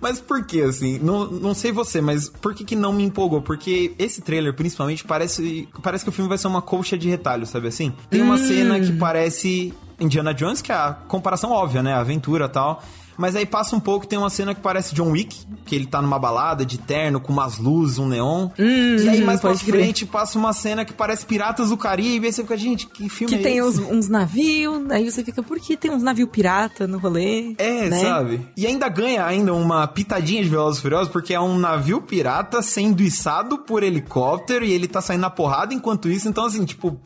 mas 0.00 0.20
por 0.20 0.44
que, 0.44 0.62
assim? 0.62 0.98
Não, 0.98 1.26
não 1.30 1.54
sei 1.54 1.70
você, 1.70 2.00
mas 2.00 2.28
por 2.28 2.54
que 2.54 2.64
que 2.64 2.74
não 2.74 2.92
me 2.92 3.04
empolgou? 3.04 3.40
Porque 3.40 3.94
esse 3.98 4.20
trailer, 4.20 4.52
principalmente, 4.54 5.04
parece, 5.04 5.68
parece 5.82 6.04
que 6.04 6.10
o 6.10 6.12
filme 6.12 6.28
vai 6.28 6.36
ser 6.36 6.48
uma 6.48 6.60
colcha 6.60 6.98
de 6.98 7.08
retalho, 7.08 7.46
sabe 7.46 7.68
assim? 7.68 7.92
Tem 8.10 8.20
uma 8.20 8.36
cena 8.36 8.80
que 8.80 8.92
parece 8.92 9.72
Indiana 9.98 10.34
Jones, 10.34 10.60
que 10.60 10.72
é 10.72 10.74
a 10.74 10.92
comparação 11.06 11.50
óbvia, 11.50 11.82
né? 11.82 11.92
A 11.94 12.00
aventura 12.00 12.46
e 12.46 12.48
tal. 12.48 12.82
Mas 13.16 13.36
aí 13.36 13.46
passa 13.46 13.76
um 13.76 13.80
pouco, 13.80 14.06
tem 14.06 14.18
uma 14.18 14.30
cena 14.30 14.54
que 14.54 14.60
parece 14.60 14.94
John 14.94 15.10
Wick, 15.10 15.46
que 15.64 15.74
ele 15.74 15.86
tá 15.86 16.02
numa 16.02 16.18
balada 16.18 16.64
de 16.64 16.78
terno, 16.78 17.20
com 17.20 17.32
umas 17.32 17.58
luzes, 17.58 17.98
um 17.98 18.08
neon. 18.08 18.48
e 18.58 19.08
aí 19.08 19.22
mais 19.22 19.40
pra 19.40 19.54
crer. 19.54 19.74
frente 19.74 20.06
passa 20.06 20.38
uma 20.38 20.52
cena 20.52 20.84
que 20.84 20.92
parece 20.92 21.24
Piratas 21.26 21.70
do 21.70 21.76
Caribe, 21.76 22.24
e 22.24 22.26
aí 22.26 22.32
você 22.32 22.42
fica, 22.42 22.56
gente, 22.56 22.86
que 22.86 23.08
filme 23.08 23.34
Que 23.34 23.40
é 23.40 23.42
tem 23.42 23.58
esse? 23.58 23.80
uns, 23.80 23.90
uns 23.90 24.08
navios, 24.08 24.90
aí 24.90 25.10
você 25.10 25.24
fica, 25.24 25.42
por 25.42 25.58
que 25.58 25.76
tem 25.76 25.90
uns 25.90 26.02
navios 26.02 26.28
pirata 26.30 26.86
no 26.86 26.98
rolê? 26.98 27.54
É, 27.58 27.88
né? 27.88 28.00
sabe? 28.00 28.46
E 28.56 28.66
ainda 28.66 28.88
ganha 28.88 29.24
ainda 29.24 29.52
uma 29.54 29.86
pitadinha 29.86 30.42
de 30.42 30.48
Velozes 30.48 30.80
Furiosos, 30.80 31.08
porque 31.08 31.34
é 31.34 31.40
um 31.40 31.58
navio 31.58 32.00
pirata 32.00 32.62
sendo 32.62 33.02
içado 33.02 33.58
por 33.58 33.82
helicóptero 33.82 34.64
e 34.64 34.72
ele 34.72 34.88
tá 34.88 35.00
saindo 35.00 35.22
na 35.22 35.30
porrada 35.30 35.72
enquanto 35.74 36.08
isso. 36.08 36.28
Então, 36.28 36.44
assim, 36.44 36.64
tipo... 36.64 36.98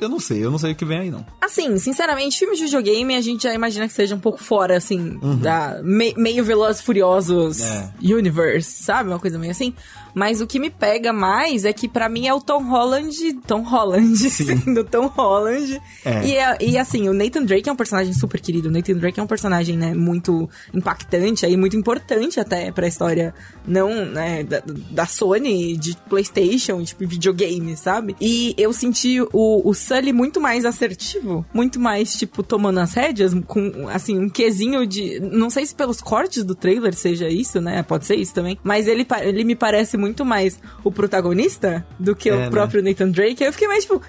eu 0.00 0.08
não 0.08 0.20
sei, 0.20 0.44
eu 0.44 0.50
não 0.50 0.58
sei 0.58 0.72
o 0.72 0.74
que 0.74 0.84
vem 0.84 0.98
aí, 1.00 1.10
não. 1.10 1.24
Assim, 1.40 1.78
sinceramente, 1.78 2.38
filmes 2.38 2.58
de 2.58 2.64
videogame 2.64 3.14
a 3.16 3.20
gente 3.20 3.42
já 3.42 3.54
imagina 3.54 3.86
que 3.88 3.94
seja 3.94 4.14
um 4.14 4.20
pouco 4.20 4.42
fora, 4.42 4.76
assim, 4.76 5.18
da 5.40 5.80
me- 5.82 6.14
meio 6.16 6.44
Velozes 6.44 6.82
Furiosos 6.82 7.60
É. 7.60 7.90
universe, 8.02 8.82
sabe? 8.82 9.08
Uma 9.08 9.18
coisa 9.18 9.38
meio 9.38 9.50
assim. 9.52 9.72
Mas 10.14 10.40
o 10.40 10.46
que 10.46 10.58
me 10.58 10.68
pega 10.70 11.12
mais 11.12 11.64
é 11.64 11.72
que 11.72 11.86
pra 11.86 12.08
mim 12.08 12.26
é 12.26 12.34
o 12.34 12.40
Tom 12.40 12.64
Holland, 12.64 13.34
Tom 13.46 13.62
Holland, 13.62 14.16
Sim. 14.30 14.58
sendo 14.58 14.82
Tom 14.84 15.06
Holland. 15.06 15.80
É. 16.04 16.26
E, 16.26 16.36
é- 16.36 16.56
e 16.60 16.78
assim, 16.78 17.08
o 17.08 17.12
Nathan 17.12 17.44
Drake 17.44 17.68
é 17.68 17.72
um 17.72 17.76
personagem 17.76 18.12
super 18.12 18.40
querido. 18.40 18.68
O 18.68 18.72
Nathan 18.72 18.94
Drake 18.94 19.20
é 19.20 19.22
um 19.22 19.26
personagem, 19.26 19.76
né, 19.76 19.94
muito 19.94 20.48
impactante 20.74 21.44
aí, 21.46 21.56
muito 21.56 21.76
importante 21.76 22.40
até 22.40 22.72
pra 22.72 22.88
história, 22.88 23.34
não, 23.66 24.04
né, 24.06 24.42
da, 24.44 24.62
da 24.90 25.06
Sony, 25.06 25.76
de 25.76 25.96
Playstation, 26.08 26.82
tipo, 26.82 27.06
videogame, 27.06 27.76
sabe? 27.76 28.16
E 28.20 28.54
eu 28.58 28.72
senti 28.72 29.20
o, 29.32 29.68
o 29.68 29.74
Sully 29.88 30.12
muito 30.12 30.40
mais 30.40 30.64
assertivo, 30.64 31.44
muito 31.52 31.80
mais, 31.80 32.14
tipo, 32.14 32.42
tomando 32.42 32.78
as 32.80 32.92
rédeas, 32.94 33.32
com, 33.46 33.88
assim, 33.88 34.18
um 34.18 34.28
quesinho 34.28 34.86
de... 34.86 35.18
Não 35.20 35.50
sei 35.50 35.66
se 35.66 35.74
pelos 35.74 36.00
cortes 36.00 36.44
do 36.44 36.54
trailer 36.54 36.94
seja 36.94 37.28
isso, 37.28 37.60
né? 37.60 37.82
Pode 37.82 38.06
ser 38.06 38.16
isso 38.16 38.34
também. 38.34 38.58
Mas 38.62 38.86
ele, 38.86 39.06
ele 39.22 39.44
me 39.44 39.54
parece 39.54 39.96
muito 39.96 40.24
mais 40.24 40.60
o 40.84 40.92
protagonista 40.92 41.86
do 41.98 42.14
que 42.14 42.28
É, 42.28 42.34
o 42.34 42.36
né? 42.36 42.50
próprio 42.50 42.82
Nathan 42.82 43.10
Drake. 43.10 43.42
Aí 43.42 43.48
eu 43.48 43.52
fiquei 43.52 43.68
mais, 43.68 43.84
tipo... 43.84 44.00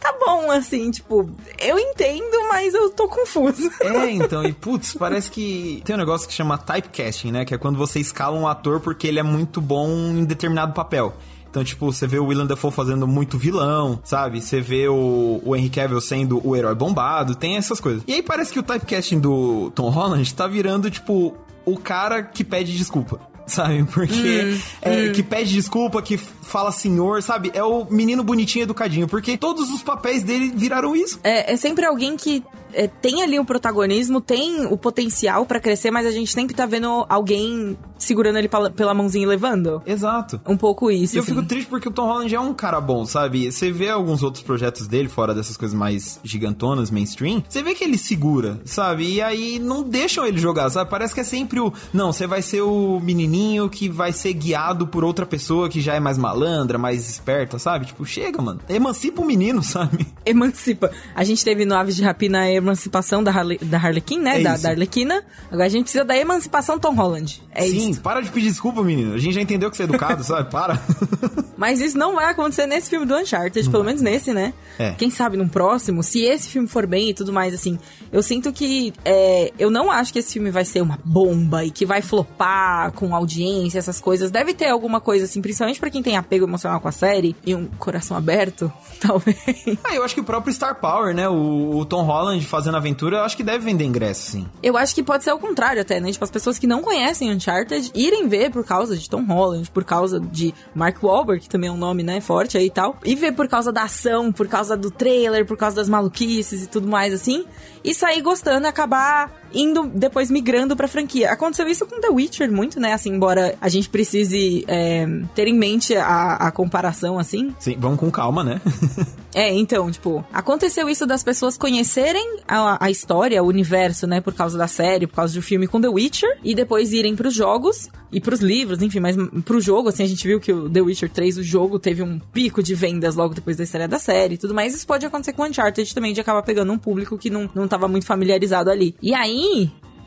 Tá 0.00 0.12
bom, 0.18 0.50
assim, 0.50 0.90
tipo, 0.90 1.30
eu 1.60 1.78
entendo, 1.78 2.48
mas 2.50 2.74
eu 2.74 2.90
tô 2.90 3.06
confuso. 3.06 3.70
É, 3.80 4.10
então, 4.10 4.42
e 4.42 4.52
putz, 4.52 4.94
parece 4.94 5.30
que 5.30 5.80
tem 5.84 5.94
um 5.94 5.98
negócio 5.98 6.26
que 6.26 6.34
chama 6.34 6.58
typecasting, 6.58 7.30
né? 7.30 7.44
Que 7.44 7.54
é 7.54 7.58
quando 7.58 7.78
você 7.78 8.00
escala 8.00 8.36
um 8.36 8.48
ator 8.48 8.80
porque 8.80 9.06
ele 9.06 9.20
é 9.20 9.22
muito 9.22 9.60
bom 9.60 9.88
em 9.88 10.24
determinado 10.24 10.72
papel. 10.72 11.14
Então, 11.52 11.62
tipo, 11.62 11.92
você 11.92 12.06
vê 12.06 12.18
o 12.18 12.24
Willem 12.24 12.46
Dafoe 12.46 12.72
fazendo 12.72 13.06
muito 13.06 13.36
vilão, 13.36 14.00
sabe? 14.02 14.40
Você 14.40 14.58
vê 14.58 14.88
o, 14.88 15.38
o 15.44 15.54
Henry 15.54 15.68
Cavill 15.68 16.00
sendo 16.00 16.40
o 16.42 16.56
herói 16.56 16.74
bombado, 16.74 17.34
tem 17.34 17.58
essas 17.58 17.78
coisas. 17.78 18.02
E 18.06 18.14
aí 18.14 18.22
parece 18.22 18.54
que 18.54 18.58
o 18.58 18.62
typecasting 18.62 19.20
do 19.20 19.70
Tom 19.74 19.90
Holland 19.90 20.34
tá 20.34 20.46
virando, 20.46 20.90
tipo, 20.90 21.36
o 21.66 21.76
cara 21.76 22.22
que 22.22 22.42
pede 22.42 22.74
desculpa. 22.74 23.20
Sabe? 23.44 23.84
Porque 23.84 24.56
é, 24.80 25.10
que 25.10 25.22
pede 25.22 25.52
desculpa, 25.52 26.00
que 26.00 26.16
fala 26.16 26.70
senhor, 26.70 27.22
sabe? 27.22 27.50
É 27.52 27.62
o 27.62 27.84
menino 27.90 28.22
bonitinho 28.22 28.62
educadinho. 28.62 29.08
Porque 29.08 29.36
todos 29.36 29.68
os 29.68 29.82
papéis 29.82 30.22
dele 30.22 30.52
viraram 30.54 30.94
isso. 30.94 31.18
É, 31.24 31.52
é 31.52 31.56
sempre 31.56 31.84
alguém 31.84 32.16
que 32.16 32.42
é, 32.72 32.86
tem 32.86 33.22
ali 33.22 33.38
o 33.38 33.44
protagonismo, 33.44 34.20
tem 34.20 34.66
o 34.66 34.76
potencial 34.76 35.46
pra 35.46 35.60
crescer, 35.60 35.90
mas 35.90 36.06
a 36.06 36.10
gente 36.10 36.32
sempre 36.32 36.54
tá 36.54 36.66
vendo 36.66 37.06
alguém 37.08 37.76
segurando 37.98 38.38
ele 38.38 38.48
pela, 38.48 38.70
pela 38.70 38.94
mãozinha 38.94 39.24
e 39.24 39.28
levando. 39.28 39.82
Exato. 39.86 40.40
Um 40.46 40.56
pouco 40.56 40.90
isso. 40.90 41.14
E 41.14 41.18
eu 41.18 41.22
assim. 41.22 41.34
fico 41.34 41.46
triste 41.46 41.68
porque 41.68 41.88
o 41.88 41.92
Tom 41.92 42.06
Holland 42.06 42.34
é 42.34 42.40
um 42.40 42.52
cara 42.52 42.80
bom, 42.80 43.04
sabe? 43.06 43.50
Você 43.50 43.70
vê 43.70 43.88
alguns 43.88 44.22
outros 44.22 44.42
projetos 44.42 44.86
dele, 44.86 45.08
fora 45.08 45.34
dessas 45.34 45.56
coisas 45.56 45.76
mais 45.76 46.18
gigantonas, 46.24 46.90
mainstream, 46.90 47.42
você 47.48 47.62
vê 47.62 47.74
que 47.74 47.84
ele 47.84 47.96
segura, 47.96 48.60
sabe? 48.64 49.06
E 49.14 49.22
aí 49.22 49.58
não 49.58 49.82
deixam 49.82 50.26
ele 50.26 50.38
jogar, 50.38 50.68
sabe? 50.70 50.90
Parece 50.90 51.14
que 51.14 51.20
é 51.20 51.24
sempre 51.24 51.60
o. 51.60 51.72
Não, 51.92 52.12
você 52.12 52.26
vai 52.26 52.42
ser 52.42 52.62
o 52.62 53.00
menininho 53.00 53.68
que 53.68 53.88
vai 53.88 54.12
ser 54.12 54.32
guiado 54.32 54.86
por 54.86 55.04
outra 55.04 55.24
pessoa 55.24 55.68
que 55.68 55.80
já 55.80 55.94
é 55.94 56.00
mais 56.00 56.18
malandra, 56.18 56.78
mais 56.78 57.08
esperta, 57.08 57.58
sabe? 57.58 57.86
Tipo, 57.86 58.04
chega, 58.04 58.42
mano. 58.42 58.60
Emancipa 58.68 59.22
o 59.22 59.24
menino, 59.24 59.62
sabe? 59.64 60.06
Emancipa. 60.26 60.90
A 61.14 61.24
gente 61.24 61.44
teve 61.44 61.64
no 61.64 61.74
Aves 61.74 61.96
de 61.96 62.02
Rapina 62.02 62.40
a 62.40 62.50
emancipação 62.62 63.22
da, 63.22 63.30
Harley, 63.30 63.58
da 63.58 63.78
Harlequin, 63.78 64.18
né? 64.18 64.40
É 64.40 64.42
da, 64.42 64.56
da 64.56 64.70
Arlequina. 64.70 65.22
Agora 65.50 65.66
a 65.66 65.68
gente 65.68 65.84
precisa 65.84 66.04
da 66.04 66.16
emancipação 66.16 66.78
Tom 66.78 66.94
Holland. 66.94 67.42
É 67.52 67.62
Sim, 67.66 67.90
isso. 67.90 68.00
para 68.00 68.20
de 68.20 68.30
pedir 68.30 68.48
desculpa, 68.48 68.82
menino. 68.82 69.14
A 69.14 69.18
gente 69.18 69.34
já 69.34 69.40
entendeu 69.40 69.70
que 69.70 69.76
você 69.76 69.82
é 69.82 69.86
educado, 69.86 70.24
sabe? 70.24 70.50
Para. 70.50 70.80
Mas 71.62 71.80
isso 71.80 71.96
não 71.96 72.16
vai 72.16 72.24
acontecer 72.24 72.66
nesse 72.66 72.90
filme 72.90 73.06
do 73.06 73.14
Uncharted, 73.14 73.70
pelo 73.70 73.84
menos 73.84 74.02
nesse, 74.02 74.34
né? 74.34 74.52
É. 74.80 74.94
Quem 74.94 75.10
sabe 75.10 75.36
num 75.36 75.46
próximo, 75.46 76.02
se 76.02 76.24
esse 76.24 76.48
filme 76.48 76.66
for 76.66 76.88
bem 76.88 77.10
e 77.10 77.14
tudo 77.14 77.32
mais, 77.32 77.54
assim. 77.54 77.78
Eu 78.10 78.20
sinto 78.20 78.52
que. 78.52 78.92
é, 79.04 79.52
eu 79.56 79.70
não 79.70 79.88
acho 79.88 80.12
que 80.12 80.18
esse 80.18 80.32
filme 80.32 80.50
vai 80.50 80.64
ser 80.64 80.80
uma 80.80 80.98
bomba 81.04 81.64
e 81.64 81.70
que 81.70 81.86
vai 81.86 82.02
flopar 82.02 82.90
com 82.90 83.14
audiência, 83.14 83.78
essas 83.78 84.00
coisas. 84.00 84.28
Deve 84.28 84.54
ter 84.54 84.70
alguma 84.70 85.00
coisa, 85.00 85.24
assim, 85.24 85.40
principalmente 85.40 85.78
pra 85.78 85.88
quem 85.88 86.02
tem 86.02 86.16
apego 86.16 86.46
emocional 86.46 86.80
com 86.80 86.88
a 86.88 86.92
série 86.92 87.36
e 87.46 87.54
um 87.54 87.66
coração 87.78 88.16
aberto, 88.16 88.72
talvez. 89.00 89.38
ah, 89.84 89.94
eu 89.94 90.02
acho 90.02 90.16
que 90.16 90.20
o 90.20 90.24
próprio 90.24 90.52
Star 90.52 90.80
Power, 90.80 91.14
né? 91.14 91.28
O, 91.28 91.76
o 91.76 91.84
Tom 91.84 92.02
Holland 92.02 92.44
fazendo 92.44 92.76
aventura, 92.76 93.18
eu 93.18 93.22
acho 93.22 93.36
que 93.36 93.44
deve 93.44 93.64
vender 93.64 93.84
ingresso, 93.84 94.32
sim. 94.32 94.48
Eu 94.60 94.76
acho 94.76 94.92
que 94.96 95.02
pode 95.04 95.22
ser 95.22 95.30
o 95.30 95.38
contrário 95.38 95.80
até, 95.80 96.00
né? 96.00 96.10
Tipo, 96.10 96.24
as 96.24 96.30
pessoas 96.32 96.58
que 96.58 96.66
não 96.66 96.82
conhecem 96.82 97.30
Uncharted 97.30 97.92
irem 97.94 98.26
ver 98.26 98.50
por 98.50 98.64
causa 98.64 98.96
de 98.96 99.08
Tom 99.08 99.22
Holland, 99.22 99.70
por 99.70 99.84
causa 99.84 100.18
de 100.18 100.52
Mark 100.74 101.00
Wahlberg, 101.00 101.51
também 101.52 101.68
é 101.68 101.72
um 101.72 101.76
nome, 101.76 102.02
né, 102.02 102.20
forte 102.20 102.58
aí 102.58 102.66
e 102.66 102.70
tal. 102.70 102.98
E 103.04 103.14
ver 103.14 103.32
por 103.32 103.46
causa 103.46 103.70
da 103.70 103.84
ação, 103.84 104.32
por 104.32 104.48
causa 104.48 104.76
do 104.76 104.90
trailer, 104.90 105.46
por 105.46 105.56
causa 105.56 105.76
das 105.76 105.88
maluquices 105.88 106.64
e 106.64 106.66
tudo 106.66 106.88
mais 106.88 107.12
assim. 107.12 107.44
E 107.84 107.94
sair 107.94 108.20
gostando 108.22 108.66
e 108.66 108.68
acabar 108.68 109.41
indo 109.54 109.90
depois 109.94 110.30
migrando 110.30 110.76
pra 110.76 110.88
franquia. 110.88 111.30
Aconteceu 111.30 111.68
isso 111.68 111.86
com 111.86 112.00
The 112.00 112.08
Witcher 112.08 112.50
muito, 112.50 112.80
né? 112.80 112.92
Assim, 112.92 113.10
embora 113.10 113.54
a 113.60 113.68
gente 113.68 113.88
precise 113.88 114.64
é, 114.66 115.06
ter 115.34 115.48
em 115.48 115.56
mente 115.56 115.94
a, 115.96 116.34
a 116.34 116.50
comparação, 116.50 117.18
assim. 117.18 117.54
Sim, 117.58 117.76
vamos 117.78 117.98
com 117.98 118.10
calma, 118.10 118.42
né? 118.42 118.60
É, 119.34 119.52
então, 119.52 119.90
tipo, 119.90 120.24
aconteceu 120.32 120.88
isso 120.88 121.06
das 121.06 121.22
pessoas 121.22 121.56
conhecerem 121.56 122.36
a, 122.46 122.84
a 122.84 122.90
história, 122.90 123.42
o 123.42 123.46
universo, 123.46 124.06
né, 124.06 124.20
por 124.20 124.34
causa 124.34 124.58
da 124.58 124.68
série, 124.68 125.06
por 125.06 125.16
causa 125.16 125.34
do 125.34 125.42
filme 125.42 125.66
com 125.66 125.80
The 125.80 125.88
Witcher, 125.88 126.38
e 126.44 126.54
depois 126.54 126.92
irem 126.92 127.16
pros 127.16 127.34
jogos 127.34 127.88
e 128.12 128.20
pros 128.20 128.40
livros, 128.40 128.82
enfim, 128.82 129.00
mas 129.00 129.16
pro 129.44 129.58
jogo, 129.60 129.88
assim, 129.88 130.02
a 130.02 130.06
gente 130.06 130.26
viu 130.26 130.38
que 130.38 130.52
o 130.52 130.68
The 130.68 130.82
Witcher 130.82 131.10
3, 131.10 131.38
o 131.38 131.42
jogo, 131.42 131.78
teve 131.78 132.02
um 132.02 132.18
pico 132.18 132.62
de 132.62 132.74
vendas 132.74 133.14
logo 133.14 133.34
depois 133.34 133.56
da 133.56 133.64
estreia 133.64 133.88
da 133.88 133.98
série 133.98 134.34
e 134.34 134.38
tudo 134.38 134.52
mais. 134.52 134.74
Isso 134.74 134.86
pode 134.86 135.06
acontecer 135.06 135.32
com 135.32 135.44
Uncharted 135.44 135.94
também, 135.94 136.12
de 136.12 136.20
acabar 136.20 136.42
pegando 136.42 136.70
um 136.70 136.78
público 136.78 137.16
que 137.16 137.30
não, 137.30 137.48
não 137.54 137.66
tava 137.66 137.88
muito 137.88 138.04
familiarizado 138.04 138.70
ali. 138.70 138.94
E 139.00 139.14
aí, 139.14 139.41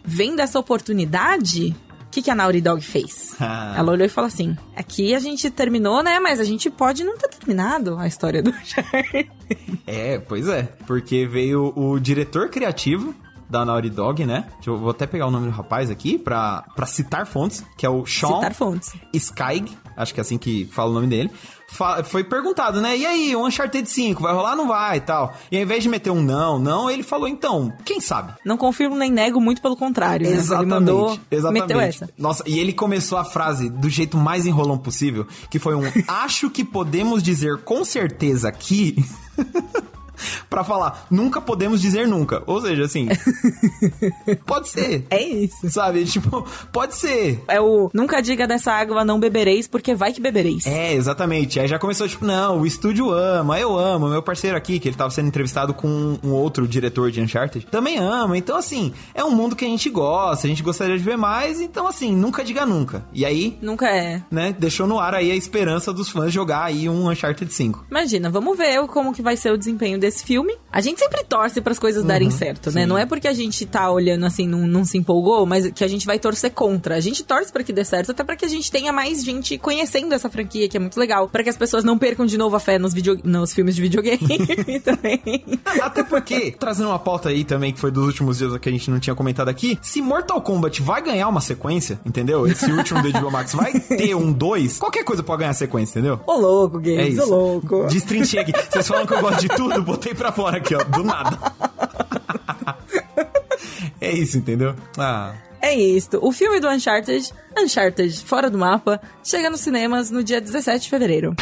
vendo 0.04 0.39
essa 0.39 0.60
oportunidade. 0.60 1.76
O 2.08 2.10
que, 2.15 2.21
que 2.21 2.32
a 2.32 2.36
Naughty 2.36 2.62
Dog 2.62 2.82
fez? 2.82 3.36
Ah. 3.39 3.76
Ela 3.78 3.91
olhou 3.91 4.06
e 4.06 4.10
falou 4.10 4.28
assim: 4.28 4.56
aqui 4.76 5.13
a 5.13 5.19
gente 5.19 5.50
terminou, 5.50 6.02
né? 6.02 6.19
Mas 6.19 6.39
a 6.39 6.45
gente 6.45 6.69
pode 6.69 7.04
não 7.04 7.17
ter 7.17 7.28
terminado 7.28 7.98
a 7.98 8.08
história 8.08 8.41
do 8.41 8.52
Uncharted. 8.56 9.30
É, 9.86 10.19
pois 10.19 10.48
é. 10.48 10.63
Porque 10.88 11.26
veio 11.26 11.74
o 11.76 12.00
diretor 12.00 12.50
criativo 12.50 13.13
da 13.50 13.65
Naughty 13.65 13.89
Dog, 13.89 14.26
né? 14.26 14.45
Eu 14.65 14.78
vou 14.78 14.89
até 14.91 15.06
pegar 15.06 15.28
o 15.28 15.32
nome 15.32 15.48
do 15.48 15.52
rapaz 15.52 15.89
aqui 15.91 16.17
pra, 16.17 16.63
pra 16.76 16.86
citar 16.86 17.26
fontes, 17.28 17.63
que 17.78 17.86
é 17.86 17.89
o 17.89 18.06
Sean. 18.06 18.30
Skyg, 19.13 19.71
acho 19.95 20.13
que 20.13 20.19
é 20.19 20.21
assim 20.21 20.38
que 20.38 20.65
fala 20.71 20.91
o 20.91 20.93
nome 20.93 21.08
dele. 21.08 21.30
Foi 22.06 22.24
perguntado, 22.24 22.82
né? 22.82 22.98
E 22.98 23.06
aí, 23.06 23.36
o 23.36 23.46
Uncharted 23.46 23.90
5, 23.90 24.22
vai 24.22 24.34
rolar 24.34 24.52
ou 24.52 24.58
não 24.58 24.68
vai 24.68 24.98
e 24.98 25.02
tal? 25.02 25.34
E 25.52 25.58
ao 25.58 25.64
invés 25.64 25.84
de 25.84 25.90
meter 25.90 26.10
um 26.10 26.22
não, 26.22 26.58
não, 26.60 26.90
ele 26.90 27.04
falou, 27.04 27.28
então, 27.28 27.74
quem 27.84 28.00
sabe? 28.00 28.34
Não 28.46 28.58
confirmo 28.58 28.96
nem 28.96 29.12
nego, 29.12 29.40
muito 29.40 29.62
pelo 29.62 29.76
contrário. 29.76 30.28
né? 30.30 30.36
Ele 30.36 30.66
mandou, 30.66 31.20
exatamente. 31.30 31.62
meteu 31.62 31.80
essa. 31.80 32.10
Nossa, 32.18 32.44
e 32.46 32.60
ele 32.60 32.74
começou 32.74 33.18
a 33.18 33.26
frase 33.26 33.70
do 33.70 33.90
jeito 33.90 34.18
mais 34.18 34.46
enrolão 34.46 34.78
possível, 34.78 35.28
que 35.50 35.60
foi 35.60 35.76
um 35.76 35.84
acho 36.08 36.50
que 36.50 36.64
podemos 36.64 37.22
dizer 37.22 37.58
com 37.64 37.84
certeza 37.84 38.52
que 38.52 38.96
Pra 40.49 40.63
falar, 40.63 41.08
nunca 41.10 41.41
podemos 41.41 41.82
dizer 41.82 42.08
nunca. 42.08 42.43
Ou 42.45 42.62
seja, 42.62 42.86
assim, 42.86 43.08
pode 44.45 44.69
ser. 44.69 45.06
É 45.10 45.21
isso. 45.21 45.69
Sabe? 45.69 46.06
Tipo, 46.06 46.45
pode 46.71 46.95
ser. 46.95 47.43
É 47.47 47.60
o 47.60 47.89
nunca 47.93 48.21
diga 48.21 48.47
dessa 48.47 48.71
água 48.71 49.04
não 49.04 49.19
bebereis, 49.19 49.67
porque 49.67 49.95
vai 49.95 50.13
que 50.13 50.21
bebereis. 50.21 50.65
É, 50.65 50.93
exatamente. 50.93 51.60
Aí 51.60 51.67
já 51.67 51.80
começou, 51.80 52.08
tipo, 52.08 52.25
não, 52.25 52.62
o 52.62 52.65
estúdio 52.65 53.12
ama, 53.12 53.60
eu 53.60 53.78
amo, 53.78 54.08
meu 54.08 54.21
parceiro 54.21 54.58
aqui, 54.58 54.80
que 54.80 54.88
ele 54.88 54.95
tava 54.95 55.10
sendo 55.12 55.28
entrevistado 55.28 55.73
com 55.73 56.17
um 56.23 56.32
outro 56.32 56.67
diretor 56.67 57.12
de 57.12 57.21
Uncharted, 57.21 57.65
também 57.67 57.97
ama. 57.97 58.38
Então, 58.38 58.58
assim, 58.58 58.93
é 59.13 59.23
um 59.23 59.32
mundo 59.32 59.56
que 59.56 59.65
a 59.65 59.67
gente 59.67 59.89
gosta, 59.89 60.47
a 60.47 60.49
gente 60.49 60.63
gostaria 60.63 60.97
de 60.97 61.04
ver 61.04 61.17
mais, 61.17 61.60
então, 61.60 61.88
assim, 61.88 62.15
nunca 62.15 62.43
diga 62.43 62.65
nunca. 62.65 63.06
E 63.13 63.25
aí, 63.25 63.58
Nunca 63.62 63.89
é. 63.89 64.21
né, 64.30 64.56
deixou 64.58 64.88
no 64.88 64.99
ar 64.99 65.13
aí 65.13 65.32
a 65.32 65.36
esperança 65.36 65.93
dos 65.93 66.10
fãs 66.10 66.32
jogar 66.32 66.63
aí 66.63 66.88
um 66.89 67.10
Uncharted 67.10 67.51
5. 67.51 67.86
Imagina, 67.89 68.30
vamos 68.30 68.58
ver 68.58 68.86
como 68.88 69.13
que 69.13 69.21
vai 69.21 69.38
ser 69.38 69.51
o 69.51 69.58
desempenho 69.58 69.99
desse 70.06 70.24
filme. 70.24 70.54
A 70.72 70.82
gente 70.82 71.00
sempre 71.00 71.24
torce 71.24 71.62
para 71.62 71.72
as 71.72 71.80
coisas 71.80 72.04
darem 72.04 72.30
certo, 72.30 72.72
né? 72.72 72.82
sim. 72.82 72.88
Não 72.88 72.98
é 72.98 73.06
porque 73.06 73.28
a 73.28 73.34
gente 73.34 73.65
tá 73.65 73.89
olhando 73.89 74.26
assim, 74.26 74.48
não, 74.48 74.68
não 74.68 74.86
se 74.86 74.98
empolgou, 74.98 75.46
mas 75.46 75.72
que 75.72 75.84
a 75.84 75.88
gente 75.88 76.06
vai 76.06 76.20
torcer 76.20 76.52
contra. 76.52 76.96
A 76.96 77.00
gente 77.00 77.24
torce 77.24 77.52
para 77.52 77.63
que 77.63 77.74
dê 77.74 77.84
certo, 77.84 78.12
até 78.12 78.24
para 78.24 78.36
que 78.36 78.46
a 78.46 78.48
gente 78.48 78.72
tenha 78.72 78.91
mais 78.94 79.24
gente 79.24 79.58
conhecendo 79.58 80.13
essa 80.13 80.30
franquia, 80.30 80.68
que 80.70 80.78
é 80.78 80.80
muito 80.80 81.00
legal. 81.00 81.28
para 81.28 81.44
que 81.44 81.50
as 81.50 81.58
pessoas 81.58 81.84
não 81.84 81.98
percam 81.98 82.26
de 82.26 82.38
novo 82.38 82.56
a 82.56 82.60
fé 82.60 82.78
nos, 82.78 82.94
video... 82.94 83.20
nos 83.24 83.54
filmes 83.54 83.76
de 83.76 83.82
videogame 83.82 84.20
também. 84.84 85.22
Até 85.82 86.04
porque, 86.04 86.52
trazendo 86.52 86.89
uma 86.89 87.00
pauta 87.00 87.30
aí 87.30 87.44
também, 87.44 87.74
que 87.74 87.80
foi 87.80 87.89
dos 87.91 88.06
últimos 88.06 88.38
dias 88.38 88.56
que 88.58 88.70
a 88.70 88.72
gente 88.72 88.89
não 88.91 89.00
tinha 89.00 89.15
comentado 89.15 89.50
aqui, 89.50 89.80
se 89.82 90.02
Mortal 90.02 90.41
Kombat 90.41 90.82
vai 90.82 91.02
ganhar 91.02 91.28
uma 91.28 91.41
sequência, 91.41 92.00
entendeu? 92.06 92.46
Esse 92.46 92.72
último 92.72 93.02
do 93.02 93.12
HBO 93.12 93.32
Max 93.32 93.54
vai 93.54 93.80
ter 93.80 94.13
um 94.15 94.32
2, 94.32 94.78
qualquer 94.78 95.04
coisa 95.04 95.24
pode 95.24 95.39
ganhar 95.39 95.54
sequência, 95.54 96.00
entendeu? 96.00 96.20
Ô 96.28 96.34
louco, 96.34 96.78
É 96.80 96.82
games, 96.82 97.13
isso. 97.15 97.34
ô 97.34 97.38
louco. 97.54 97.88
Destrinchei 97.88 98.39
aqui. 98.39 98.52
Vocês 98.70 98.88
falam 98.88 99.06
que 99.06 99.13
eu 99.13 99.22
gosto 99.22 99.41
de 99.41 99.48
tudo, 99.48 99.82
botei 99.95 100.13
pra 100.13 100.31
fora 100.31 100.58
aqui, 100.58 100.75
ó, 100.75 100.84
do 100.84 101.03
nada. 101.03 101.38
É 104.01 104.12
isso, 104.12 104.38
entendeu? 104.38 104.75
Ah, 104.97 105.34
É 105.62 105.73
isso. 105.73 106.19
O 106.21 106.31
filme 106.31 106.60
do 106.60 106.67
Uncharted, 106.67 107.34
Uncharted 107.58 108.23
Fora 108.25 108.49
do 108.49 108.58
Mapa, 108.58 109.01
chega 109.23 109.49
nos 109.49 109.62
cinemas 109.62 110.12
no 110.12 110.23
dia 110.23 110.41
17 110.41 110.84
de 110.84 110.89
fevereiro. 110.89 111.34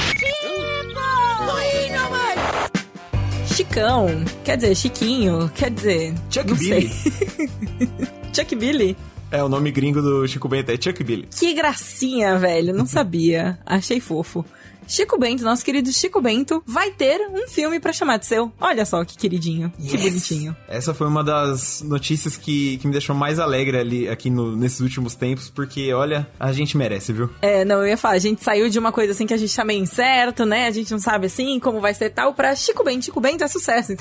Chicão, 3.48 4.08
quer 4.44 4.58
dizer, 4.58 4.76
Chiquinho, 4.76 5.50
quer 5.54 5.70
dizer. 5.70 6.14
Chuck 6.30 6.48
não 6.50 6.56
Billy. 6.58 6.90
Chuck 8.34 8.56
Billy? 8.56 8.98
É, 9.30 9.44
o 9.44 9.50
nome 9.50 9.72
gringo 9.72 10.02
do 10.02 10.28
Chico 10.28 10.48
Bento 10.48 10.72
é 10.72 10.76
Chuck 10.80 11.04
Billy. 11.04 11.28
Que 11.38 11.54
gracinha, 11.54 12.38
velho. 12.38 12.74
Não 12.74 12.86
sabia. 12.86 13.58
Achei 13.66 14.00
fofo. 14.00 14.46
Chico 14.88 15.18
Bento, 15.18 15.44
nosso 15.44 15.64
querido 15.64 15.92
Chico 15.92 16.22
Bento, 16.22 16.64
vai 16.66 16.92
ter 16.92 17.20
um 17.34 17.48
filme 17.48 17.80
pra 17.80 17.94
chamar 17.94 18.18
de 18.18 18.26
seu. 18.26 18.52
Olha 18.60 18.86
só 18.86 19.04
que 19.06 19.18
queridinho, 19.18 19.72
que 19.72 19.98
bonitinho. 19.98 20.56
Essa 20.68 20.94
foi 20.94 21.08
uma 21.08 21.24
das 21.24 21.82
notícias 21.82 22.38
que, 22.38 22.78
que 22.78 22.88
me 22.88 22.94
deixou 22.94 23.16
mais 23.16 23.40
alegre 23.40 23.78
ali 23.78 24.10
aqui 24.10 24.30
no- 24.30 24.56
nesses 24.56 24.80
últimos 24.80 25.16
tempos, 25.16 25.50
porque, 25.50 25.94
olha, 25.94 26.28
a 26.40 26.52
gente 26.52 26.78
merece, 26.78 27.12
viu? 27.14 27.30
É, 27.42 27.64
não, 27.66 27.78
eu 27.82 27.88
ia 27.88 27.98
falar, 27.98 28.16
a 28.16 28.20
gente 28.20 28.44
saiu 28.44 28.70
de 28.70 28.78
uma 28.80 28.92
coisa 28.92 29.12
assim 29.14 29.26
que 29.26 29.34
a 29.34 29.38
gente 29.38 29.56
tá 29.56 29.64
meio 29.66 29.82
incerto, 29.82 30.46
né? 30.46 30.68
A 30.68 30.72
gente 30.72 30.92
não 30.92 31.00
sabe 31.00 31.28
assim 31.28 31.60
como 31.60 31.80
vai 31.82 31.94
ser 31.94 32.10
tal, 32.10 32.34
pra 32.34 32.56
Chico 32.56 32.84
Bento. 32.84 33.06
Chico 33.06 33.20
Bento 33.22 33.44
é 33.44 33.48
sucesso. 33.48 33.94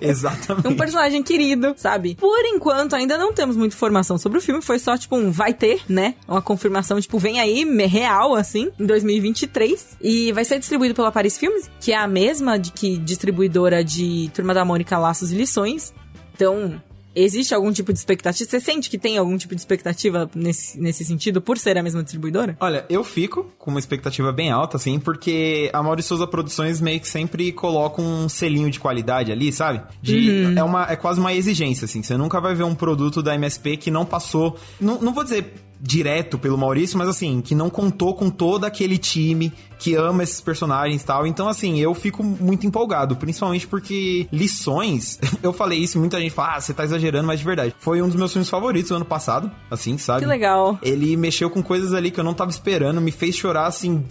Exatamente. 0.00 0.68
um 0.68 0.76
personagem 0.76 1.22
querido, 1.22 1.74
sabe? 1.76 2.14
Por 2.16 2.44
enquanto, 2.44 2.94
ainda 2.94 3.16
não 3.18 3.32
temos 3.32 3.56
muita 3.56 3.74
informação 3.74 4.18
sobre 4.18 4.38
o 4.38 4.40
filme. 4.40 4.62
Foi 4.62 4.78
só, 4.78 4.96
tipo, 4.96 5.16
um 5.16 5.30
vai 5.30 5.52
ter, 5.54 5.82
né? 5.88 6.14
Uma 6.26 6.42
confirmação, 6.42 7.00
tipo, 7.00 7.18
vem 7.18 7.40
aí, 7.40 7.64
real, 7.86 8.34
assim, 8.34 8.70
em 8.78 8.86
2023. 8.86 9.96
E 10.00 10.19
vai 10.32 10.44
ser 10.44 10.58
distribuído 10.58 10.94
pela 10.94 11.10
Paris 11.10 11.38
Filmes, 11.38 11.70
que 11.80 11.92
é 11.92 11.96
a 11.96 12.06
mesma 12.06 12.58
de 12.58 12.72
que 12.72 12.98
distribuidora 12.98 13.84
de 13.84 14.30
Turma 14.34 14.54
da 14.54 14.64
Mônica, 14.64 14.98
Laços 14.98 15.32
e 15.32 15.36
Lições. 15.36 15.92
Então, 16.34 16.80
existe 17.14 17.54
algum 17.54 17.72
tipo 17.72 17.92
de 17.92 17.98
expectativa? 17.98 18.48
Você 18.48 18.60
sente 18.60 18.88
que 18.88 18.98
tem 18.98 19.18
algum 19.18 19.36
tipo 19.36 19.54
de 19.54 19.60
expectativa 19.60 20.30
nesse, 20.34 20.80
nesse 20.80 21.04
sentido, 21.04 21.40
por 21.40 21.58
ser 21.58 21.76
a 21.76 21.82
mesma 21.82 22.02
distribuidora? 22.02 22.56
Olha, 22.60 22.84
eu 22.88 23.02
fico 23.04 23.52
com 23.58 23.70
uma 23.70 23.80
expectativa 23.80 24.32
bem 24.32 24.50
alta, 24.50 24.76
assim, 24.76 24.98
porque 24.98 25.70
a 25.72 25.82
Mauri 25.82 26.02
Souza 26.02 26.26
Produções 26.26 26.80
meio 26.80 27.00
que 27.00 27.08
sempre 27.08 27.52
coloca 27.52 28.00
um 28.00 28.28
selinho 28.28 28.70
de 28.70 28.80
qualidade 28.80 29.32
ali, 29.32 29.52
sabe? 29.52 29.82
De, 30.02 30.56
é, 30.56 30.62
uma, 30.62 30.90
é 30.90 30.96
quase 30.96 31.20
uma 31.20 31.34
exigência, 31.34 31.84
assim. 31.84 32.02
Você 32.02 32.16
nunca 32.16 32.40
vai 32.40 32.54
ver 32.54 32.64
um 32.64 32.74
produto 32.74 33.22
da 33.22 33.34
MSP 33.34 33.76
que 33.76 33.90
não 33.90 34.04
passou. 34.04 34.56
Não, 34.80 35.00
não 35.00 35.12
vou 35.12 35.24
dizer 35.24 35.52
direto 35.80 36.38
pelo 36.38 36.58
Maurício, 36.58 36.98
mas 36.98 37.08
assim, 37.08 37.40
que 37.40 37.54
não 37.54 37.70
contou 37.70 38.14
com 38.14 38.28
todo 38.28 38.64
aquele 38.64 38.98
time 38.98 39.52
que 39.78 39.94
ama 39.94 40.22
esses 40.22 40.40
personagens 40.40 41.02
e 41.02 41.06
tal. 41.06 41.26
Então, 41.26 41.48
assim, 41.48 41.78
eu 41.78 41.94
fico 41.94 42.22
muito 42.22 42.66
empolgado, 42.66 43.16
principalmente 43.16 43.66
porque 43.66 44.28
lições, 44.30 45.18
eu 45.42 45.52
falei 45.52 45.78
isso, 45.78 45.96
e 45.96 46.00
muita 46.00 46.20
gente 46.20 46.32
fala, 46.32 46.56
ah, 46.56 46.60
você 46.60 46.74
tá 46.74 46.84
exagerando, 46.84 47.26
mas 47.26 47.38
de 47.38 47.46
verdade. 47.46 47.74
Foi 47.78 48.02
um 48.02 48.06
dos 48.06 48.16
meus 48.16 48.32
filmes 48.32 48.50
favoritos 48.50 48.90
do 48.90 48.96
ano 48.96 49.04
passado, 49.04 49.50
assim, 49.70 49.96
sabe? 49.96 50.20
Que 50.20 50.26
legal. 50.26 50.78
Ele 50.82 51.16
mexeu 51.16 51.48
com 51.48 51.62
coisas 51.62 51.94
ali 51.94 52.10
que 52.10 52.20
eu 52.20 52.24
não 52.24 52.34
tava 52.34 52.50
esperando, 52.50 53.00
me 53.00 53.10
fez 53.10 53.34
chorar 53.34 53.66
assim. 53.66 54.04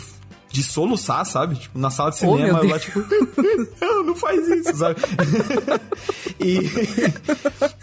De 0.49 0.63
soluçar, 0.63 1.25
sabe? 1.25 1.55
Tipo, 1.55 1.77
na 1.77 1.89
sala 1.91 2.09
de 2.11 2.17
Oh, 2.17 2.19
cinema, 2.37 2.53
meu 2.59 2.63
eu 2.63 2.69
lá, 2.71 2.79
tipo, 2.79 2.99
não, 3.81 4.03
não 4.03 4.15
faz 4.15 4.47
isso, 4.47 4.75
sabe? 4.77 4.95
e, 6.39 6.59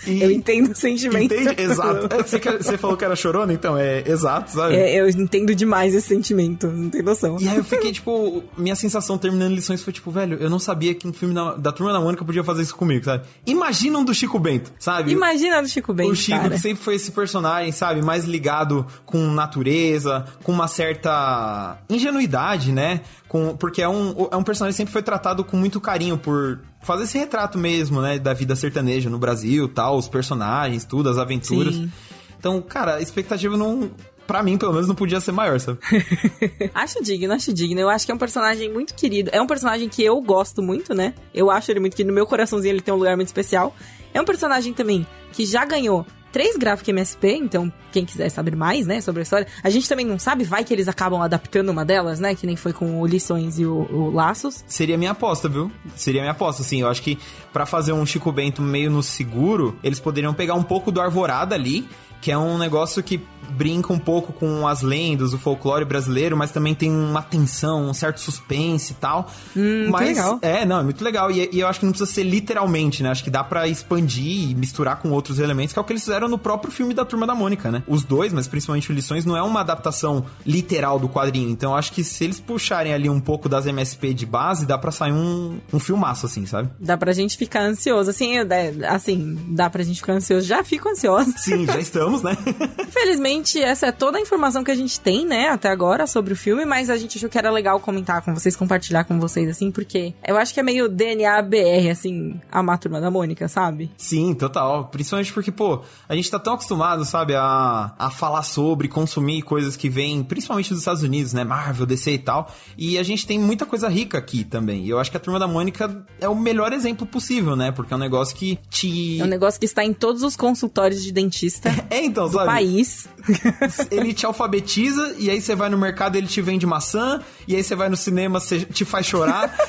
e- 0.07 0.23
Eu 0.23 0.31
entendo 0.31 0.73
o 0.73 0.75
sentimento. 0.75 1.33
Entende? 1.33 1.61
Exato. 1.63 2.09
É, 2.15 2.23
Você, 2.27 2.39
você 2.41 2.79
falou 2.79 2.97
que 2.97 3.05
era 3.05 3.15
chorona, 3.15 3.53
então 3.53 3.77
é 3.77 4.03
exato, 4.07 4.51
sabe? 4.51 4.75
É, 4.75 4.97
eu 5.01 5.09
entendo 5.09 5.55
demais 5.55 5.95
esse 5.95 6.09
sentimento, 6.09 6.67
não 6.67 6.91
tem 6.91 7.03
noção. 7.03 7.37
E 7.41 7.49
aí 7.49 7.57
eu 7.57 7.65
fiquei, 7.65 7.93
tipo, 7.93 8.43
minha 8.59 8.75
sensação 8.75 9.17
terminando 9.17 9.53
lições 9.55 9.83
foi, 9.83 9.93
tipo, 9.93 10.11
velho, 10.11 10.37
eu 10.41 10.51
não 10.51 10.59
sabia 10.59 10.95
que 10.95 11.07
um 11.07 11.13
filme 11.13 11.35
da, 11.35 11.55
da 11.55 11.71
Turma 11.73 11.93
da 11.93 12.01
Mônica 12.01 12.25
podia 12.25 12.43
fazer 12.43 12.63
isso 12.63 12.75
comigo, 12.75 13.05
sabe? 13.05 13.25
Imagina 13.47 13.99
um 13.99 14.05
do 14.05 14.13
Chico 14.15 14.39
Bento, 14.39 14.73
sabe? 14.79 15.13
Imagina 15.13 15.63
do 15.63 15.69
Chico 15.69 15.93
Bento, 15.95 16.11
O 16.11 16.17
Chico 16.17 16.37
cara. 16.39 16.51
que 16.51 16.59
sempre 16.59 16.83
foi 16.83 16.97
esse 16.97 17.13
personagem, 17.13 17.71
sabe? 17.73 18.03
Mais 18.03 18.25
ligado 18.25 18.85
com 19.05 19.19
natureza, 19.31 20.25
com 20.43 20.51
uma 20.53 20.67
certa 20.69 21.79
ingenuidade, 21.89 22.56
né? 22.73 23.01
Com, 23.29 23.57
porque 23.57 23.83
é 23.83 23.89
um, 23.89 24.29
é 24.31 24.37
um 24.37 24.43
personagem 24.43 24.75
que 24.75 24.79
sempre 24.79 24.93
foi 24.93 25.03
tratado 25.03 25.45
com 25.45 25.57
muito 25.57 25.81
carinho 25.81 26.19
por 26.19 26.61
fazer 26.83 27.05
esse 27.05 27.19
retrato 27.19 27.59
mesmo, 27.59 28.01
né? 28.01 28.19
Da 28.19 28.33
vida 28.33 28.57
sertaneja 28.57 29.11
no 29.11 29.19
Brasil, 29.19 29.69
tal, 29.69 29.97
os 29.97 30.09
personagens, 30.09 30.85
tudo, 30.85 31.09
as 31.09 31.19
aventuras. 31.19 31.75
Sim. 31.75 31.91
Então, 32.39 32.61
cara, 32.63 32.97
a 32.97 33.01
expectativa 33.01 33.57
não... 33.57 33.91
Pra 34.27 34.43
mim, 34.43 34.59
pelo 34.59 34.73
menos, 34.73 34.89
não 34.89 34.95
podia 34.97 35.21
ser 35.21 35.31
maior, 35.31 35.61
sabe? 35.61 35.79
acho 36.75 37.01
digno, 37.01 37.33
acho 37.33 37.53
digno. 37.53 37.81
Eu 37.81 37.89
acho 37.89 38.05
que 38.05 38.11
é 38.11 38.15
um 38.15 38.19
personagem 38.19 38.73
muito 38.73 38.93
querido. 38.93 39.31
É 39.33 39.41
um 39.41 39.47
personagem 39.47 39.89
que 39.89 40.03
eu 40.03 40.21
gosto 40.21 40.61
muito, 40.61 40.93
né? 40.93 41.15
Eu 41.33 41.49
acho 41.49 41.71
ele 41.71 41.79
muito 41.79 41.95
querido. 41.95 42.11
No 42.11 42.15
meu 42.17 42.27
coraçãozinho 42.27 42.73
ele 42.73 42.81
tem 42.81 42.93
um 42.93 42.97
lugar 42.97 43.15
muito 43.15 43.29
especial. 43.29 43.73
É 44.13 44.21
um 44.21 44.25
personagem 44.25 44.73
também 44.73 45.07
que 45.33 45.47
já 45.47 45.65
ganhou 45.65 46.05
três 46.37 46.55
Graphic 46.55 46.91
MSP, 46.91 47.33
então 47.33 47.73
quem 47.91 48.05
quiser 48.05 48.29
saber 48.29 48.55
mais, 48.55 48.87
né, 48.87 49.01
sobre 49.01 49.21
a 49.21 49.23
história. 49.23 49.47
A 49.65 49.71
gente 49.71 49.89
também 49.89 50.05
não 50.05 50.19
sabe, 50.19 50.45
vai 50.45 50.65
que 50.65 50.75
eles 50.75 50.87
acabam 50.87 51.23
adaptando 51.23 51.71
uma 51.71 51.83
delas, 51.83 52.21
né? 52.21 52.35
Que 52.35 52.47
nem 52.47 52.57
foi 52.57 52.75
com 52.75 53.01
o 53.01 53.07
Lições 53.07 53.59
e 53.59 53.65
o, 53.65 53.89
o 53.91 54.11
Laços. 54.11 54.63
Seria 54.69 54.99
minha 54.99 55.13
aposta, 55.13 55.49
viu? 55.49 55.73
Seria 55.95 56.21
minha 56.21 56.33
aposta, 56.33 56.61
assim. 56.61 56.83
Eu 56.83 56.89
acho 56.89 57.01
que 57.01 57.19
pra 57.55 57.65
fazer 57.65 57.95
um 57.95 58.05
Chico 58.05 58.31
Bento 58.31 58.61
meio 58.61 58.91
no 58.91 59.03
seguro, 59.03 59.79
eles 59.83 59.99
poderiam 59.99 60.35
pegar 60.35 60.57
um 60.57 60.63
pouco 60.63 60.93
do 60.93 61.01
Arvorada 61.01 61.55
ali, 61.55 61.89
que 62.21 62.31
é 62.33 62.39
um 62.39 62.59
negócio 62.59 63.03
que 63.03 63.21
brinca 63.49 63.93
um 63.93 63.99
pouco 63.99 64.33
com 64.33 64.67
as 64.67 64.83
lendas, 64.83 65.33
o 65.33 65.39
folclore 65.39 65.85
brasileiro, 65.85 66.37
mas 66.37 66.51
também 66.51 66.75
tem 66.75 66.91
uma 66.91 67.23
tensão, 67.23 67.89
um 67.89 67.95
certo 67.95 68.21
suspense 68.21 68.93
e 68.93 68.97
tal. 68.97 69.31
Hum, 69.57 69.89
mas 69.89 70.09
legal. 70.09 70.39
é, 70.43 70.65
não, 70.67 70.81
é 70.81 70.83
muito 70.83 71.03
legal. 71.05 71.31
E, 71.31 71.49
e 71.53 71.61
eu 71.61 71.69
acho 71.69 71.79
que 71.79 71.87
não 71.87 71.93
precisa 71.93 72.11
ser 72.11 72.25
literalmente, 72.25 73.05
né? 73.05 73.11
Acho 73.11 73.23
que 73.23 73.31
dá 73.31 73.45
pra 73.45 73.69
expandir 73.69 74.51
e 74.51 74.55
misturar 74.57 74.97
com 74.99 75.11
outros 75.11 75.39
elementos, 75.39 75.73
que 75.73 75.79
é 75.79 75.83
o 75.83 75.85
que 75.85 75.93
eles 75.93 76.03
fizeram 76.03 76.27
no 76.29 76.39
próprio 76.39 76.73
filme 76.73 76.93
da 76.93 77.05
Turma 77.05 77.25
da 77.25 77.37
Mônica, 77.37 77.71
né? 77.71 77.85
Os 77.87 78.03
dois, 78.03 78.33
mas 78.33 78.49
principalmente 78.49 78.91
o 78.91 78.93
Lições, 78.95 79.25
não 79.25 79.37
é 79.37 79.43
uma 79.43 79.61
adaptação 79.61 80.25
literal 80.45 80.99
do 80.99 81.09
quadrinho. 81.09 81.49
Então 81.51 81.71
eu 81.71 81.77
acho 81.77 81.93
que 81.93 82.03
se 82.03 82.25
eles 82.25 82.41
puxarem 82.41 82.93
ali 82.93 83.09
um 83.09 83.21
pouco 83.21 83.49
das 83.49 83.65
MSP 83.67 84.13
de 84.13 84.27
base, 84.27 84.67
dá 84.67 84.77
pra 84.77 84.91
sair 84.91 85.13
um, 85.13 85.59
um 85.73 85.79
filmaço, 85.79 86.27
assim, 86.27 86.47
sabe? 86.47 86.69
Dá 86.81 86.97
pra 86.97 87.13
gente 87.13 87.37
ficar 87.37 87.61
ansioso. 87.63 88.11
Assim, 88.11 88.37
eu- 88.37 88.47
é, 88.51 88.73
assim, 88.89 89.39
dá 89.51 89.71
pra 89.71 89.85
gente 89.85 90.01
ficar 90.01 90.15
ansioso. 90.15 90.47
Já 90.47 90.65
fico 90.65 90.89
ansiosa. 90.89 91.33
Sim, 91.39 91.65
já 91.65 91.79
estamos, 92.07 92.23
né? 92.23 92.37
Infelizmente, 92.87 93.61
essa 93.61 93.87
é 93.87 93.93
toda 93.93 94.19
a 94.19 94.21
informação 94.21 94.63
que 94.63 94.71
a 94.71 94.75
gente 94.75 95.01
tem, 95.01 95.27
né, 95.27 95.49
até 95.49 95.69
agora 95.69 96.07
sobre 96.07 96.33
o 96.33 96.37
filme, 96.37 96.65
mas 96.65 96.89
a 96.89 96.97
gente 96.97 97.19
achou 97.19 97.29
que 97.29 97.39
era 97.39 97.51
legal 97.51 97.79
comentar 97.81 98.23
com 98.23 98.35
vocês, 98.35 98.57
compartilhar 98.57 99.05
com 99.05 99.19
vocês, 99.19 99.49
assim, 99.49 99.71
porque 99.71 100.15
eu 100.27 100.37
acho 100.37 100.55
que 100.55 100.61
é 100.61 100.63
meio 100.63 100.89
DNA 100.89 101.43
BR, 101.43 101.91
assim, 101.91 102.41
a 102.51 102.79
turma 102.79 103.01
da 103.01 103.11
Mônica, 103.11 103.49
sabe? 103.49 103.91
Sim, 103.97 104.35
total. 104.35 104.87
Principalmente 104.87 105.33
porque, 105.33 105.51
pô, 105.51 105.83
a 106.09 106.15
gente 106.15 106.31
tá 106.31 106.39
tão 106.39 106.55
acostumado, 106.55 107.05
sabe, 107.05 107.35
a, 107.35 107.95
a 107.99 108.11
falar 108.11 108.43
sobre, 108.43 108.89
consumir 108.89 109.43
coisas 109.43 109.77
que 109.77 109.89
vêm, 109.89 110.23
principalmente 110.23 110.71
dos 110.71 110.81
Estados 110.81 111.03
Unidos, 111.03 111.33
né? 111.33 111.45
Marvel, 111.45 111.87
DC 111.87 112.13
e 112.13 112.19
tal. 112.19 112.53
E 112.77 112.99
a 112.99 113.03
gente 113.03 113.27
tem 113.27 113.39
muita 113.39 113.65
coisa 113.65 113.89
rica 113.89 114.19
aqui 114.19 114.45
também. 114.45 114.85
E 114.85 114.91
eu 114.91 114.99
acho 114.99 115.11
que 115.11 115.17
a 115.17 115.21
Turma 115.21 115.39
da 115.39 115.47
Mônica 115.47 116.05
é 116.21 116.29
o 116.29 116.35
melhor 116.35 116.73
exemplo 116.73 117.07
possível, 117.07 117.57
né? 117.57 117.73
Porque 117.73 117.93
é 117.93 117.97
um 117.97 118.01
negócio 118.01 118.37
que 118.37 118.59
te. 118.69 119.21
É 119.21 119.25
um 119.25 119.29
negócio 119.29 119.59
que 119.59 119.67
está 119.67 119.85
em 119.85 119.93
todos 119.93 120.23
os 120.23 120.37
consultórios 120.37 121.03
de 121.03 121.13
dentista 121.13 121.71
É, 121.97 122.05
então, 122.05 122.27
do 122.27 122.33
sabe? 122.33 122.47
país. 122.47 123.09
Ele 123.91 124.13
te 124.13 124.27
alfabetiza 124.27 125.15
e 125.19 125.31
aí 125.31 125.41
você 125.41 125.55
vai 125.55 125.69
no 125.69 125.77
mercado 125.77 126.17
ele 126.17 126.29
te 126.29 126.41
vende 126.41 126.65
maçã 126.65 127.21
e 127.49 127.57
aí 127.57 127.63
você 127.63 127.75
vai 127.75 127.89
no 127.89 127.97
cinema 127.97 128.39
você 128.39 128.61
te 128.61 128.85
faz 128.85 129.07
chorar. 129.07 129.53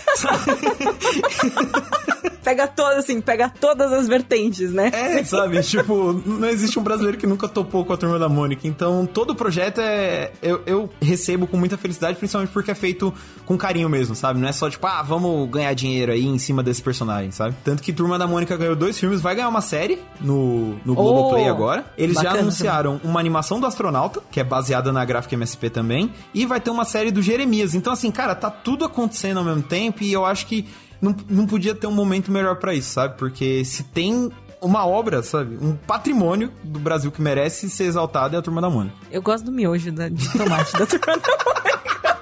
Pega 2.48 2.66
todas, 2.66 3.00
assim, 3.00 3.20
pega 3.20 3.50
todas 3.50 3.92
as 3.92 4.08
vertentes, 4.08 4.72
né? 4.72 4.90
É, 4.94 5.22
sabe? 5.22 5.62
tipo, 5.64 6.14
não 6.26 6.48
existe 6.48 6.80
um 6.80 6.82
brasileiro 6.82 7.18
que 7.18 7.28
nunca 7.28 7.46
topou 7.46 7.84
com 7.84 7.92
a 7.92 7.98
Turma 7.98 8.18
da 8.18 8.30
Mônica. 8.30 8.66
Então, 8.66 9.06
todo 9.06 9.32
o 9.32 9.36
projeto 9.36 9.82
é. 9.82 10.32
Eu, 10.42 10.64
eu 10.66 10.90
recebo 11.02 11.46
com 11.46 11.58
muita 11.58 11.78
felicidade, 11.78 12.18
principalmente 12.18 12.52
porque 12.52 12.72
é 12.72 12.74
feito 12.74 13.14
com 13.46 13.58
carinho 13.58 13.90
mesmo, 13.90 14.16
sabe? 14.16 14.40
Não 14.40 14.48
é 14.48 14.54
só 14.54 14.70
tipo, 14.70 14.88
ah, 14.88 15.02
vamos 15.02 15.50
ganhar 15.50 15.74
dinheiro 15.74 16.14
aí 16.14 16.26
em 16.26 16.38
cima 16.38 16.64
desse 16.64 16.82
personagem, 16.82 17.32
sabe? 17.32 17.54
Tanto 17.66 17.84
que 17.84 17.92
Turma 17.92 18.18
da 18.18 18.26
Mônica 18.26 18.56
ganhou 18.56 18.78
dois 18.78 18.98
filmes, 18.98 19.20
vai 19.20 19.36
ganhar 19.36 19.50
uma 19.50 19.60
série 19.60 20.00
no, 20.22 20.78
no 20.86 20.96
Globoplay 20.96 21.50
Oh, 21.50 21.52
agora. 21.52 21.86
Eles 21.98 22.17
já 22.18 22.30
bacana 22.30 22.42
anunciaram 22.42 23.02
uma 23.04 23.20
animação 23.20 23.60
do 23.60 23.66
astronauta, 23.66 24.22
que 24.32 24.40
é 24.40 24.44
baseada 24.44 24.92
na 24.92 25.04
gráfica 25.06 25.36
MSP 25.36 25.70
também, 25.70 26.12
e 26.34 26.46
vai 26.46 26.60
ter 26.60 26.70
uma 26.70 26.86
série 26.86 27.12
do 27.12 27.22
Jeremias. 27.22 27.74
Então, 27.74 27.94
assim, 27.94 28.12
cara, 28.12 28.36
tá 28.36 28.50
tudo 28.50 28.86
acontecendo 28.86 29.38
ao 29.38 29.44
mesmo 29.44 29.64
tempo 29.64 30.04
e 30.04 30.12
eu 30.12 30.26
acho 30.26 30.46
que 30.46 30.68
não, 31.02 31.16
não 31.30 31.46
podia 31.46 31.76
ter 31.76 31.88
um 31.88 31.92
momento 31.92 32.32
melhor 32.32 32.56
pra 32.58 32.74
isso, 32.74 32.92
sabe? 32.92 33.18
Porque 33.18 33.64
se 33.64 33.84
tem 33.84 34.32
uma 34.62 34.86
obra, 34.86 35.22
sabe? 35.22 35.58
Um 35.62 35.76
patrimônio 35.76 36.52
do 36.64 36.80
Brasil 36.80 37.12
que 37.12 37.22
merece 37.22 37.70
ser 37.70 37.86
exaltado 37.86 38.36
é 38.36 38.40
a 38.40 38.42
Turma 38.42 38.62
da 38.62 38.70
Mônica. 38.70 38.96
Eu 39.12 39.22
gosto 39.22 39.46
do 39.46 39.52
miojo 39.52 39.92
da, 39.92 40.10
de 40.10 40.32
tomate 40.32 40.74
da 40.74 40.86
turma 40.86 41.18
da 41.18 41.44
Mônica. 41.46 42.18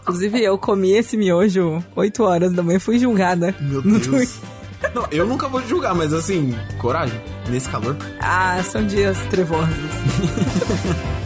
Inclusive, 0.02 0.42
eu 0.42 0.58
comi 0.58 0.92
esse 0.92 1.16
miojo 1.16 1.84
8 1.94 2.22
horas 2.22 2.52
da 2.52 2.62
manhã, 2.62 2.80
fui 2.80 2.98
julgada. 2.98 3.54
Meu 3.60 3.80
Deus. 3.80 4.40
Não, 4.94 5.06
eu 5.10 5.26
nunca 5.26 5.46
vou 5.48 5.60
julgar, 5.66 5.94
mas 5.94 6.12
assim, 6.12 6.56
coragem. 6.78 7.20
Nesse 7.48 7.68
calor. 7.68 7.96
Ah, 8.20 8.60
são 8.62 8.86
dias 8.86 9.18
trevosos. 9.30 9.68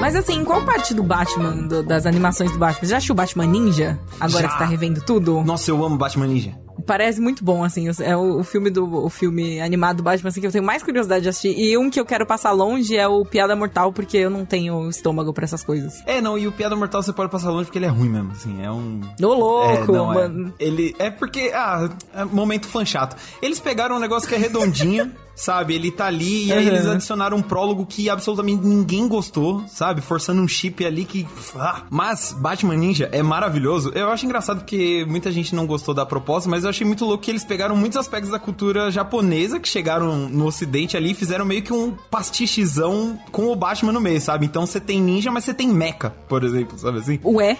Mas 0.00 0.16
assim, 0.16 0.44
qual 0.44 0.62
parte 0.64 0.94
do 0.94 1.02
Batman, 1.02 1.66
do- 1.68 1.82
das 1.82 2.06
animações 2.06 2.50
do 2.52 2.58
Batman? 2.58 2.80
Você 2.80 2.86
já 2.90 2.96
achou 2.96 3.12
o 3.12 3.16
Batman 3.16 3.46
Ninja? 3.46 3.98
Agora 4.18 4.42
Já. 4.42 4.48
que 4.48 4.54
você 4.54 4.58
tá 4.60 4.64
revendo 4.64 5.00
tudo? 5.02 5.42
Nossa, 5.44 5.70
eu 5.70 5.84
amo 5.84 5.96
Batman 5.98 6.26
Ninja. 6.26 6.54
Parece 6.86 7.20
muito 7.20 7.44
bom, 7.44 7.62
assim. 7.62 7.86
É 8.00 8.16
o, 8.16 8.42
filme 8.42 8.70
do 8.70 9.04
o 9.04 9.08
filme 9.08 9.60
animado 9.60 9.98
do 9.98 10.02
Batman, 10.02 10.28
assim, 10.28 10.40
que 10.40 10.46
eu 10.46 10.52
tenho 10.52 10.64
mais 10.64 10.82
curiosidade 10.82 11.22
de 11.22 11.28
assistir. 11.28 11.58
E 11.58 11.76
um 11.76 11.90
que 11.90 12.00
eu 12.00 12.04
quero 12.04 12.26
passar 12.26 12.52
longe 12.52 12.96
é 12.96 13.06
o 13.06 13.24
Piada 13.24 13.54
Mortal, 13.54 13.92
porque 13.92 14.16
eu 14.16 14.30
não 14.30 14.44
tenho 14.44 14.88
estômago 14.88 15.32
pra 15.32 15.44
essas 15.44 15.62
coisas. 15.62 16.02
É, 16.06 16.20
não, 16.20 16.38
e 16.38 16.46
o 16.46 16.52
Piada 16.52 16.74
Mortal 16.76 17.02
você 17.02 17.12
pode 17.12 17.30
passar 17.30 17.50
longe 17.50 17.66
porque 17.66 17.78
ele 17.78 17.86
é 17.86 17.90
ruim 17.90 18.08
mesmo, 18.08 18.32
assim. 18.32 18.62
É 18.62 18.70
um. 18.70 19.00
Ô, 19.22 19.34
louco, 19.34 19.92
é, 19.92 19.96
não, 19.96 20.12
é. 20.12 20.14
mano. 20.14 20.54
Ele. 20.58 20.94
É 20.98 21.10
porque. 21.10 21.50
Ah, 21.54 21.88
é 22.14 22.24
momento 22.24 22.66
fã 22.66 22.84
chato. 22.84 23.16
Eles 23.42 23.60
pegaram 23.60 23.96
um 23.96 24.00
negócio 24.00 24.28
que 24.28 24.34
é 24.34 24.38
redondinho. 24.38 25.12
sabe? 25.34 25.74
Ele 25.74 25.90
tá 25.90 26.06
ali 26.06 26.46
e 26.46 26.52
aí 26.52 26.66
Uhum. 26.68 26.74
eles 26.74 26.86
adicionaram 26.86 27.36
um 27.38 27.42
prólogo 27.42 27.86
que 27.86 28.08
absolutamente 28.10 28.64
ninguém 28.66 29.08
gostou, 29.08 29.64
sabe? 29.68 30.00
Forçando 30.00 30.40
um 30.42 30.48
chip 30.48 30.84
ali 30.84 31.04
que. 31.04 31.26
Ah. 31.56 31.82
Mas 31.90 32.34
Batman 32.38 32.76
Ninja 32.76 33.08
é 33.12 33.22
maravilhoso. 33.22 33.90
Eu 33.94 34.10
acho 34.10 34.24
engraçado 34.26 34.58
porque 34.58 35.04
muita 35.08 35.30
gente 35.32 35.54
não 35.54 35.66
gostou 35.66 35.94
da 35.94 36.04
proposta, 36.06 36.48
mas 36.48 36.64
eu 36.64 36.70
achei 36.70 36.86
muito 36.86 37.04
louco 37.04 37.22
que 37.24 37.30
eles 37.30 37.44
pegaram 37.44 37.74
muitos 37.76 37.98
aspectos 37.98 38.30
da 38.30 38.38
cultura 38.38 38.90
japonesa 38.90 39.58
que 39.58 39.68
chegaram 39.68 40.28
no 40.28 40.46
ocidente 40.46 40.96
ali 40.96 41.12
e 41.12 41.14
fizeram 41.14 41.44
meio 41.44 41.62
que 41.62 41.72
um 41.72 41.92
pastichezão 42.10 43.18
com 43.30 43.46
o 43.48 43.56
Batman 43.56 43.92
no 43.92 44.00
meio, 44.00 44.20
sabe? 44.20 44.46
Então 44.46 44.66
você 44.66 44.80
tem 44.80 45.00
ninja, 45.00 45.30
mas 45.30 45.44
você 45.44 45.54
tem 45.54 45.68
mecha, 45.68 46.10
por 46.28 46.44
exemplo, 46.44 46.78
sabe 46.78 46.98
assim? 46.98 47.18
Ué. 47.24 47.56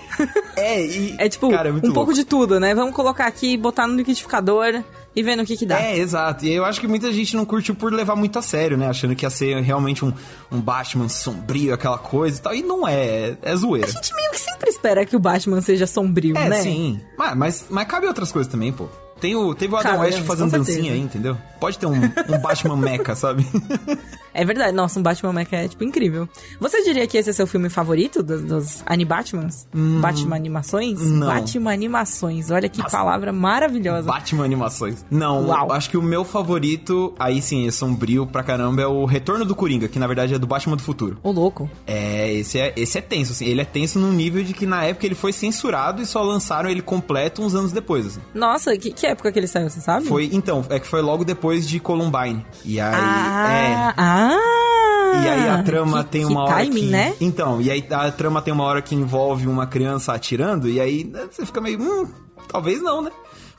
É, 0.56 0.84
e. 0.86 1.10
É 1.20 1.28
tipo, 1.28 1.50
cara, 1.50 1.68
é 1.68 1.72
um 1.72 1.80
pouco 1.80 1.96
louco. 1.96 2.14
de 2.14 2.24
tudo, 2.24 2.58
né? 2.58 2.74
Vamos 2.74 2.94
colocar 2.94 3.26
aqui, 3.26 3.56
botar 3.56 3.86
no 3.86 3.94
liquidificador 3.96 4.82
e 5.14 5.22
ver 5.22 5.36
no 5.36 5.44
que 5.44 5.56
que 5.56 5.66
dá. 5.66 5.80
É, 5.80 5.98
exato. 5.98 6.44
E 6.44 6.52
eu 6.52 6.64
acho 6.64 6.80
que 6.80 6.86
muita 6.86 7.12
gente 7.12 7.34
não 7.36 7.44
curtiu 7.44 7.74
por 7.74 7.92
levar 7.92 8.14
muito 8.14 8.38
a 8.38 8.42
sério, 8.42 8.76
né? 8.76 8.88
Achando 8.88 9.14
que 9.16 9.24
ia 9.26 9.30
ser 9.30 9.60
realmente 9.62 10.04
um, 10.04 10.12
um 10.50 10.60
Batman 10.60 11.08
sombrio, 11.08 11.74
aquela 11.74 11.98
coisa 11.98 12.38
e 12.38 12.42
tal. 12.42 12.54
E 12.54 12.62
não 12.62 12.86
é, 12.86 13.36
é, 13.42 13.56
zoeira. 13.56 13.88
A 13.88 13.90
gente 13.90 14.14
meio 14.14 14.30
que 14.30 14.38
sempre 14.38 14.70
espera 14.70 15.04
que 15.04 15.16
o 15.16 15.20
Batman 15.20 15.60
seja 15.60 15.86
sombrio, 15.86 16.36
É, 16.36 16.48
né? 16.48 16.62
sim. 16.62 17.00
Mas, 17.18 17.36
mas, 17.36 17.64
mas 17.68 17.88
cabe 17.88 18.06
outras 18.06 18.30
coisas 18.30 18.50
também, 18.50 18.72
pô. 18.72 18.86
Tem 19.20 19.36
o, 19.36 19.54
teve 19.54 19.74
o 19.74 19.76
Adam 19.76 19.92
Cabe, 19.92 20.04
West 20.06 20.20
fazendo 20.22 20.50
dancinha 20.50 20.92
aí, 20.92 21.00
entendeu? 21.00 21.36
Pode 21.60 21.78
ter 21.78 21.84
um, 21.84 21.92
um 21.94 22.38
Batman 22.40 22.76
mecha, 22.76 23.14
sabe? 23.14 23.46
É 24.32 24.44
verdade, 24.44 24.72
nossa, 24.72 24.98
um 24.98 25.02
Batman 25.02 25.32
Mecha 25.32 25.56
é, 25.56 25.68
tipo, 25.68 25.82
incrível. 25.84 26.28
Você 26.60 26.82
diria 26.82 27.06
que 27.06 27.16
esse 27.18 27.30
é 27.30 27.32
seu 27.32 27.46
filme 27.46 27.68
favorito 27.68 28.22
dos, 28.22 28.42
dos 28.42 28.82
Animatmans? 28.86 29.66
Batman 30.00 30.36
Animações? 30.36 31.00
Hum, 31.00 31.18
não. 31.18 31.26
Batman 31.28 31.72
Animações, 31.72 32.50
olha 32.50 32.68
que 32.68 32.82
palavra 32.90 33.32
maravilhosa. 33.32 34.06
Batman 34.06 34.44
animações. 34.44 35.04
Não, 35.10 35.46
Uau. 35.48 35.72
acho 35.72 35.90
que 35.90 35.96
o 35.96 36.02
meu 36.02 36.24
favorito, 36.24 37.14
aí 37.18 37.40
sim, 37.42 37.66
é 37.66 37.70
sombrio 37.70 38.26
pra 38.26 38.42
caramba, 38.42 38.82
é 38.82 38.86
o 38.86 39.04
Retorno 39.04 39.44
do 39.44 39.54
Coringa, 39.54 39.88
que 39.88 39.98
na 39.98 40.06
verdade 40.06 40.34
é 40.34 40.38
do 40.38 40.46
Batman 40.46 40.76
do 40.76 40.82
Futuro. 40.82 41.18
Ô, 41.22 41.30
louco. 41.30 41.68
É, 41.86 42.32
esse 42.32 42.58
é, 42.58 42.72
esse 42.76 42.98
é 42.98 43.00
tenso, 43.00 43.32
assim. 43.32 43.46
Ele 43.46 43.60
é 43.60 43.64
tenso 43.64 43.98
num 43.98 44.12
nível 44.12 44.42
de 44.44 44.52
que 44.52 44.66
na 44.66 44.84
época 44.84 45.06
ele 45.06 45.14
foi 45.14 45.32
censurado 45.32 46.02
e 46.02 46.06
só 46.06 46.22
lançaram 46.22 46.68
ele 46.70 46.82
completo 46.82 47.42
uns 47.42 47.54
anos 47.54 47.72
depois, 47.72 48.06
assim. 48.06 48.20
Nossa, 48.34 48.76
que, 48.76 48.92
que 48.92 49.06
época 49.06 49.30
que 49.32 49.38
ele 49.38 49.46
saiu, 49.46 49.68
você 49.68 49.80
sabe? 49.80 50.06
Foi, 50.06 50.28
então, 50.32 50.64
é 50.68 50.78
que 50.78 50.86
foi 50.86 51.00
logo 51.02 51.24
depois 51.24 51.68
de 51.68 51.80
Columbine. 51.80 52.44
E 52.64 52.80
aí, 52.80 52.94
Ah, 52.94 53.94
ah! 53.96 54.19
É. 54.20 55.24
E 55.24 55.28
aí 55.28 55.48
a 55.48 55.62
trama 55.62 56.04
que, 56.04 56.10
tem 56.10 56.26
que 56.26 56.32
uma 56.32 56.44
hora 56.44 56.56
timing, 56.56 56.80
que... 56.80 56.86
né? 56.86 57.14
Então, 57.20 57.60
e 57.60 57.70
aí 57.70 57.86
a 57.90 58.10
trama 58.10 58.40
tem 58.40 58.54
uma 58.54 58.64
hora 58.64 58.80
que 58.80 58.94
envolve 58.94 59.46
uma 59.46 59.66
criança 59.66 60.12
atirando, 60.12 60.68
e 60.68 60.80
aí 60.80 61.04
né, 61.04 61.26
você 61.30 61.44
fica 61.44 61.60
meio, 61.60 61.80
hum, 61.80 62.08
talvez 62.48 62.80
não, 62.82 63.02
né? 63.02 63.10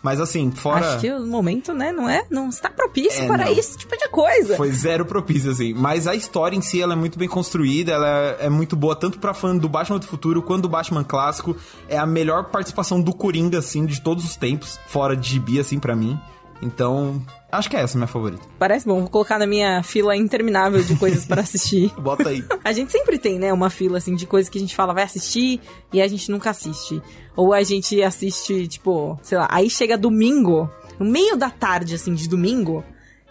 Mas 0.01 0.19
assim, 0.19 0.49
fora... 0.51 0.93
Acho 0.93 0.99
que 0.99 1.11
o 1.11 1.27
momento, 1.27 1.73
né, 1.73 1.91
não 1.91 2.09
é? 2.09 2.25
Não 2.29 2.49
está 2.49 2.69
propício 2.69 3.23
É, 3.23 3.27
para 3.27 3.45
não. 3.45 3.51
esse 3.51 3.77
tipo 3.77 3.95
de 3.95 4.09
coisa. 4.09 4.57
Foi 4.57 4.71
zero 4.71 5.05
propício, 5.05 5.51
assim. 5.51 5.73
Mas 5.73 6.07
a 6.07 6.15
história 6.15 6.55
em 6.55 6.61
si, 6.61 6.81
ela 6.81 6.93
é 6.93 6.95
muito 6.95 7.19
bem 7.19 7.27
construída, 7.27 7.91
ela 7.91 8.07
é, 8.07 8.37
é 8.47 8.49
muito 8.49 8.75
boa, 8.75 8.95
tanto 8.95 9.19
pra 9.19 9.33
fã 9.33 9.55
do 9.55 9.69
Batman 9.69 9.99
do 9.99 10.07
Futuro 10.07 10.41
quanto 10.41 10.63
do 10.63 10.69
Batman 10.69 11.03
clássico. 11.03 11.55
É 11.87 11.97
a 11.99 12.05
melhor 12.05 12.45
participação 12.45 12.99
do 12.99 13.13
Coringa, 13.13 13.59
assim, 13.59 13.85
de 13.85 14.01
todos 14.01 14.25
os 14.25 14.35
tempos, 14.35 14.79
fora 14.87 15.15
de 15.15 15.29
gibi, 15.29 15.59
assim, 15.59 15.77
pra 15.77 15.95
mim. 15.95 16.19
Então, 16.63 17.21
acho 17.51 17.69
que 17.69 17.75
é 17.75 17.81
essa 17.81 17.97
minha 17.97 18.07
favorita. 18.07 18.41
Parece 18.57 18.85
bom, 18.85 19.01
vou 19.01 19.09
colocar 19.09 19.37
na 19.37 19.45
minha 19.45 19.83
fila 19.83 20.15
interminável 20.15 20.81
de 20.83 20.95
coisas 20.95 21.25
para 21.25 21.41
assistir. 21.41 21.91
Bota 21.99 22.29
aí. 22.29 22.43
A 22.63 22.71
gente 22.71 22.91
sempre 22.91 23.17
tem, 23.17 23.37
né, 23.37 23.51
uma 23.51 23.69
fila, 23.69 23.97
assim, 23.97 24.15
de 24.15 24.25
coisas 24.25 24.49
que 24.49 24.57
a 24.57 24.61
gente 24.61 24.75
fala 24.75 24.93
vai 24.93 25.03
assistir 25.03 25.59
e 25.91 26.01
a 26.01 26.07
gente 26.07 26.29
nunca 26.31 26.49
assiste. 26.49 27.01
Ou 27.35 27.53
a 27.53 27.63
gente 27.63 28.01
assiste, 28.01 28.67
tipo, 28.67 29.19
sei 29.21 29.37
lá, 29.37 29.47
aí 29.51 29.69
chega 29.69 29.97
domingo, 29.97 30.69
no 30.99 31.05
meio 31.05 31.35
da 31.35 31.49
tarde, 31.49 31.95
assim, 31.95 32.13
de 32.13 32.27
domingo, 32.27 32.83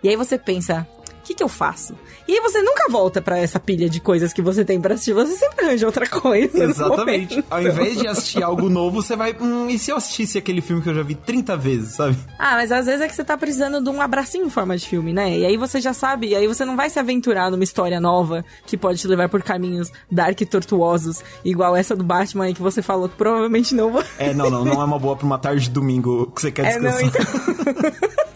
e 0.02 0.08
aí 0.08 0.16
você 0.16 0.38
pensa, 0.38 0.86
que 1.30 1.34
que 1.34 1.42
eu 1.42 1.48
faço? 1.48 1.94
E 2.26 2.32
aí 2.32 2.40
você 2.40 2.60
nunca 2.60 2.88
volta 2.90 3.22
pra 3.22 3.38
essa 3.38 3.60
pilha 3.60 3.88
de 3.88 4.00
coisas 4.00 4.32
que 4.32 4.42
você 4.42 4.64
tem 4.64 4.80
pra 4.80 4.94
assistir, 4.94 5.12
você 5.12 5.36
sempre 5.36 5.64
arranja 5.64 5.86
outra 5.86 6.06
coisa. 6.08 6.64
Exatamente. 6.64 7.44
Ao 7.48 7.62
invés 7.62 7.98
de 7.98 8.06
assistir 8.06 8.42
algo 8.42 8.68
novo, 8.68 9.00
você 9.02 9.14
vai. 9.14 9.36
Hum, 9.40 9.68
e 9.68 9.78
se 9.78 9.90
eu 9.90 9.96
assistisse 9.96 10.38
aquele 10.38 10.60
filme 10.60 10.82
que 10.82 10.88
eu 10.88 10.94
já 10.94 11.02
vi 11.02 11.14
30 11.14 11.56
vezes, 11.56 11.94
sabe? 11.94 12.16
Ah, 12.38 12.52
mas 12.56 12.72
às 12.72 12.86
vezes 12.86 13.00
é 13.00 13.08
que 13.08 13.14
você 13.14 13.24
tá 13.24 13.36
precisando 13.36 13.82
de 13.82 13.88
um 13.88 14.00
abracinho 14.00 14.46
em 14.46 14.50
forma 14.50 14.76
de 14.76 14.86
filme, 14.86 15.12
né? 15.12 15.38
E 15.38 15.46
aí 15.46 15.56
você 15.56 15.80
já 15.80 15.92
sabe, 15.92 16.28
e 16.28 16.34
aí 16.34 16.46
você 16.46 16.64
não 16.64 16.76
vai 16.76 16.90
se 16.90 16.98
aventurar 16.98 17.50
numa 17.50 17.64
história 17.64 18.00
nova 18.00 18.44
que 18.66 18.76
pode 18.76 18.98
te 18.98 19.06
levar 19.06 19.28
por 19.28 19.42
caminhos 19.42 19.90
dark 20.10 20.40
e 20.40 20.46
tortuosos, 20.46 21.22
igual 21.44 21.76
essa 21.76 21.94
do 21.94 22.02
Batman 22.02 22.46
aí 22.46 22.54
que 22.54 22.62
você 22.62 22.82
falou 22.82 23.08
que 23.08 23.16
provavelmente 23.16 23.74
não 23.74 23.92
vai. 23.92 24.04
É, 24.18 24.34
não, 24.34 24.50
não, 24.50 24.64
não 24.64 24.80
é 24.80 24.84
uma 24.84 24.98
boa 24.98 25.16
pra 25.16 25.26
uma 25.26 25.38
tarde 25.38 25.64
de 25.64 25.70
domingo 25.70 26.30
que 26.34 26.40
você 26.40 26.50
quer 26.50 26.66
É, 26.74 26.78
não, 26.78 27.00
então. 27.00 27.22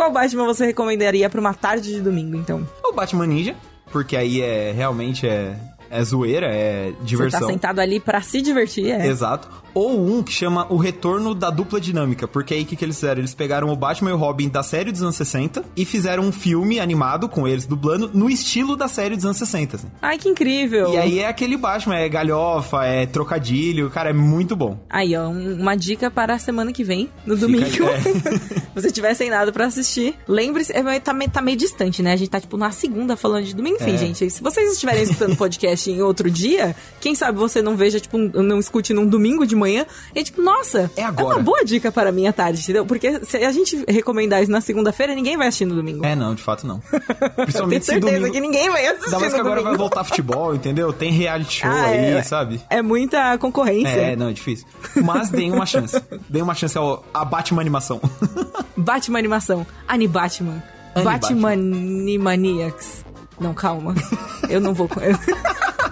Qual 0.00 0.10
Batman 0.10 0.46
você 0.46 0.64
recomendaria 0.64 1.28
pra 1.28 1.38
uma 1.38 1.52
tarde 1.52 1.92
de 1.92 2.00
domingo, 2.00 2.34
então? 2.34 2.66
O 2.82 2.90
Batman 2.90 3.26
Ninja, 3.26 3.54
porque 3.92 4.16
aí 4.16 4.40
é 4.40 4.72
realmente 4.72 5.28
é, 5.28 5.54
é 5.90 6.02
zoeira, 6.02 6.46
é 6.46 6.90
Você 6.92 7.04
diversão. 7.04 7.40
tá 7.40 7.46
sentado 7.46 7.80
ali 7.80 8.00
pra 8.00 8.22
se 8.22 8.40
divertir, 8.40 8.90
é. 8.92 9.06
Exato. 9.06 9.46
Ou 9.74 10.00
um 10.06 10.22
que 10.22 10.32
chama 10.32 10.66
O 10.70 10.76
Retorno 10.76 11.34
da 11.34 11.50
Dupla 11.50 11.80
Dinâmica. 11.80 12.26
Porque 12.28 12.54
aí 12.54 12.62
o 12.62 12.66
que, 12.66 12.76
que 12.76 12.84
eles 12.84 12.96
fizeram? 12.96 13.20
Eles 13.20 13.34
pegaram 13.34 13.68
o 13.70 13.76
Batman 13.76 14.10
e 14.10 14.12
o 14.12 14.16
Robin 14.16 14.48
da 14.48 14.62
série 14.62 14.90
dos 14.92 15.02
anos 15.02 15.16
60 15.16 15.64
e 15.76 15.84
fizeram 15.84 16.22
um 16.24 16.32
filme 16.32 16.80
animado 16.80 17.28
com 17.28 17.46
eles 17.46 17.66
dublando 17.66 18.10
no 18.12 18.28
estilo 18.30 18.76
da 18.76 18.88
série 18.88 19.16
dos 19.16 19.24
anos 19.24 19.36
60. 19.36 19.76
assim. 19.76 19.88
Ai, 20.02 20.18
que 20.18 20.28
incrível! 20.28 20.92
E 20.92 20.96
aí 20.96 21.18
é 21.20 21.28
aquele 21.28 21.56
Batman, 21.56 21.96
é 21.96 22.08
galhofa, 22.08 22.84
é 22.84 23.06
trocadilho, 23.06 23.90
cara, 23.90 24.10
é 24.10 24.12
muito 24.12 24.56
bom. 24.56 24.78
Aí, 24.88 25.16
ó, 25.16 25.28
um- 25.28 25.60
uma 25.60 25.76
dica 25.76 26.10
para 26.10 26.34
a 26.34 26.38
semana 26.38 26.72
que 26.72 26.82
vem, 26.84 27.08
no 27.26 27.36
domingo. 27.36 27.66
é. 27.84 28.70
você 28.74 28.90
tiver 28.90 29.14
sem 29.14 29.30
nada 29.30 29.52
pra 29.52 29.66
assistir, 29.66 30.14
lembre-se, 30.28 30.72
é, 30.72 31.00
tá, 31.00 31.12
meio- 31.12 31.30
tá 31.30 31.40
meio 31.42 31.56
distante, 31.56 32.02
né? 32.02 32.12
A 32.12 32.16
gente 32.16 32.28
tá, 32.30 32.40
tipo, 32.40 32.56
na 32.56 32.70
segunda 32.70 33.16
falando 33.16 33.44
de 33.44 33.54
domingo. 33.54 33.76
Enfim, 33.80 33.94
É. 33.94 33.98
gente, 33.98 34.30
se 34.30 34.42
vocês 34.42 34.72
estiverem 34.72 35.02
escutando 35.02 35.32
o 35.32 35.36
podcast 35.36 35.90
em 35.90 36.02
outro 36.02 36.30
dia, 36.30 36.74
quem 37.00 37.14
sabe 37.14 37.38
você 37.38 37.62
não 37.62 37.76
veja, 37.76 38.00
tipo, 38.00 38.16
um- 38.16 38.42
não 38.42 38.58
escute 38.58 38.92
num 38.92 39.06
domingo 39.06 39.46
de 39.46 39.54
manhã, 39.60 39.86
e 40.14 40.22
tipo, 40.24 40.42
nossa, 40.42 40.90
É 40.96 41.04
agora. 41.04 41.36
uma 41.36 41.42
boa 41.42 41.64
dica 41.64 41.92
para 41.92 42.08
a 42.08 42.12
minha 42.12 42.32
tarde, 42.32 42.60
entendeu? 42.62 42.84
Porque 42.84 43.24
se 43.24 43.36
a 43.38 43.52
gente 43.52 43.84
recomendar 43.86 44.42
isso 44.42 44.50
na 44.50 44.60
segunda-feira, 44.60 45.14
ninguém 45.14 45.36
vai 45.36 45.46
assistir 45.48 45.66
no 45.66 45.74
domingo. 45.74 46.04
É, 46.04 46.14
não, 46.16 46.34
de 46.34 46.42
fato 46.42 46.66
não. 46.66 46.80
Tenho 46.80 47.30
Principalmente 47.36 47.84
se 47.86 47.92
certeza 47.92 48.16
domingo... 48.16 48.32
que 48.34 48.40
ninguém 48.40 48.70
vai 48.70 48.86
assistir 48.86 49.04
Ainda 49.06 49.18
mais 49.20 49.32
no 49.32 49.34
que 49.36 49.40
agora 49.40 49.56
domingo. 49.60 49.68
vai 49.70 49.78
voltar 49.78 50.04
futebol, 50.04 50.54
entendeu? 50.54 50.92
Tem 50.92 51.12
reality 51.12 51.60
show 51.60 51.70
Ah, 51.70 51.84
aí, 51.86 51.98
é. 52.14 52.22
sabe? 52.22 52.60
É 52.70 52.82
muita 52.82 53.36
concorrência. 53.38 53.88
É, 53.90 54.16
não, 54.16 54.28
é 54.28 54.32
difícil. 54.32 54.66
Mas 55.04 55.30
deem 55.30 55.52
uma 55.52 55.66
chance. 55.66 56.00
Deem 56.28 56.42
uma 56.42 56.54
chance 56.54 56.76
ao, 56.78 57.04
a 57.12 57.24
Batman 57.24 57.60
animação. 57.60 58.00
Batman 58.76 59.18
animação. 59.18 59.66
Ani-Batman. 59.86 60.62
Ani-Batman. 60.94 61.40
Batman-Maniacs. 61.40 63.04
Não, 63.40 63.54
calma. 63.54 63.94
Eu 64.48 64.60
não 64.60 64.74
vou... 64.74 64.88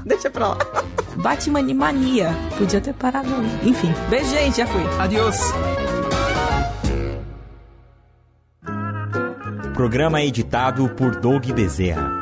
Deixa 0.08 0.30
pra 0.30 0.48
lá. 0.48 0.58
Batman 1.16 1.74
Mania. 1.74 2.30
Podia 2.56 2.80
ter 2.80 2.94
parado 2.94 3.32
ali. 3.34 3.70
Enfim. 3.70 3.92
Beijo, 4.08 4.30
gente. 4.30 4.56
Já 4.56 4.66
fui. 4.66 4.82
Adiós. 4.98 5.38
Programa 9.74 10.22
editado 10.22 10.88
por 10.88 11.14
Doug 11.20 11.46
Bezerra. 11.52 12.17